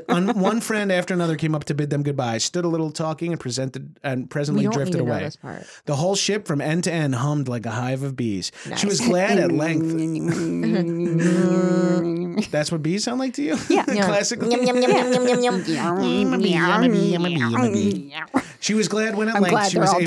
[0.08, 3.32] Un- one friend after another came up to bid them goodbye, stood a little talking,
[3.32, 5.30] and presented and presently drifted need to know away.
[5.86, 8.52] The whole ship from end to end hummed like a hive of bees.
[8.76, 9.80] She was glad at length.
[12.50, 13.56] That's what bees sound like to you?
[13.70, 13.84] Yeah.
[13.84, 14.50] Classically.
[18.62, 20.06] She was glad when at I'm length glad she was all able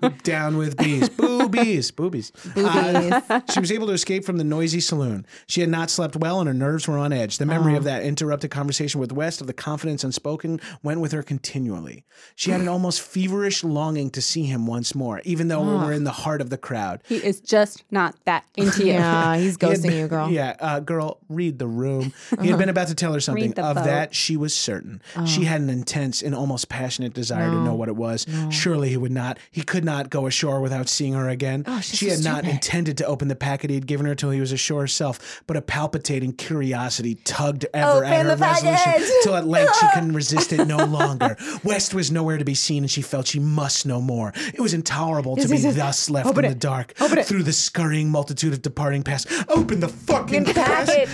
[0.00, 0.22] dead.
[0.22, 1.08] down with bees.
[1.10, 1.73] Boobies.
[1.96, 2.32] Boobies.
[2.56, 5.26] Uh, she was able to escape from the noisy saloon.
[5.46, 7.38] She had not slept well and her nerves were on edge.
[7.38, 11.22] The memory of that interrupted conversation with West, of the confidence unspoken, went with her
[11.22, 12.04] continually.
[12.34, 15.92] She had an almost feverish longing to see him once more, even though we were
[15.92, 17.02] in the heart of the crowd.
[17.06, 18.92] He is just not that into you.
[18.94, 20.30] Yeah, he's He had ghosting been- you, girl.
[20.30, 22.12] Yeah, uh, girl, read the room.
[22.40, 23.44] He had been about to tell her something.
[23.44, 23.84] Read the Of boat.
[23.84, 25.00] that, she was certain.
[25.26, 28.26] She had an intense and almost passionate desire to know what it was.
[28.50, 29.38] Surely he would not.
[29.50, 31.53] He could not go ashore without seeing her again.
[31.80, 34.40] She's she had not intended to open the packet he had given her till he
[34.40, 39.76] was ashore herself, but a palpitating curiosity tugged ever at her resolution till at length
[39.78, 41.36] she couldn't resist it no longer.
[41.62, 44.32] West was nowhere to be seen, and she felt she must know more.
[44.54, 48.62] It was intolerable to be thus left in the dark through the scurrying multitude of
[48.62, 49.26] departing past.
[49.48, 51.08] Open the fucking packet!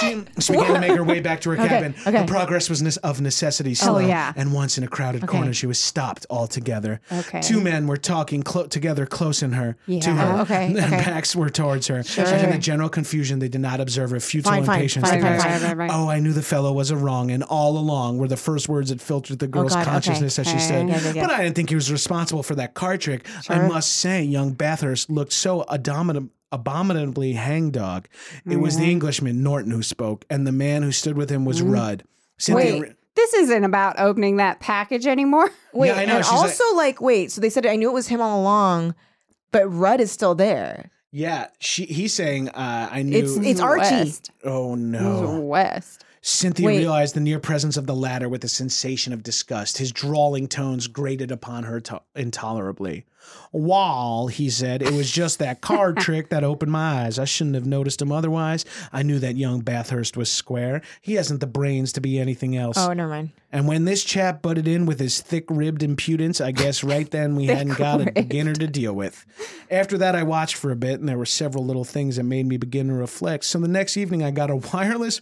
[0.00, 1.94] She, she began to make her way back to her cabin.
[2.06, 2.18] okay.
[2.18, 3.98] Her progress was ne- of necessity slow.
[3.98, 4.32] yeah.
[4.36, 7.00] And once in a crowded corner, she was stopped altogether.
[7.12, 7.40] Okay.
[7.40, 10.40] Two men were talking clo- together close in her to her.
[10.42, 10.96] Okay, Their okay.
[10.96, 11.96] backs were towards her.
[11.96, 15.40] And in the general confusion, they did not observe her futile Fine, impatience fine, fine,
[15.40, 15.90] fine, fine.
[15.92, 18.90] Oh, I knew the fellow was a wrong, and all along were the first words
[18.90, 19.90] that filtered the girl's God, okay.
[19.90, 20.88] consciousness as she said.
[20.88, 21.26] Yeah, yeah, yeah.
[21.26, 23.26] But I didn't think he was responsible for that card trick.
[23.48, 25.64] I must say, young Bathurst looked so
[26.52, 28.06] abominably hangdog.
[28.48, 28.84] It was Mm-hmm.
[28.84, 32.04] the Englishman, Norton, who spoke, and the man who stood with him was Rudd.
[32.38, 32.92] Cynthia, Wait.
[33.14, 35.50] This isn't about opening that package anymore.
[35.72, 37.94] Wait, I know, and she's like- also like, wait, so they said I knew it
[37.94, 38.94] was him all along,
[39.56, 40.90] but Rudd is still there.
[41.12, 43.18] yeah, she, he's saying, uh, I knew.
[43.18, 43.80] It's it's Archie.
[44.04, 44.30] West.
[44.44, 45.40] oh, no.
[45.40, 46.04] West.
[46.20, 46.78] Cynthia Wait.
[46.78, 49.78] realized the near presence of the latter with a sensation of disgust.
[49.78, 53.06] His drawling tones grated upon her to- intolerably.
[53.52, 57.18] Wall, he said, it was just that card trick that opened my eyes.
[57.18, 58.64] I shouldn't have noticed him otherwise.
[58.92, 60.82] I knew that young Bathurst was square.
[61.00, 62.76] He hasn't the brains to be anything else.
[62.78, 63.30] Oh, never mind.
[63.52, 67.36] And when this chap butted in with his thick ribbed impudence, I guess right then
[67.36, 69.24] we hadn't got a beginner to deal with.
[69.70, 72.46] After that, I watched for a bit, and there were several little things that made
[72.46, 73.44] me begin to reflect.
[73.44, 75.20] So the next evening, I got a wireless.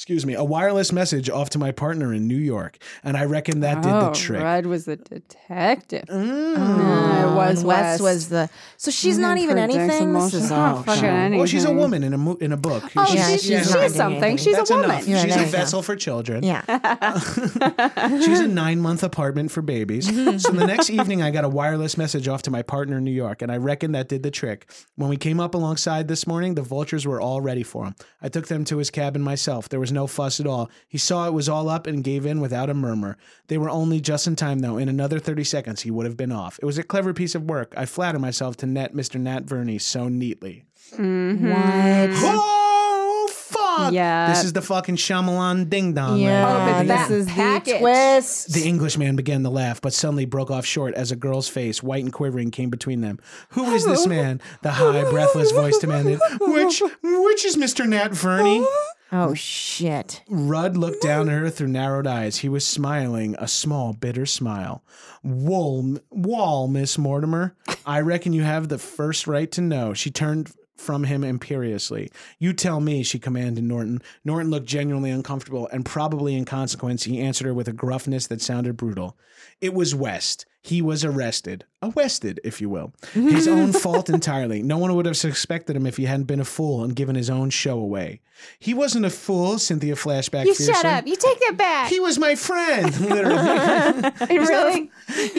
[0.00, 3.60] Excuse me, a wireless message off to my partner in New York, and I reckon
[3.60, 4.40] that did the oh, trick.
[4.40, 6.06] Rudd was the detective.
[6.06, 7.32] Mm.
[7.32, 8.00] it was West West.
[8.00, 8.48] was the.
[8.78, 10.14] So she's not even anything.
[10.14, 11.36] This is Not oh, fucking anything.
[11.36, 12.90] Well, she's a woman in a mo- in a book.
[12.96, 14.36] Oh, Yeah, she's, she's she's, not doing something.
[14.38, 14.90] She's That's a woman.
[14.90, 15.06] enough.
[15.06, 15.58] Yeah, She's there a you go.
[15.58, 16.44] vessel for children.
[16.44, 16.62] Yeah.
[18.24, 20.06] She's a nine month apartment for babies.
[20.42, 23.10] so the next evening, I got a wireless message off to my partner in New
[23.10, 24.70] York, and I reckon that did the trick.
[24.96, 27.94] When we came up alongside this morning, the vultures were all ready for him.
[28.22, 29.68] I took them to his cabin myself.
[29.68, 30.70] There was no fuss at all.
[30.88, 33.16] He saw it was all up and gave in without a murmur.
[33.48, 34.76] They were only just in time, though.
[34.78, 36.58] In another 30 seconds, he would have been off.
[36.62, 37.74] It was a clever piece of work.
[37.76, 39.20] I flatter myself to net Mr.
[39.20, 40.64] Nat Verney so neatly.
[40.96, 41.48] Mm-hmm.
[41.50, 42.10] What?
[42.32, 43.92] Oh, fuck!
[43.92, 44.28] Yeah.
[44.32, 46.18] This is the fucking Shyamalan ding dong.
[46.18, 47.74] Yeah, Oh, but this that is package.
[47.74, 48.52] the twist.
[48.52, 52.02] The Englishman began to laugh, but suddenly broke off short as a girl's face, white
[52.04, 53.18] and quivering, came between them.
[53.50, 54.40] Who is this man?
[54.62, 56.18] The high, breathless voice demanded.
[56.40, 57.86] Which, which is Mr.
[57.88, 58.64] Nat Verney?
[59.12, 60.22] oh shit!
[60.28, 62.38] Rudd looked down at her through narrowed eyes.
[62.38, 64.82] He was smiling, a small, bitter smile.
[65.22, 67.54] Wool, wall, Miss Mortimer.
[67.84, 69.94] I reckon you have the first right to know.
[69.94, 72.10] She turned from him imperiously.
[72.38, 74.00] You tell me, she commanded Norton.
[74.24, 78.40] Norton looked genuinely uncomfortable, and probably in consequence, he answered her with a gruffness that
[78.40, 79.16] sounded brutal.
[79.60, 80.46] It was West.
[80.62, 81.64] He was arrested.
[81.82, 82.92] Arrested, if you will.
[83.14, 84.62] His own fault entirely.
[84.62, 87.30] No one would have suspected him if he hadn't been a fool and given his
[87.30, 88.20] own show away.
[88.58, 90.74] He wasn't a fool, Cynthia flashback You fiercely.
[90.74, 91.06] shut up.
[91.06, 91.90] You take that back.
[91.90, 94.10] He was my friend, literally.
[94.28, 94.90] really?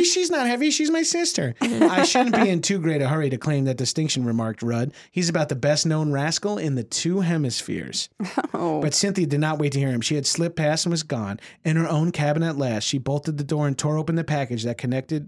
[0.03, 0.69] she's not heavy.
[0.72, 1.56] She's my sister.
[1.61, 4.93] I shouldn't be in too great a hurry to claim that distinction, remarked Rudd.
[5.11, 8.10] He's about the best known rascal in the two hemispheres.
[8.53, 8.81] Oh.
[8.81, 10.02] But Cynthia did not wait to hear him.
[10.02, 11.39] She had slipped past and was gone.
[11.64, 14.64] In her own cabin at last, she bolted the door and tore open the package
[14.64, 15.20] that connected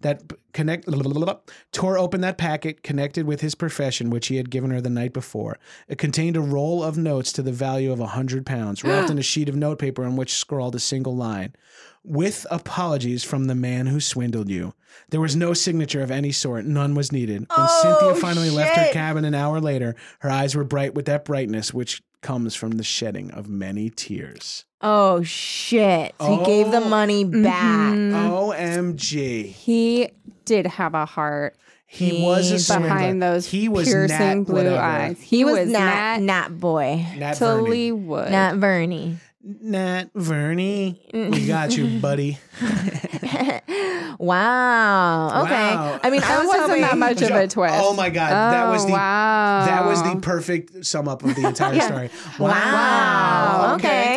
[0.00, 0.22] that
[0.52, 0.86] connect
[1.72, 5.12] tore open that packet connected with his profession which he had given her the night
[5.12, 5.58] before.
[5.88, 9.18] It contained a roll of notes to the value of a hundred pounds wrapped in
[9.18, 11.54] a sheet of notepaper on which scrawled a single line
[12.06, 14.74] with apologies from the man who swindled you.
[15.10, 16.64] There was no signature of any sort.
[16.64, 17.46] None was needed.
[17.54, 21.06] When cynthia oh, finally left her cabin an hour later her eyes were bright with
[21.06, 26.14] that brightness which comes from the shedding of many tears Oh shit!
[26.20, 26.88] So he gave the Oh.
[26.88, 27.42] money mm-hmm.
[27.42, 27.94] back.
[27.94, 30.08] omg He
[30.44, 31.56] did have a heart
[31.88, 32.88] he was a He- swindler.
[32.88, 34.76] behind those he was piercing Nat blue whatever.
[34.78, 35.20] eyes.
[35.20, 37.64] He, was, was Nat, Nat Nat boy, Nat Verney.
[37.64, 38.30] Tully Wood.
[38.30, 39.16] Nat Verney.
[39.46, 41.00] Nat Verney.
[41.14, 41.32] Mm.
[41.32, 42.38] We got you, buddy.
[44.18, 45.42] Wow.
[45.44, 45.74] Okay.
[45.74, 46.00] Wow.
[46.02, 47.74] I mean, I That was wasn't that much of a oh, twist.
[47.76, 49.66] Oh my god, that was Oh, the wow.
[49.66, 52.10] that was the perfect sum up of the entire story.
[52.38, 53.74] Wow.
[53.74, 54.16] Okay.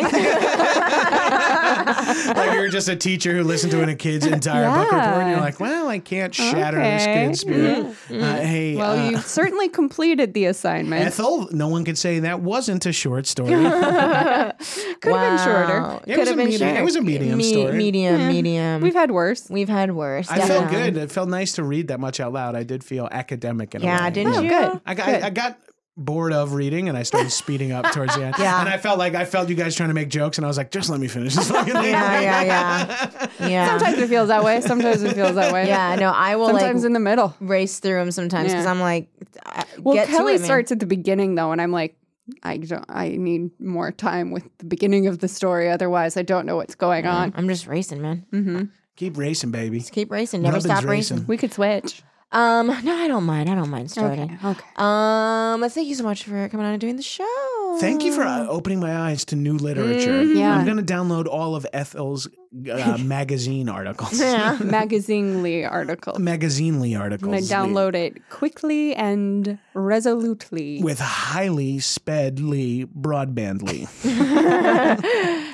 [2.36, 5.40] like you're just a teacher who listened to a kid's entire book report, and you're
[5.40, 7.86] like, well, I can't shatter this kid's spirit.
[7.86, 8.22] Mm-hmm.
[8.22, 11.04] Uh, hey, Well, uh, you certainly completed the assignment.
[11.06, 13.50] Ethel, no one could say that wasn't a short story.
[13.50, 14.56] Could have
[15.00, 16.00] been shorter.
[16.06, 16.80] It Could was have a been medium- shorter.
[16.80, 17.76] it was a medium Me- story.
[17.76, 18.80] Medium, medium.
[18.80, 19.48] We've had worse.
[19.50, 20.30] We've had worse.
[20.30, 20.96] I felt good.
[20.96, 22.54] It felt nice to read that much out loud.
[22.54, 24.48] I did feel academic in a Yeah, didn't Oh, you?
[24.50, 24.80] good.
[24.86, 25.58] I got, I, I got
[26.00, 28.34] bored of reading and I started speeding up towards the end.
[28.40, 28.58] Yeah.
[28.60, 30.56] And I felt like I felt you guys trying to make jokes and I was
[30.56, 31.84] like, just let me finish this fucking thing.
[31.92, 33.26] Yeah, yeah, yeah.
[33.48, 33.68] Yeah.
[33.78, 34.60] Sometimes it feels that way.
[34.60, 35.66] Sometimes it feels that way.
[35.68, 37.34] Yeah, no, I will Sometimes like in the middle.
[37.40, 38.70] race through them sometimes because Yeah.
[38.70, 39.08] I'm like,
[39.46, 41.96] I- Well, get to Kelly it, starts at the beginning though, and I'm like,
[42.42, 42.84] I don't.
[42.88, 45.68] I need more time with the beginning of the story.
[45.68, 47.32] Otherwise, I don't know what's going on.
[47.36, 48.24] I'm just racing, man.
[48.32, 48.62] Mm-hmm.
[48.96, 49.80] Keep racing, baby.
[49.80, 50.42] Just keep racing.
[50.42, 51.16] Never Robin's stop racing.
[51.16, 51.26] racing.
[51.26, 52.02] We could switch.
[52.32, 53.50] Um, no, I don't mind.
[53.50, 54.38] I don't mind starting.
[54.42, 54.48] Okay.
[54.48, 54.64] Okay.
[54.76, 57.76] Um, thank you so much for coming on and doing the show.
[57.80, 60.22] Thank you for uh, opening my eyes to new literature.
[60.22, 60.38] Mm-hmm.
[60.38, 60.54] Yeah.
[60.56, 62.28] I'm going to download all of Ethel's
[62.70, 64.20] uh, magazine articles.
[64.20, 64.56] Yeah.
[64.60, 66.14] Magazinely article.
[66.14, 67.32] Magazinely articles.
[67.34, 70.82] I'm gonna download it quickly and resolutely.
[70.82, 73.88] With highly spedly broadbandly.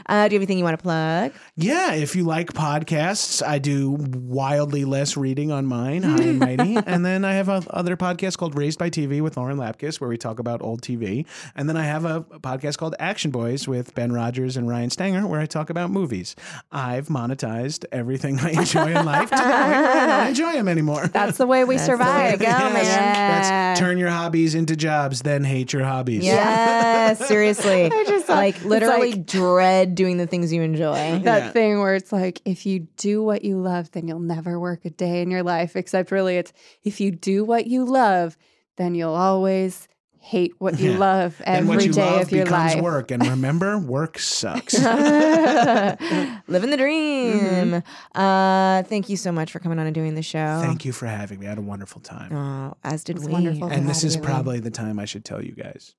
[0.09, 1.33] Uh, do you have anything you want to plug?
[1.57, 6.77] Yeah, if you like podcasts, I do wildly less reading on mine, High and Mighty.
[6.87, 10.09] and then I have a other podcast called Raised by TV with Lauren Lapkus, where
[10.09, 11.27] we talk about old TV.
[11.57, 15.27] And then I have a podcast called Action Boys with Ben Rogers and Ryan Stanger,
[15.27, 16.37] where I talk about movies.
[16.71, 20.69] I've monetized everything I enjoy in life to the point where I don't enjoy them
[20.69, 21.07] anymore.
[21.13, 22.39] That's the way we survive.
[22.39, 22.85] go, Yes, man.
[22.85, 26.25] That's turn your hobbies into jobs, then hate your hobbies.
[26.25, 27.87] Yes, seriously.
[27.87, 31.19] I just- like literally like- dread doing the things you enjoy.
[31.25, 31.51] that Yeah.
[31.51, 34.91] thing where it's like if you do what you love then you'll never work a
[34.91, 36.53] day in your life except really it's
[36.85, 38.37] if you do what you love
[38.77, 40.99] then you'll always hate what you Yeah.
[40.99, 43.11] love Then what every you day love of your becomes life work.
[43.13, 44.75] And remember, work sucks.
[46.49, 47.83] Living the dream.
[48.15, 50.61] Uh, thank you so much for coming on and doing the show.
[50.65, 51.47] Thank you for having me.
[51.47, 52.35] I had a wonderful time.
[52.35, 53.31] Oh, as did we.
[53.31, 53.69] wonderful.
[53.69, 55.95] and this is probably the time I should tell you guys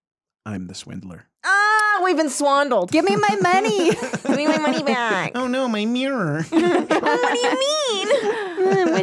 [0.45, 1.25] I'm the swindler.
[1.45, 2.91] Ah, we've been swindled.
[2.91, 3.91] give me my money
[4.27, 5.31] Give me my money back.
[5.35, 6.43] Oh no, my mirror.
[6.49, 8.07] what do you mean?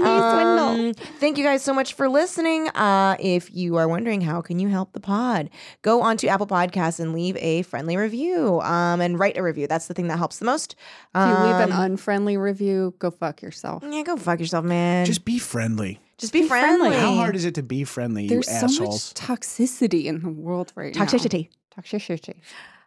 [0.05, 2.69] Um, thank you guys so much for listening.
[2.71, 5.49] Uh, if you are wondering how can you help the pod,
[5.83, 8.61] go onto Apple Podcasts and leave a friendly review.
[8.61, 9.67] Um, and write a review.
[9.67, 10.75] That's the thing that helps the most.
[11.15, 15.07] if you leave an Um, unfriendly review go fuck yourself yeah, go fuck yourself, man.
[15.07, 16.01] Just be friendly.
[16.19, 16.91] just be, be friendly.
[16.91, 16.99] friendly.
[16.99, 20.73] How hard is it to be friendly, there's you so much toxicity in the world
[20.75, 21.49] right Toxicity.
[21.77, 22.11] now Toxicity.
[22.21, 22.35] toxicity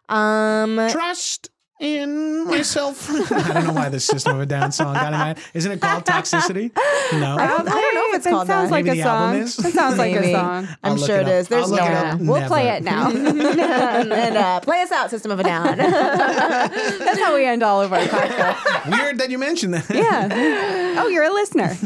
[0.08, 3.08] Um, Trust in myself.
[3.32, 5.38] I don't know why the System of a Down song got in my head.
[5.54, 6.72] Isn't it called Toxicity?
[7.12, 7.36] No.
[7.38, 8.74] I don't know if it's It called sounds that.
[8.74, 9.64] like Maybe a the album song.
[9.64, 9.64] is?
[9.64, 10.32] It sounds like Maybe.
[10.32, 10.68] a song.
[10.82, 11.32] I'll I'm sure it it up.
[11.34, 11.48] is.
[11.48, 11.76] There's no.
[11.84, 12.18] it.
[12.20, 13.10] We'll play it now.
[13.12, 15.76] and uh, play us out, System of a Down.
[15.78, 18.90] That's how we end all of our podcasts.
[18.90, 19.88] Weird that you mentioned that.
[19.94, 21.00] Yeah.
[21.00, 21.76] Oh, you're a listener.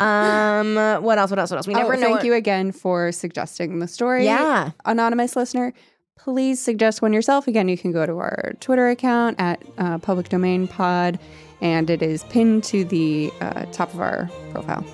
[0.00, 1.30] um, what else?
[1.30, 1.50] What else?
[1.50, 1.66] What else?
[1.66, 2.00] We never oh, know.
[2.02, 4.24] thank what- you again for suggesting the story.
[4.24, 4.70] Yeah.
[4.84, 5.72] Anonymous listener,
[6.24, 7.46] please suggest one yourself.
[7.48, 11.18] Again, you can go to our Twitter account at uh, Public Domain Pod,
[11.60, 14.84] and it is pinned to the uh, top of our profile.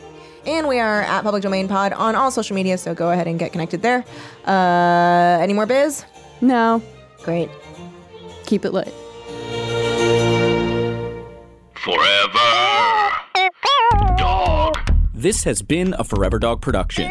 [0.47, 3.39] And we are at Public Domain Pod on all social media, so go ahead and
[3.39, 4.05] get connected there.
[4.47, 6.05] Uh, any more biz?
[6.41, 6.81] No,
[7.23, 7.51] Great.
[8.45, 8.93] keep it lit.
[11.75, 13.11] Forever.
[14.17, 14.77] Dog.
[15.15, 17.11] This has been a Forever Dog production.